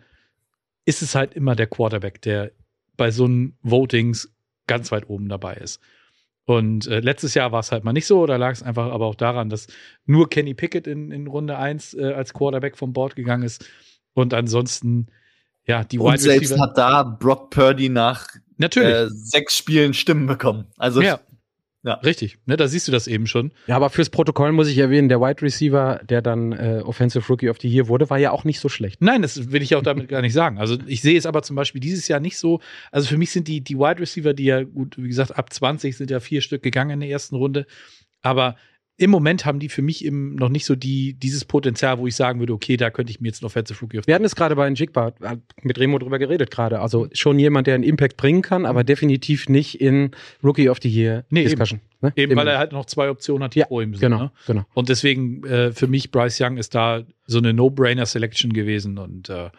[0.86, 2.52] ist es halt immer der Quarterback, der
[2.98, 4.32] bei so einen Votings
[4.68, 5.82] ganz weit oben dabei ist.
[6.46, 9.06] Und äh, letztes Jahr war es halt mal nicht so, da lag es einfach aber
[9.06, 9.68] auch daran, dass
[10.06, 13.68] nur Kenny Pickett in, in Runde 1 äh, als Quarterback vom Board gegangen ist.
[14.14, 15.08] Und ansonsten
[15.68, 18.28] ja, die Und selbst hat da Brock Purdy nach
[18.60, 20.68] äh, sechs Spielen Stimmen bekommen.
[20.78, 21.20] Also ja.
[21.86, 21.94] Ja.
[21.96, 23.52] Richtig, ne, da siehst du das eben schon.
[23.68, 27.48] Ja, aber fürs Protokoll muss ich erwähnen, der Wide Receiver, der dann äh, Offensive Rookie
[27.48, 29.04] of the Year wurde, war ja auch nicht so schlecht.
[29.04, 30.58] Nein, das will ich auch damit gar nicht sagen.
[30.58, 32.60] Also ich sehe es aber zum Beispiel dieses Jahr nicht so.
[32.92, 35.96] Also für mich sind die, die Wide Receiver, die ja gut, wie gesagt, ab 20
[35.96, 37.68] sind ja vier Stück gegangen in der ersten Runde.
[38.24, 38.56] Aber
[38.98, 42.16] im Moment haben die für mich eben noch nicht so die, dieses Potenzial, wo ich
[42.16, 44.56] sagen würde, okay, da könnte ich mir jetzt noch Offensive Rookie Wir hatten es gerade
[44.56, 45.14] bei Jigba
[45.62, 46.80] mit Remo drüber geredet gerade.
[46.80, 50.12] Also schon jemand, der einen Impact bringen kann, aber definitiv nicht in
[50.44, 51.82] Rookie of the Year nee, Discussion.
[51.82, 52.14] Eben, ne?
[52.16, 54.02] eben weil er halt noch zwei Optionen hat, die ja, vor ihm sind.
[54.02, 54.32] Genau, ne?
[54.48, 54.66] genau.
[54.74, 59.50] Und deswegen äh, für mich Bryce Young ist da so eine No-Brainer-Selection gewesen und äh,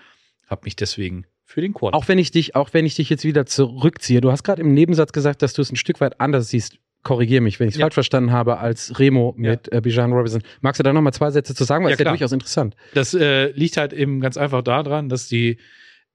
[0.49, 1.93] habe mich deswegen für den Quad.
[1.93, 4.73] Auch wenn ich dich, auch wenn ich dich jetzt wieder zurückziehe, du hast gerade im
[4.73, 7.79] Nebensatz gesagt, dass du es ein Stück weit anders siehst korrigiere mich, wenn ich es
[7.79, 7.85] ja.
[7.85, 9.79] falsch verstanden habe, als Remo mit ja.
[9.79, 10.43] äh, Bijan Robinson.
[10.61, 11.85] Magst du da noch mal zwei Sätze zu sagen?
[11.85, 12.75] Weil ja, ist ja durchaus interessant.
[12.95, 15.59] Das äh, liegt halt eben ganz einfach daran, dass die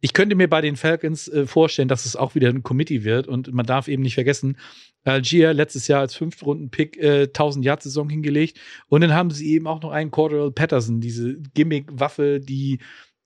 [0.03, 3.27] ich könnte mir bei den Falcons äh, vorstellen, dass es auch wieder ein Committee wird
[3.27, 4.57] und man darf eben nicht vergessen,
[5.03, 8.59] Algier letztes Jahr als Fünftrunden-Pick äh, 1000 Yard Saison hingelegt
[8.89, 12.79] und dann haben sie eben auch noch einen Cordell Patterson, diese Gimmick-Waffe, die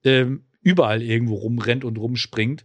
[0.04, 2.64] ähm, überall irgendwo rumrennt und rumspringt.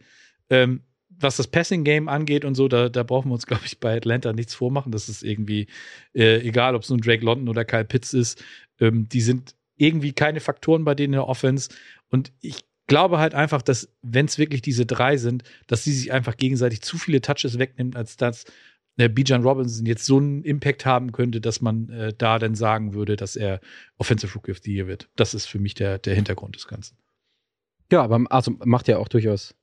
[0.51, 0.83] Ähm,
[1.21, 4.33] was das Passing-Game angeht und so, da, da brauchen wir uns, glaube ich, bei Atlanta
[4.33, 4.93] nichts vormachen.
[4.93, 5.67] Das ist irgendwie,
[6.15, 8.43] äh, egal ob es nun Drake London oder Kyle Pitts ist,
[8.81, 11.71] ähm, die sind irgendwie keine Faktoren bei denen in der Offense.
[12.11, 16.13] Und ich glaube halt einfach, dass, wenn es wirklich diese drei sind, dass sie sich
[16.13, 18.45] einfach gegenseitig zu viele Touches wegnimmt, als dass
[18.97, 22.93] äh, Bijan Robinson jetzt so einen Impact haben könnte, dass man äh, da dann sagen
[22.93, 23.61] würde, dass er
[23.97, 25.09] Offensive Rookie of the Year wird.
[25.17, 26.97] Das ist für mich der, der Hintergrund des Ganzen.
[27.93, 29.55] Ja, aber also macht ja auch durchaus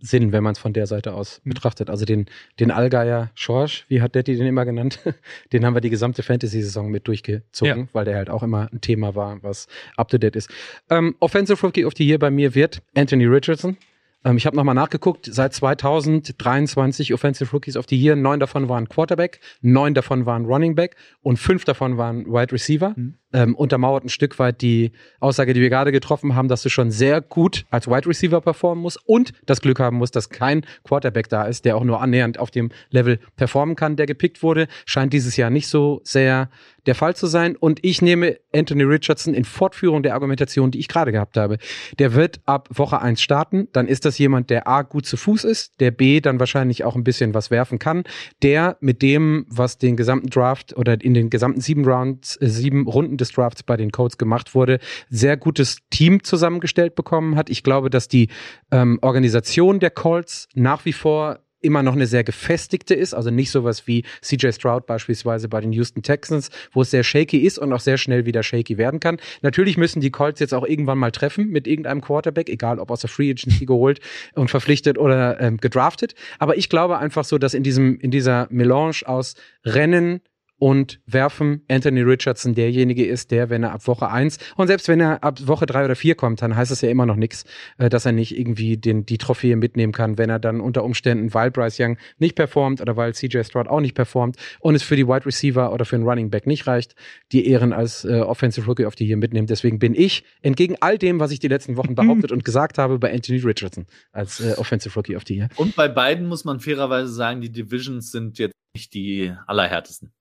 [0.00, 1.50] Sinn, wenn man es von der Seite aus mhm.
[1.50, 1.90] betrachtet.
[1.90, 2.26] Also den,
[2.58, 5.00] den Allgeier Schorsch, wie hat Detti den immer genannt?
[5.52, 7.88] den haben wir die gesamte Fantasy-Saison mit durchgezogen, ja.
[7.92, 10.50] weil der halt auch immer ein Thema war, was up to date ist.
[10.88, 13.76] Ähm, Offensive Rookie of the Year bei mir wird Anthony Richardson.
[14.24, 18.88] Ähm, ich habe nochmal nachgeguckt, seit 2023 Offensive Rookies of the Year, neun davon waren
[18.88, 22.94] Quarterback, neun davon waren Running Back und fünf davon waren Wide Receiver.
[22.96, 26.68] Mhm ähm, untermauert ein Stück weit die Aussage, die wir gerade getroffen haben, dass du
[26.68, 30.64] schon sehr gut als Wide Receiver performen musst und das Glück haben musst, dass kein
[30.84, 34.66] Quarterback da ist, der auch nur annähernd auf dem Level performen kann, der gepickt wurde.
[34.84, 36.50] Scheint dieses Jahr nicht so sehr
[36.86, 37.56] der Fall zu sein.
[37.56, 41.58] Und ich nehme Anthony Richardson in Fortführung der Argumentation, die ich gerade gehabt habe.
[41.98, 43.68] Der wird ab Woche eins starten.
[43.72, 46.96] Dann ist das jemand, der A gut zu Fuß ist, der B dann wahrscheinlich auch
[46.96, 48.04] ein bisschen was werfen kann,
[48.42, 52.86] der mit dem, was den gesamten Draft oder in den gesamten sieben Rounds, äh, sieben
[52.86, 54.78] Runden des Drafts bei den Codes gemacht wurde,
[55.08, 57.50] sehr gutes Team zusammengestellt bekommen hat.
[57.50, 58.28] Ich glaube, dass die
[58.70, 63.50] ähm, Organisation der Colts nach wie vor immer noch eine sehr gefestigte ist, also nicht
[63.50, 67.72] sowas wie CJ Stroud beispielsweise bei den Houston Texans, wo es sehr shaky ist und
[67.72, 69.18] auch sehr schnell wieder shaky werden kann.
[69.42, 73.00] Natürlich müssen die Colts jetzt auch irgendwann mal treffen mit irgendeinem Quarterback, egal ob aus
[73.00, 74.00] der Free Agency geholt
[74.34, 76.14] und verpflichtet oder ähm, gedraftet.
[76.38, 79.34] Aber ich glaube einfach so, dass in diesem in dieser Melange aus
[79.64, 80.20] Rennen,
[80.60, 85.00] und werfen Anthony Richardson derjenige ist, der, wenn er ab Woche eins und selbst wenn
[85.00, 87.44] er ab Woche drei oder vier kommt, dann heißt es ja immer noch nichts,
[87.78, 91.32] äh, dass er nicht irgendwie den, die Trophäe mitnehmen kann, wenn er dann unter Umständen,
[91.32, 94.96] weil Bryce Young nicht performt oder weil CJ Stroud auch nicht performt und es für
[94.96, 96.94] die Wide Receiver oder für einen Running Back nicht reicht,
[97.32, 99.46] die Ehren als äh, Offensive Rookie of the Year mitnehmen.
[99.46, 102.98] Deswegen bin ich entgegen all dem, was ich die letzten Wochen behauptet und gesagt habe,
[102.98, 105.48] bei Anthony Richardson als äh, Offensive Rookie of the Year.
[105.56, 110.12] Und bei beiden muss man fairerweise sagen, die Divisions sind jetzt nicht die allerhärtesten.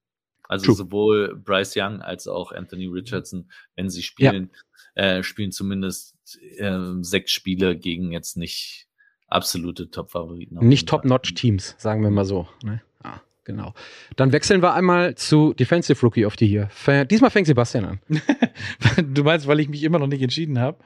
[0.50, 0.76] Also True.
[0.76, 4.50] sowohl Bryce Young als auch Anthony Richardson, wenn sie spielen,
[4.98, 5.04] ja.
[5.04, 6.18] äh, spielen zumindest
[6.58, 8.88] äh, sechs Spiele gegen jetzt nicht
[9.28, 10.58] absolute Top-Favoriten.
[10.68, 12.48] Nicht Top-Notch-Teams, sagen wir mal so.
[12.64, 12.82] Ne?
[13.02, 13.22] Ah.
[13.46, 13.74] Genau.
[14.16, 16.70] Dann wechseln wir einmal zu Defensive Rookie of the Year.
[17.06, 18.00] Diesmal fängt Sebastian an.
[19.14, 20.78] du meinst, weil ich mich immer noch nicht entschieden habe?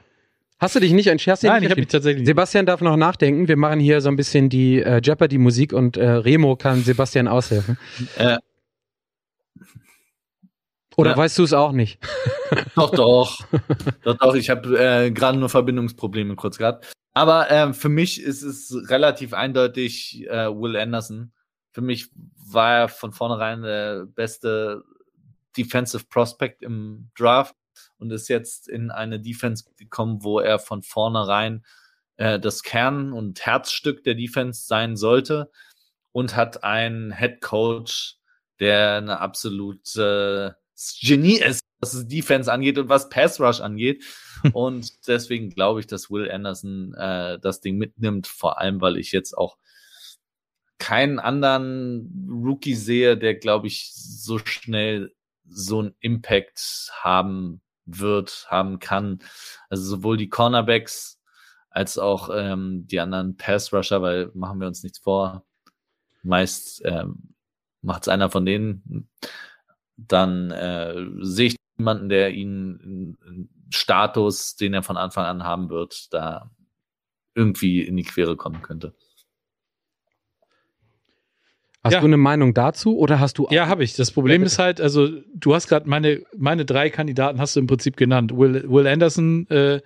[0.58, 1.36] Hast du dich nicht entschieden?
[1.42, 2.26] Nein, ich habe mich tatsächlich.
[2.26, 3.48] Sebastian darf noch nachdenken.
[3.48, 7.76] Wir machen hier so ein bisschen die äh, Jeopardy-Musik und äh, Remo kann Sebastian aushelfen.
[8.16, 8.38] Äh,
[10.96, 11.16] Oder Ja.
[11.16, 12.00] weißt du es auch nicht?
[12.76, 13.38] Doch, doch.
[14.02, 14.34] doch, doch.
[14.34, 16.92] Ich habe äh, gerade nur Verbindungsprobleme kurz gehabt.
[17.12, 21.32] Aber ähm, für mich ist es relativ eindeutig äh, Will Anderson.
[21.72, 24.84] Für mich war er von vornherein der beste
[25.56, 27.56] Defensive Prospect im Draft
[27.98, 31.64] und ist jetzt in eine Defense gekommen, wo er von vornherein
[32.16, 35.50] äh, das Kern- und Herzstück der Defense sein sollte
[36.12, 38.16] und hat einen Head Coach,
[38.60, 40.56] der eine absolute
[41.00, 44.04] Genie ist, was es Defense angeht und was Pass Rush angeht.
[44.52, 49.12] und deswegen glaube ich, dass Will Anderson äh, das Ding mitnimmt, vor allem, weil ich
[49.12, 49.56] jetzt auch
[50.78, 55.14] keinen anderen Rookie sehe, der, glaube ich, so schnell
[55.46, 59.20] so einen Impact haben wird, haben kann.
[59.68, 61.20] Also sowohl die Cornerbacks
[61.70, 65.44] als auch ähm, die anderen Pass-Rusher, weil machen wir uns nichts vor.
[66.22, 67.33] Meist ähm,
[67.84, 69.08] macht es einer von denen.
[69.96, 75.70] Dann äh, sehe ich jemanden, der ihn einen Status, den er von Anfang an haben
[75.70, 76.50] wird, da
[77.34, 78.94] irgendwie in die Quere kommen könnte.
[81.82, 82.00] Hast Ja.
[82.00, 83.94] du eine Meinung dazu oder hast du Ja, habe ich.
[83.94, 87.60] Das Problem Ja, ist halt, also du hast gerade meine, meine drei Kandidaten hast du
[87.60, 88.34] im Prinzip genannt.
[88.34, 89.82] Will, Will Anderson äh,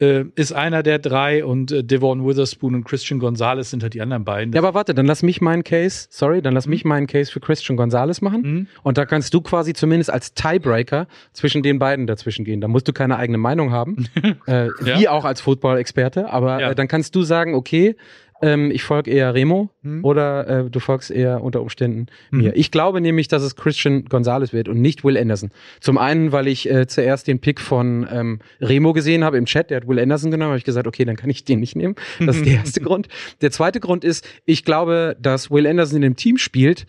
[0.00, 4.00] äh, ist einer der drei und äh, Devon Witherspoon und Christian Gonzalez sind halt die
[4.00, 4.52] anderen beiden.
[4.52, 7.40] Ja, aber warte, dann lass mich meinen Case, sorry, dann lass mich meinen Case für
[7.40, 8.42] Christian Gonzalez machen.
[8.42, 8.66] Mhm.
[8.82, 12.60] Und da kannst du quasi zumindest als Tiebreaker zwischen den beiden dazwischen gehen.
[12.60, 14.06] Da musst du keine eigene Meinung haben,
[14.46, 14.98] äh, Ja.
[15.00, 16.70] wie auch als Football-Experte, aber Ja.
[16.70, 17.96] äh, dann kannst du sagen, okay,
[18.42, 20.04] ähm, ich folge eher Remo Mhm.
[20.04, 22.38] oder äh, du folgst eher unter Umständen Mhm.
[22.38, 22.56] mir.
[22.56, 25.50] Ich glaube nämlich, dass es Christian Gonzalez wird und nicht Will Anderson.
[25.80, 29.70] Zum einen, weil ich äh, zuerst den Pick von ähm, Remo gesehen habe im Chat,
[29.70, 31.94] der hat Will Anderson genommen, habe ich gesagt, okay, dann kann ich den nicht nehmen.
[32.24, 33.08] Das ist der erste Grund.
[33.40, 36.86] Der zweite Grund ist, ich glaube, dass Will Anderson in einem Team spielt,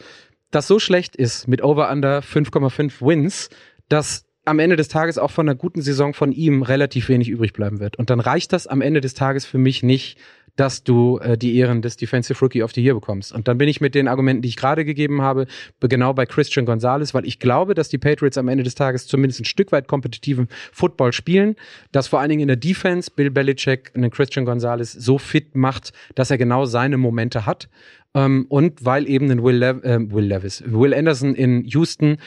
[0.51, 3.49] das so schlecht ist mit Over-Under 5,5 Wins,
[3.87, 7.53] dass am Ende des Tages auch von einer guten Saison von ihm relativ wenig übrig
[7.53, 7.97] bleiben wird.
[7.97, 10.17] Und dann reicht das am Ende des Tages für mich nicht,
[10.59, 13.31] dass du äh, die Ehren des Defensive Rookie of the Year bekommst.
[13.31, 15.47] Und dann bin ich mit den Argumenten, die ich gerade gegeben habe,
[15.79, 19.07] be- genau bei Christian Gonzalez, weil ich glaube, dass die Patriots am Ende des Tages
[19.07, 21.55] zumindest ein Stück weit kompetitiven Football spielen,
[21.93, 25.93] dass vor allen Dingen in der Defense Bill Belichick einen Christian Gonzalez so fit macht,
[26.15, 27.69] dass er genau seine Momente hat.
[28.13, 32.17] Ähm, und weil eben ein Will, Lev äh, Will Levis, Will Anderson in Houston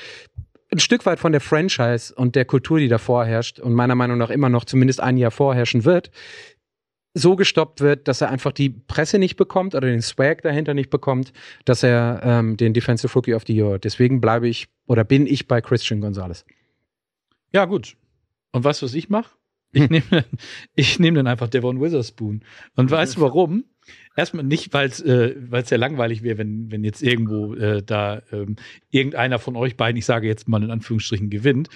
[0.70, 4.16] ein Stück weit von der Franchise und der Kultur, die davor herrscht und meiner Meinung
[4.16, 6.10] nach immer noch zumindest ein Jahr vorherrschen wird,
[7.14, 10.90] so gestoppt wird, dass er einfach die Presse nicht bekommt oder den Swag dahinter nicht
[10.90, 11.32] bekommt,
[11.64, 13.78] dass er ähm, den Defensive Rookie of the Year.
[13.78, 16.44] Deswegen bleibe ich oder bin ich bei Christian Gonzalez.
[17.52, 17.96] Ja, gut.
[18.52, 19.30] Und weißt du, was ich mache?
[19.72, 20.04] Ich nehme
[20.74, 22.44] ich nehm dann einfach Devon Witherspoon.
[22.76, 23.64] Und weißt du warum?
[24.16, 28.22] Erstmal nicht, weil es äh, weil's sehr langweilig wäre, wenn, wenn jetzt irgendwo äh, da
[28.30, 28.56] ähm,
[28.90, 31.68] irgendeiner von euch beiden, ich sage jetzt mal in Anführungsstrichen, gewinnt.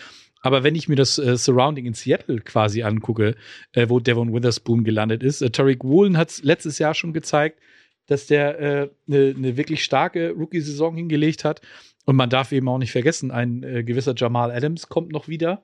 [0.43, 3.35] Aber wenn ich mir das äh, Surrounding in Seattle quasi angucke,
[3.73, 7.59] äh, wo Devon Witherspoon gelandet ist, äh, Tariq Woolen hat es letztes Jahr schon gezeigt,
[8.07, 11.61] dass der eine äh, ne wirklich starke Rookie-Saison hingelegt hat.
[12.05, 15.63] Und man darf eben auch nicht vergessen, ein äh, gewisser Jamal Adams kommt noch wieder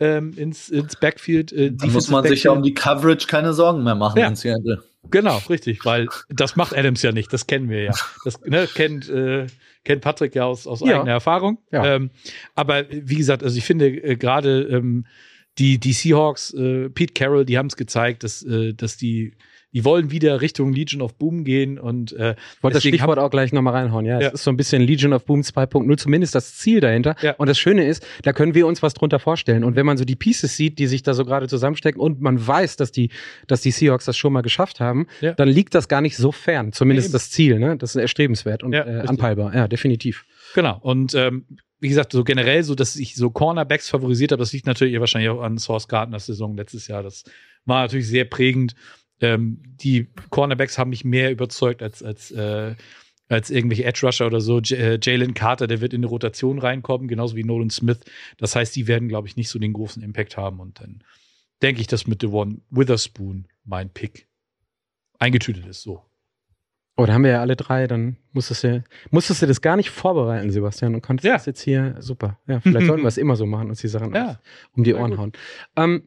[0.00, 1.52] ähm, ins, ins Backfield.
[1.52, 4.28] Äh, Da muss man sich ja um die Coverage keine Sorgen mehr machen Ja.
[4.28, 4.82] in Seattle.
[5.10, 7.92] Genau, richtig, weil das macht Adams ja nicht, das kennen wir ja.
[8.24, 9.46] Das ne, kennt, äh,
[9.84, 10.98] kennt Patrick ja aus, aus Ja.
[11.00, 11.58] eigener Erfahrung.
[11.70, 11.96] Ja.
[11.96, 12.10] Ähm,
[12.54, 15.06] aber wie gesagt, also ich finde äh, gerade ähm,
[15.58, 19.34] die, die Seahawks, äh, Pete Carroll, die haben es gezeigt, dass, äh, dass die,
[19.74, 23.28] die wollen wieder Richtung Legion of Boom gehen und äh, Ich wollte das Stichwort auch
[23.30, 24.06] gleich nochmal reinhauen.
[24.06, 24.28] Ja, Ja.
[24.28, 27.16] es ist so ein bisschen Legion of Boom 2.0, zumindest das Ziel dahinter.
[27.20, 27.32] Ja.
[27.34, 29.64] Und das Schöne ist, da können wir uns was drunter vorstellen.
[29.64, 32.46] Und wenn man so die Pieces sieht, die sich da so gerade zusammenstecken und man
[32.46, 33.10] weiß, dass die,
[33.48, 35.32] dass die Seahawks das schon mal geschafft haben, Ja.
[35.34, 36.72] dann liegt das gar nicht so fern.
[36.72, 37.12] Zumindest eben.
[37.12, 37.76] das Ziel, ne?
[37.76, 39.54] Das ist erstrebenswert und Ja, äh, anpeilbar.
[39.54, 40.24] Ja, definitiv.
[40.54, 40.78] Genau.
[40.82, 41.46] Und ähm,
[41.80, 45.30] wie gesagt, so generell, so dass ich so Cornerbacks favorisiert habe, das liegt natürlich wahrscheinlich
[45.30, 47.02] auch an Source Gardners Saison letztes Jahr.
[47.02, 47.24] Das
[47.66, 48.74] war natürlich sehr prägend.
[49.20, 52.74] Ähm, die Cornerbacks haben mich mehr überzeugt als, als, äh,
[53.28, 54.58] als irgendwelche Edge Rusher oder so.
[54.60, 58.00] J äh, Jalen Carter, der wird in eine Rotation reinkommen, genauso wie Nolan Smith.
[58.38, 60.60] Das heißt, die werden, glaube ich, nicht so den großen Impact haben.
[60.60, 61.02] Und dann
[61.62, 64.26] denke ich, dass mit Devon Witherspoon mein Pick
[65.18, 65.82] eingetütet ist.
[65.82, 66.02] So.
[66.96, 69.90] Oh, da haben wir ja alle drei, dann musstest du, musstest du das gar nicht
[69.90, 71.32] vorbereiten, Sebastian, und konntest Ja.
[71.34, 72.38] das jetzt hier super.
[72.46, 74.38] Ja, vielleicht sollten wir es immer so machen, uns die Sachen Ja.
[74.76, 75.32] um die Ohren hauen.
[75.76, 76.04] Ähm,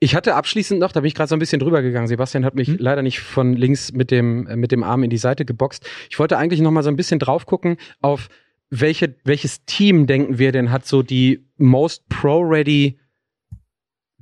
[0.00, 2.06] Ich hatte abschließend noch, da bin ich gerade so ein bisschen drüber gegangen.
[2.06, 2.76] Sebastian hat mich hm?
[2.78, 5.88] leider nicht von links mit dem, äh, mit dem Arm in die Seite geboxt.
[6.08, 8.28] Ich wollte eigentlich noch mal so ein bisschen drauf gucken auf
[8.70, 12.98] welche, welches Team denken wir denn hat so die most pro-ready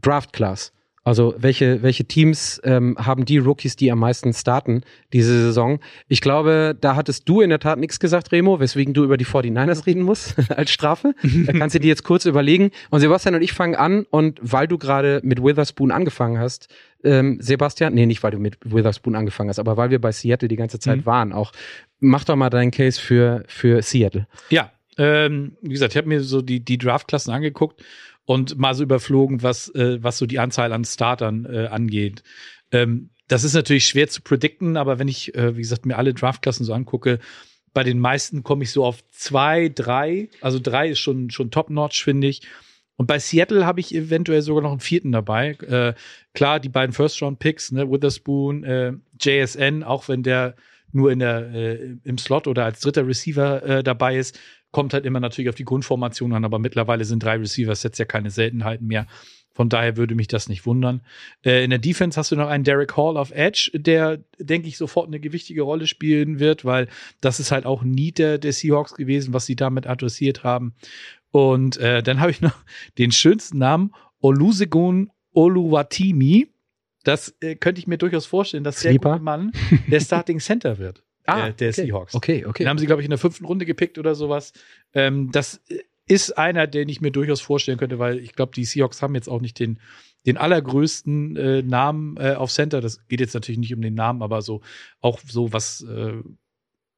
[0.00, 0.72] Draft Class?
[1.06, 5.78] Also welche, welche Teams ähm, haben die Rookies, die am meisten starten diese Saison?
[6.08, 9.24] Ich glaube, da hattest du in der Tat nichts gesagt, Remo, weswegen du über die
[9.24, 11.14] 49ers reden musst als Strafe.
[11.22, 12.72] da kannst du dir jetzt kurz überlegen.
[12.90, 16.74] Und Sebastian und ich fangen an und weil du gerade mit Witherspoon angefangen hast,
[17.04, 20.48] ähm, Sebastian, nee, nicht weil du mit Witherspoon angefangen hast, aber weil wir bei Seattle
[20.48, 21.06] die ganze Zeit mhm.
[21.06, 21.52] waren, auch
[22.00, 24.26] mach doch mal deinen Case für, für Seattle.
[24.50, 27.80] Ja, ähm, wie gesagt, ich habe mir so die, die Draftklassen angeguckt
[28.26, 32.22] und mal so überflogen, was, äh, was so die Anzahl an Startern äh, angeht.
[32.72, 36.12] Ähm, das ist natürlich schwer zu predikten, aber wenn ich, äh, wie gesagt, mir alle
[36.12, 37.18] Draftklassen so angucke,
[37.72, 40.28] bei den meisten komme ich so auf zwei, drei.
[40.40, 42.42] Also drei ist schon, schon top-notch, finde ich.
[42.96, 45.50] Und bei Seattle habe ich eventuell sogar noch einen vierten dabei.
[45.68, 45.94] Äh,
[46.32, 50.54] klar, die beiden First-Round-Picks, ne, Witherspoon, äh, JSN, auch wenn der
[50.92, 54.40] nur in der, äh, im Slot oder als dritter Receiver äh, dabei ist,
[54.76, 58.30] Kommt halt immer natürlich auf die Grundformation an, aber mittlerweile sind drei Receiver-Sets ja keine
[58.30, 59.06] Seltenheiten mehr.
[59.54, 61.00] Von daher würde mich das nicht wundern.
[61.42, 64.76] Äh, in der Defense hast du noch einen Derek Hall auf Edge, der, denke ich,
[64.76, 66.88] sofort eine gewichtige Rolle spielen wird, weil
[67.22, 70.74] das ist halt auch nie der, der Seahawks gewesen, was sie damit adressiert haben.
[71.30, 72.58] Und äh, dann habe ich noch
[72.98, 76.48] den schönsten Namen, Olusegun Oluwatimi.
[77.02, 79.52] Das äh, könnte ich mir durchaus vorstellen, dass der gute Mann
[79.86, 81.86] der Starting Center wird ah, der, der okay.
[81.86, 82.14] Seahawks.
[82.14, 82.64] Okay, okay.
[82.64, 84.52] Den haben sie, glaube ich, in der fünften Runde gepickt oder sowas.
[84.92, 85.60] Ähm, das
[86.06, 89.28] ist einer, den ich mir durchaus vorstellen könnte, weil ich glaube, die Seahawks haben jetzt
[89.28, 89.80] auch nicht den,
[90.24, 92.80] den allergrößten äh, Namen äh, auf Center.
[92.80, 94.60] Das geht jetzt natürlich nicht um den Namen, aber so
[95.00, 96.14] auch so, was, äh,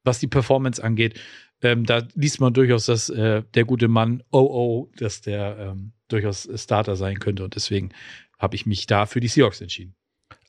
[0.04, 1.18] was die Performance angeht.
[1.62, 6.48] Ähm, da liest man durchaus, dass äh, der gute Mann OO, dass der ähm, durchaus
[6.54, 7.44] Starter sein könnte.
[7.44, 7.90] Und deswegen
[8.38, 9.94] habe ich mich da für die Seahawks entschieden.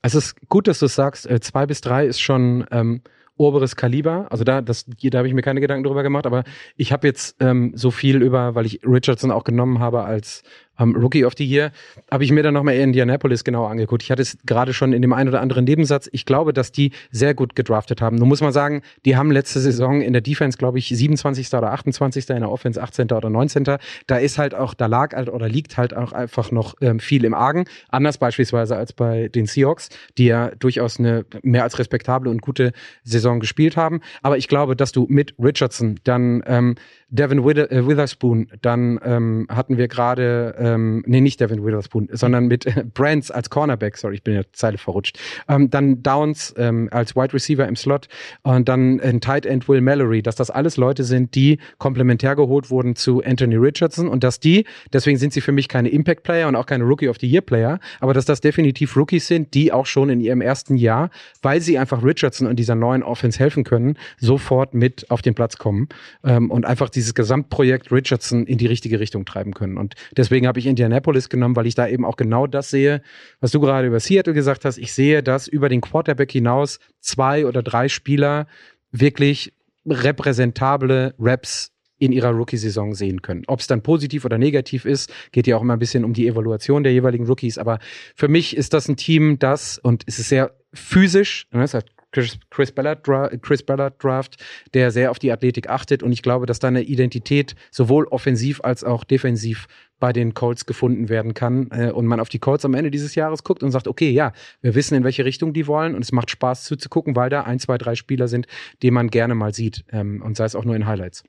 [0.01, 3.01] Also es ist gut, dass du sagst, äh, zwei bis drei ist schon ähm,
[3.39, 4.27] oberes Kaliber.
[4.29, 6.43] Also da, das, da habe ich mir keine Gedanken drüber gemacht, aber
[6.75, 10.43] ich habe jetzt ähm, so viel über, weil ich Richardson auch genommen habe als
[10.79, 11.71] ähm, Rookie of the Year,
[12.09, 14.03] habe ich mir dann nochmal Indianapolis genauer angeguckt.
[14.03, 16.09] Ich hatte es gerade schon in dem einen oder anderen Nebensatz.
[16.11, 18.15] Ich glaube, dass die sehr gut gedraftet haben.
[18.17, 21.53] Nun muss man sagen, die haben letzte Saison in der Defense, glaube ich, 27.
[21.53, 22.29] oder 28.
[22.29, 23.11] in der Offense 18.
[23.11, 23.65] oder 19.
[24.07, 27.25] Da ist halt auch, da lag halt oder liegt halt auch einfach noch ähm, viel
[27.25, 27.65] im Argen.
[27.89, 32.71] Anders beispielsweise als bei den Seahawks, die ja durchaus eine mehr als respektable und gute
[33.03, 34.01] Saison gespielt haben.
[34.21, 36.75] Aber ich glaube, dass du mit Richardson dann ähm,
[37.09, 42.47] Devin Wither äh, Witherspoon, dann ähm, hatten wir gerade, ähm, nee, nicht Devin Witherspoon, sondern
[42.47, 45.17] mit äh, Brands als Cornerback, sorry, ich bin ja Zeile verrutscht.
[45.47, 48.07] Ähm, dann Downs ähm, als Wide Receiver im Slot
[48.43, 52.69] und dann ein Tight End Will Mallory, dass das alles Leute sind, die komplementär geholt
[52.69, 56.47] wurden zu Anthony Richardson und dass die, deswegen sind sie für mich keine Impact Player
[56.47, 59.71] und auch keine Rookie of the Year Player, aber dass das definitiv Rookies sind, die
[59.71, 61.09] auch schon in ihrem ersten Jahr,
[61.41, 65.57] weil sie einfach Richardson und dieser neuen Offense helfen können, sofort mit auf den Platz
[65.57, 65.89] kommen
[66.23, 69.77] ähm, und einfach die dieses Gesamtprojekt Richardson in die richtige Richtung treiben können.
[69.77, 73.01] Und deswegen habe ich Indianapolis genommen, weil ich da eben auch genau das sehe,
[73.39, 74.77] was du gerade über Seattle gesagt hast.
[74.77, 78.47] Ich sehe, dass über den Quarterback hinaus zwei oder drei Spieler
[78.91, 79.53] wirklich
[79.85, 83.43] repräsentable Raps in ihrer Rookie-Saison sehen können.
[83.47, 86.27] Ob es dann positiv oder negativ ist, geht ja auch immer ein bisschen um die
[86.27, 87.57] Evaluation der jeweiligen Rookies.
[87.57, 87.79] Aber
[88.15, 91.85] für mich ist das ein Team, das, und es ist sehr physisch, ne, es hat
[92.11, 93.03] Chris, Chris, Ballard,
[93.41, 96.03] Chris Ballard Draft, der sehr auf die Athletik achtet.
[96.03, 99.67] Und ich glaube, dass da eine Identität sowohl offensiv als auch defensiv
[99.99, 103.15] bei den Colts gefunden werden kann äh, und man auf die Colts am Ende dieses
[103.15, 104.31] Jahres guckt und sagt, okay, ja,
[104.61, 107.59] wir wissen, in welche Richtung die wollen und es macht Spaß zuzugucken, weil da ein,
[107.59, 108.47] zwei, drei Spieler sind,
[108.81, 111.23] die man gerne mal sieht ähm, und sei es auch nur in Highlights.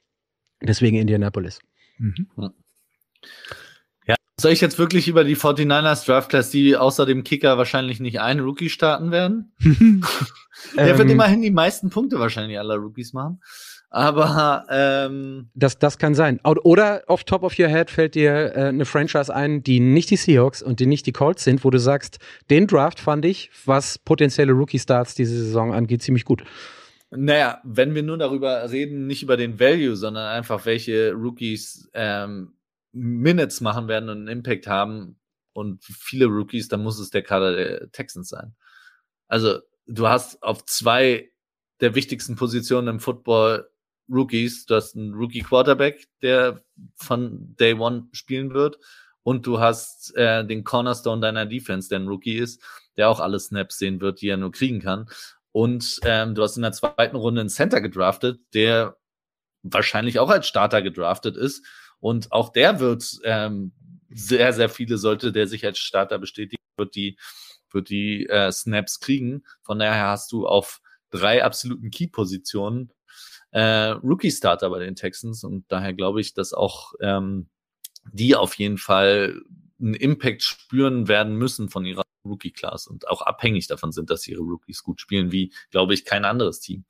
[0.62, 1.60] Deswegen Indianapolis.
[1.98, 2.28] Mhm.
[4.40, 8.20] Soll ich jetzt wirklich über die 49ers Draft Class, die außer dem Kicker wahrscheinlich nicht
[8.20, 9.52] einen Rookie starten werden?
[10.76, 11.14] Der wird ähm.
[11.14, 13.40] immerhin die meisten Punkte wahrscheinlich aller Rookies machen.
[13.90, 16.40] Aber ähm, das, das kann sein.
[16.44, 20.16] Oder off top of your head fällt dir äh, eine Franchise ein, die nicht die
[20.16, 22.18] Seahawks und die nicht die Colts sind, wo du sagst,
[22.48, 26.44] den Draft fand ich, was potenzielle Rookie-Starts diese Saison angeht, ziemlich gut.
[27.10, 32.52] Naja, wenn wir nur darüber reden, nicht über den Value, sondern einfach welche Rookies ähm,
[32.92, 35.20] Minutes machen werden und einen Impact haben
[35.52, 38.54] und viele Rookies, dann muss es der Kader der Texans sein.
[39.28, 41.30] Also du hast auf zwei
[41.80, 43.70] der wichtigsten Positionen im Football
[44.08, 44.66] Rookies.
[44.66, 46.62] Du hast einen Rookie Quarterback, der
[46.96, 48.78] von Day One spielen wird.
[49.22, 52.62] Und du hast äh, den Cornerstone deiner Defense, der ein Rookie ist,
[52.96, 55.08] der auch alle Snaps sehen wird, die er nur kriegen kann.
[55.52, 58.96] Und ähm, du hast in der zweiten Runde einen Center gedraftet, der
[59.62, 61.64] wahrscheinlich auch als Starter gedraftet ist
[62.00, 63.72] und auch der wird ähm,
[64.10, 67.18] sehr, sehr viele sollte der sich als Starter bestätigen, wird die,
[67.70, 69.44] wird die äh, Snaps kriegen.
[69.62, 72.92] Von daher hast du auf drei absoluten Key-Positionen
[73.52, 77.48] äh, Rookie-Starter bei den Texans und daher glaube ich, dass auch ähm,
[78.12, 79.40] die auf jeden Fall
[79.80, 84.42] einen Impact spüren werden müssen von ihrer Rookie-Class und auch abhängig davon sind, dass ihre
[84.42, 86.84] Rookies gut spielen, wie, glaube ich, kein anderes Team.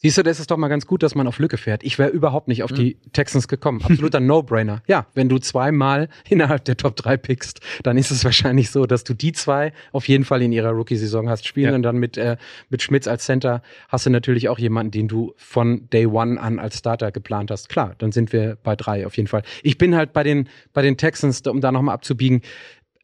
[0.00, 1.82] Siehst du, das ist doch mal ganz gut, dass man auf Lücke fährt.
[1.82, 3.82] Ich wäre überhaupt nicht auf die Texans gekommen.
[3.82, 4.80] Absoluter No-Brainer.
[4.86, 9.02] Ja, wenn du zweimal innerhalb der Top 3 pickst, dann ist es wahrscheinlich so, dass
[9.02, 11.74] du die zwei auf jeden Fall in ihrer Rookie-Saison hast spielen Ja.
[11.74, 12.36] und dann mit, äh,
[12.70, 16.60] mit Schmitz als Center hast du natürlich auch jemanden, den du von Day One an
[16.60, 17.68] als Starter geplant hast.
[17.68, 19.42] Klar, dann sind wir bei drei auf jeden Fall.
[19.64, 22.42] Ich bin halt bei den, bei den Texans, um da nochmal abzubiegen,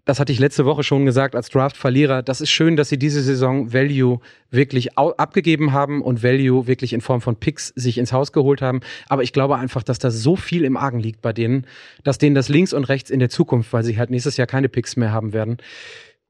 [0.05, 2.23] das hatte ich letzte Woche schon gesagt als Draft-Verlierer.
[2.23, 4.21] Das ist schön, dass sie diese Saison Value
[4.51, 8.81] wirklich abgegeben haben und Value wirklich in Form von Picks sich ins Haus geholt haben.
[9.09, 11.67] Aber ich glaube einfach, dass da so viel im Argen liegt bei denen,
[12.03, 14.69] dass denen das links und rechts in der Zukunft, weil sie halt nächstes Jahr keine
[14.69, 15.57] Picks mehr haben werden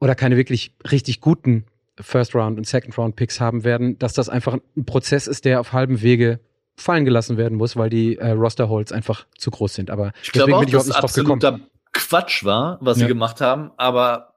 [0.01, 1.65] oder keine wirklich richtig guten
[2.01, 5.61] First Round und Second Round Picks haben werden, dass das einfach ein Prozess ist, der
[5.61, 6.41] auf halbem Wege
[6.77, 9.91] fallen gelassen werden muss, weil die äh, Roster Holds einfach zu groß sind.
[9.91, 11.69] Aber Ich glaube auch, bin ich überhaupt es nicht drauf gekommen.
[11.95, 13.05] Quatsch war, was Ja.
[13.05, 14.35] sie gemacht haben, aber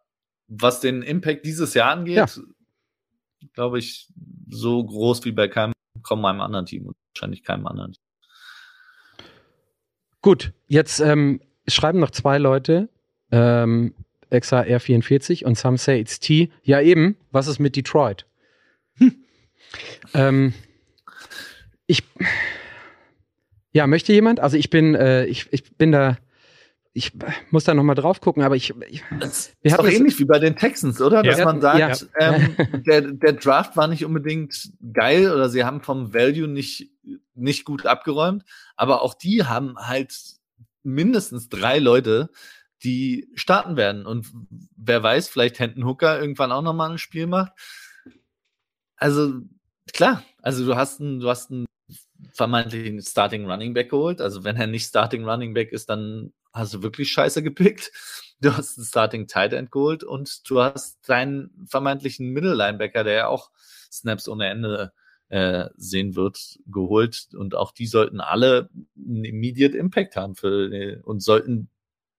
[0.47, 2.27] was den Impact dieses Jahr angeht, Ja.
[3.53, 4.07] glaube ich,
[4.49, 5.73] so groß wie bei keinem,
[6.03, 7.95] kaum einem anderen Team und wahrscheinlich keinem anderen.
[10.21, 12.89] Gut, jetzt ähm, schreiben noch zwei Leute,
[13.31, 13.93] ähm,
[14.31, 16.51] XAR44 und Some Say It's T.
[16.63, 18.25] Ja eben, was ist mit Detroit?
[20.13, 20.53] ähm,
[21.85, 22.03] ich,
[23.71, 24.39] ja, möchte jemand?
[24.39, 26.17] Also ich bin, äh, ich, ich bin da,
[26.98, 27.11] ich
[27.52, 30.26] muss da noch mal drauf gucken, aber ich, ich Das Wir ist doch ähnlich wie
[30.26, 31.22] bei den Texans, oder?
[31.22, 31.45] Dass Ja.
[31.45, 32.34] man sagt, Ja.
[32.34, 32.56] ähm,
[32.88, 36.90] der, der Draft war nicht unbedingt geil oder sie haben vom Value nicht,
[37.36, 38.44] nicht gut abgeräumt,
[38.76, 40.11] aber auch die haben halt
[40.82, 42.32] mindestens drei Leute,
[42.84, 44.07] die starten werden.
[44.07, 44.32] Und
[44.76, 47.52] wer weiß, vielleicht Hendon Hooker irgendwann auch nochmal ein Spiel macht.
[48.95, 49.41] Also,
[49.94, 51.68] klar, also du hast einen, du hast einen
[52.34, 54.19] vermeintlichen Starting Running Back geholt.
[54.19, 57.91] Also wenn er nicht Starting Running Back ist, dann hast du wirklich scheiße gepickt.
[58.39, 63.13] Du hast einen Starting Tight End geholt und du hast deinen vermeintlichen Middle Linebacker, der
[63.13, 63.51] ja auch
[63.91, 64.93] Snaps ohne Ende
[65.29, 67.29] äh, sehen wird, geholt.
[67.34, 71.69] Und auch die sollten alle einen Immediate Impact haben für die, und sollten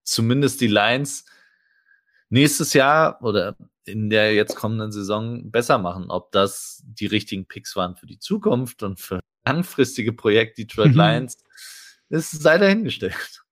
[0.02, 1.24] zumindest die Lines
[2.30, 6.10] nächstes Jahr oder in der jetzt kommenden Saison besser machen.
[6.10, 10.96] Ob das die richtigen Picks waren für die Zukunft und für langfristige Projekte Detroit Mhm.
[10.96, 11.38] Lions,
[12.10, 13.44] ist sei dahingestellt.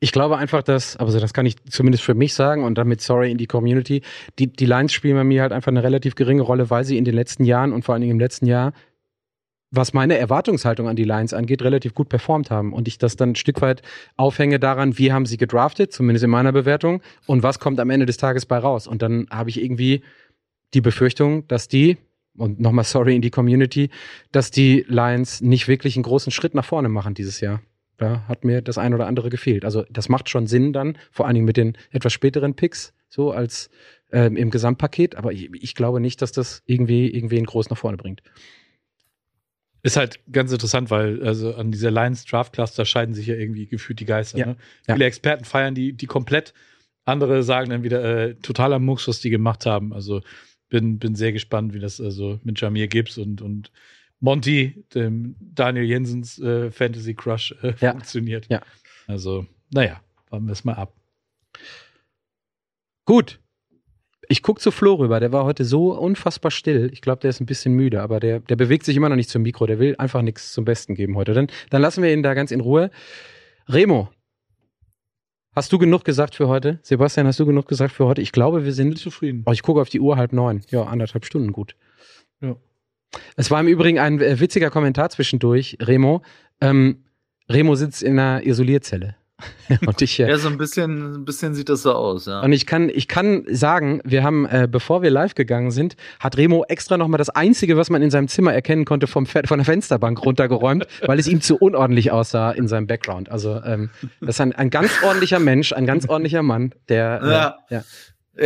[0.00, 3.30] Ich glaube einfach, dass, also das kann ich zumindest für mich sagen und damit sorry
[3.30, 4.02] in die Community,
[4.38, 7.04] die, die Lions spielen bei mir halt einfach eine relativ geringe Rolle, weil sie in
[7.04, 8.72] den letzten Jahren und vor allen Dingen im letzten Jahr,
[9.70, 12.72] was meine Erwartungshaltung an die Lions angeht, relativ gut performt haben.
[12.72, 13.82] Und ich das dann ein Stück weit
[14.16, 18.06] aufhänge daran, wie haben sie gedraftet, zumindest in meiner Bewertung, und was kommt am Ende
[18.06, 18.86] des Tages bei raus.
[18.86, 20.02] Und dann habe ich irgendwie
[20.74, 21.98] die Befürchtung, dass die,
[22.36, 23.90] und nochmal sorry in die Community,
[24.30, 27.60] dass die Lions nicht wirklich einen großen Schritt nach vorne machen dieses Jahr.
[27.96, 29.64] Da hat mir das ein oder andere gefehlt.
[29.64, 33.32] Also das macht schon Sinn dann, vor allen Dingen mit den etwas späteren Picks, so
[33.32, 33.70] als
[34.12, 35.14] ähm, im Gesamtpaket.
[35.16, 38.22] Aber ich, ich glaube nicht, dass das irgendwie irgendwen groß nach vorne bringt.
[39.82, 43.66] Ist halt ganz interessant, weil also an dieser Lions Draft da scheiden sich ja irgendwie
[43.66, 44.38] gefühlt die Geister.
[44.38, 44.46] Ja.
[44.46, 44.56] Ne?
[44.88, 44.94] Ja.
[44.94, 46.52] Viele Experten feiern die, die komplett.
[47.04, 49.92] Andere sagen dann wieder äh, totaler Mucks, was die gemacht haben.
[49.92, 50.22] Also
[50.68, 53.70] bin, bin sehr gespannt, wie das also mit Jamir Gibbs und, und
[54.20, 57.92] Monty, dem Daniel Jensens äh, Fantasy Crush, äh, Ja.
[57.92, 58.46] funktioniert.
[58.50, 58.62] Ja.
[59.06, 60.92] Also, naja, warten wir es mal ab.
[63.04, 63.40] Gut.
[64.28, 65.20] Ich gucke zu Flo rüber.
[65.20, 66.90] Der war heute so unfassbar still.
[66.92, 69.30] Ich glaube, der ist ein bisschen müde, aber der, der bewegt sich immer noch nicht
[69.30, 69.66] zum Mikro.
[69.66, 71.32] Der will einfach nichts zum Besten geben heute.
[71.32, 72.90] Dann, dann lassen wir ihn da ganz in Ruhe.
[73.68, 74.08] Remo,
[75.54, 76.80] hast du genug gesagt für heute?
[76.82, 78.20] Sebastian, hast du genug gesagt für heute?
[78.20, 79.44] Ich glaube, wir sind Zufrieden.
[79.46, 80.62] Oh, ich gucke auf die Uhr halb neun.
[80.70, 81.76] Ja, anderthalb Stunden gut.
[83.36, 86.22] Es war im Übrigen ein äh, witziger Kommentar zwischendurch, Remo.
[86.60, 87.04] Ähm,
[87.48, 89.16] Remo sitzt in einer Isolierzelle.
[89.86, 92.40] und ich, äh, Ja, so ein bisschen, ein bisschen sieht das so aus, ja.
[92.40, 96.38] und ich kann, ich kann sagen, wir haben, äh, bevor wir live gegangen sind, hat
[96.38, 99.58] Remo extra nochmal das Einzige, was man in seinem Zimmer erkennen konnte, vom Fe von
[99.58, 103.30] der Fensterbank runtergeräumt, weil es ihm zu unordentlich aussah in seinem Background.
[103.30, 103.90] Also ähm,
[104.20, 107.58] das ist ein, ein ganz ordentlicher Mensch, ein ganz ordentlicher Mann, der äh, Ja.
[107.70, 107.84] ja.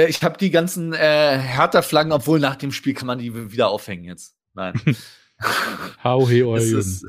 [0.09, 4.05] Ich habe die ganzen äh, Hertha-Flaggen, obwohl nach dem Spiel kann man die wieder aufhängen
[4.05, 4.37] jetzt.
[4.55, 4.75] Nein.
[6.05, 7.09] Hau he, euer Jürgen.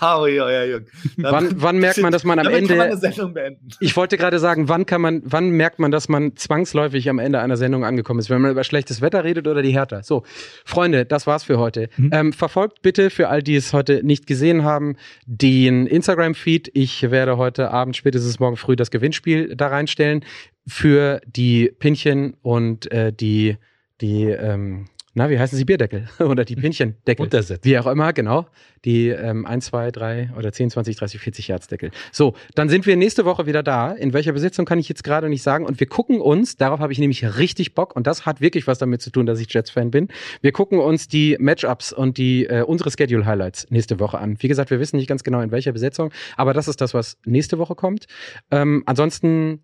[0.00, 0.86] hau hier, euer Jürgen.
[1.16, 2.82] Wann, wann merkt man, dass man am man Ende.
[2.82, 3.68] eine Sendung beenden.
[3.78, 7.40] Ich wollte gerade sagen, wann kann man, wann merkt man, dass man zwangsläufig am Ende
[7.40, 10.02] einer Sendung angekommen ist, wenn man über schlechtes Wetter redet oder die Hertha.
[10.02, 10.24] So,
[10.64, 11.88] Freunde, das war's für heute.
[11.96, 12.10] Mhm.
[12.12, 14.96] Ähm, verfolgt bitte für all die es heute nicht gesehen haben,
[15.26, 16.70] den Instagram-Feed.
[16.74, 20.24] Ich werde heute Abend, spätestens morgen früh, das Gewinnspiel da reinstellen
[20.66, 23.56] für die Pinchen und äh, die,
[24.00, 27.24] die, ähm, na, wie heißen sie, Bierdeckel oder die Pinchendeckel.
[27.24, 27.64] Untersetzt.
[27.64, 28.46] Wie auch immer, genau.
[28.84, 31.90] Die ähm, 1, 2, 3 oder 10, 20, 30, 40 Herzdeckel.
[32.12, 33.92] So, dann sind wir nächste Woche wieder da.
[33.92, 35.66] In welcher Besetzung kann ich jetzt gerade nicht sagen.
[35.66, 38.78] Und wir gucken uns, darauf habe ich nämlich richtig Bock, und das hat wirklich was
[38.78, 40.08] damit zu tun, dass ich Jets-Fan bin.
[40.40, 44.36] Wir gucken uns die Matchups und die äh, unsere Schedule-Highlights nächste Woche an.
[44.40, 47.18] Wie gesagt, wir wissen nicht ganz genau, in welcher Besetzung, aber das ist das, was
[47.26, 48.06] nächste Woche kommt.
[48.50, 49.60] Ähm, ansonsten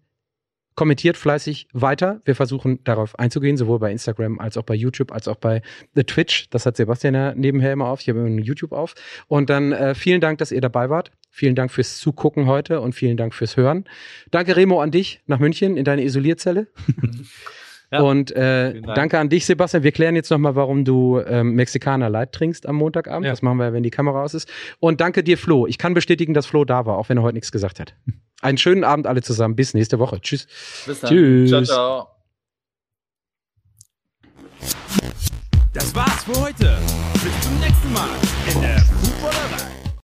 [0.79, 2.21] kommentiert fleißig weiter.
[2.25, 5.61] Wir versuchen darauf einzugehen, sowohl bei Instagram als auch bei YouTube, als auch bei
[5.97, 6.49] The Twitch.
[6.51, 8.01] Das hat Sebastian ja nebenher immer auf.
[8.01, 8.95] Ich habe immer YouTube auf.
[9.27, 11.11] Und dann äh, vielen Dank, dass ihr dabei wart.
[11.33, 13.87] Vielen Dank fürs Zugucken heute und vielen Dank fürs Hören.
[14.31, 16.69] Danke, Remo, an dich nach München in deine Isolierzelle.
[17.91, 18.95] Ja, und äh, Dank.
[18.97, 19.83] danke an dich, Sebastian.
[19.83, 23.25] Wir klären jetzt nochmal, warum du ähm, Mexikaner Light trinkst am Montagabend.
[23.25, 23.33] Ja.
[23.33, 24.47] Das machen wir, wenn die Kamera aus ist.
[24.79, 25.67] Und danke dir, Flo.
[25.67, 27.95] Ich kann bestätigen, dass Flo da war, auch wenn er heute nichts gesagt hat.
[28.41, 29.57] Einen schönen Abend alle zusammen.
[29.57, 30.21] Bis nächste Woche.
[30.21, 30.47] Tschüss.
[30.87, 31.11] Bis dann.
[31.11, 31.51] Tschüss.
[31.51, 32.09] Ciao, ciao.
[35.73, 36.79] Das war's für heute.
[37.15, 38.09] Bis zum nächsten Mal
[38.53, 38.88] in der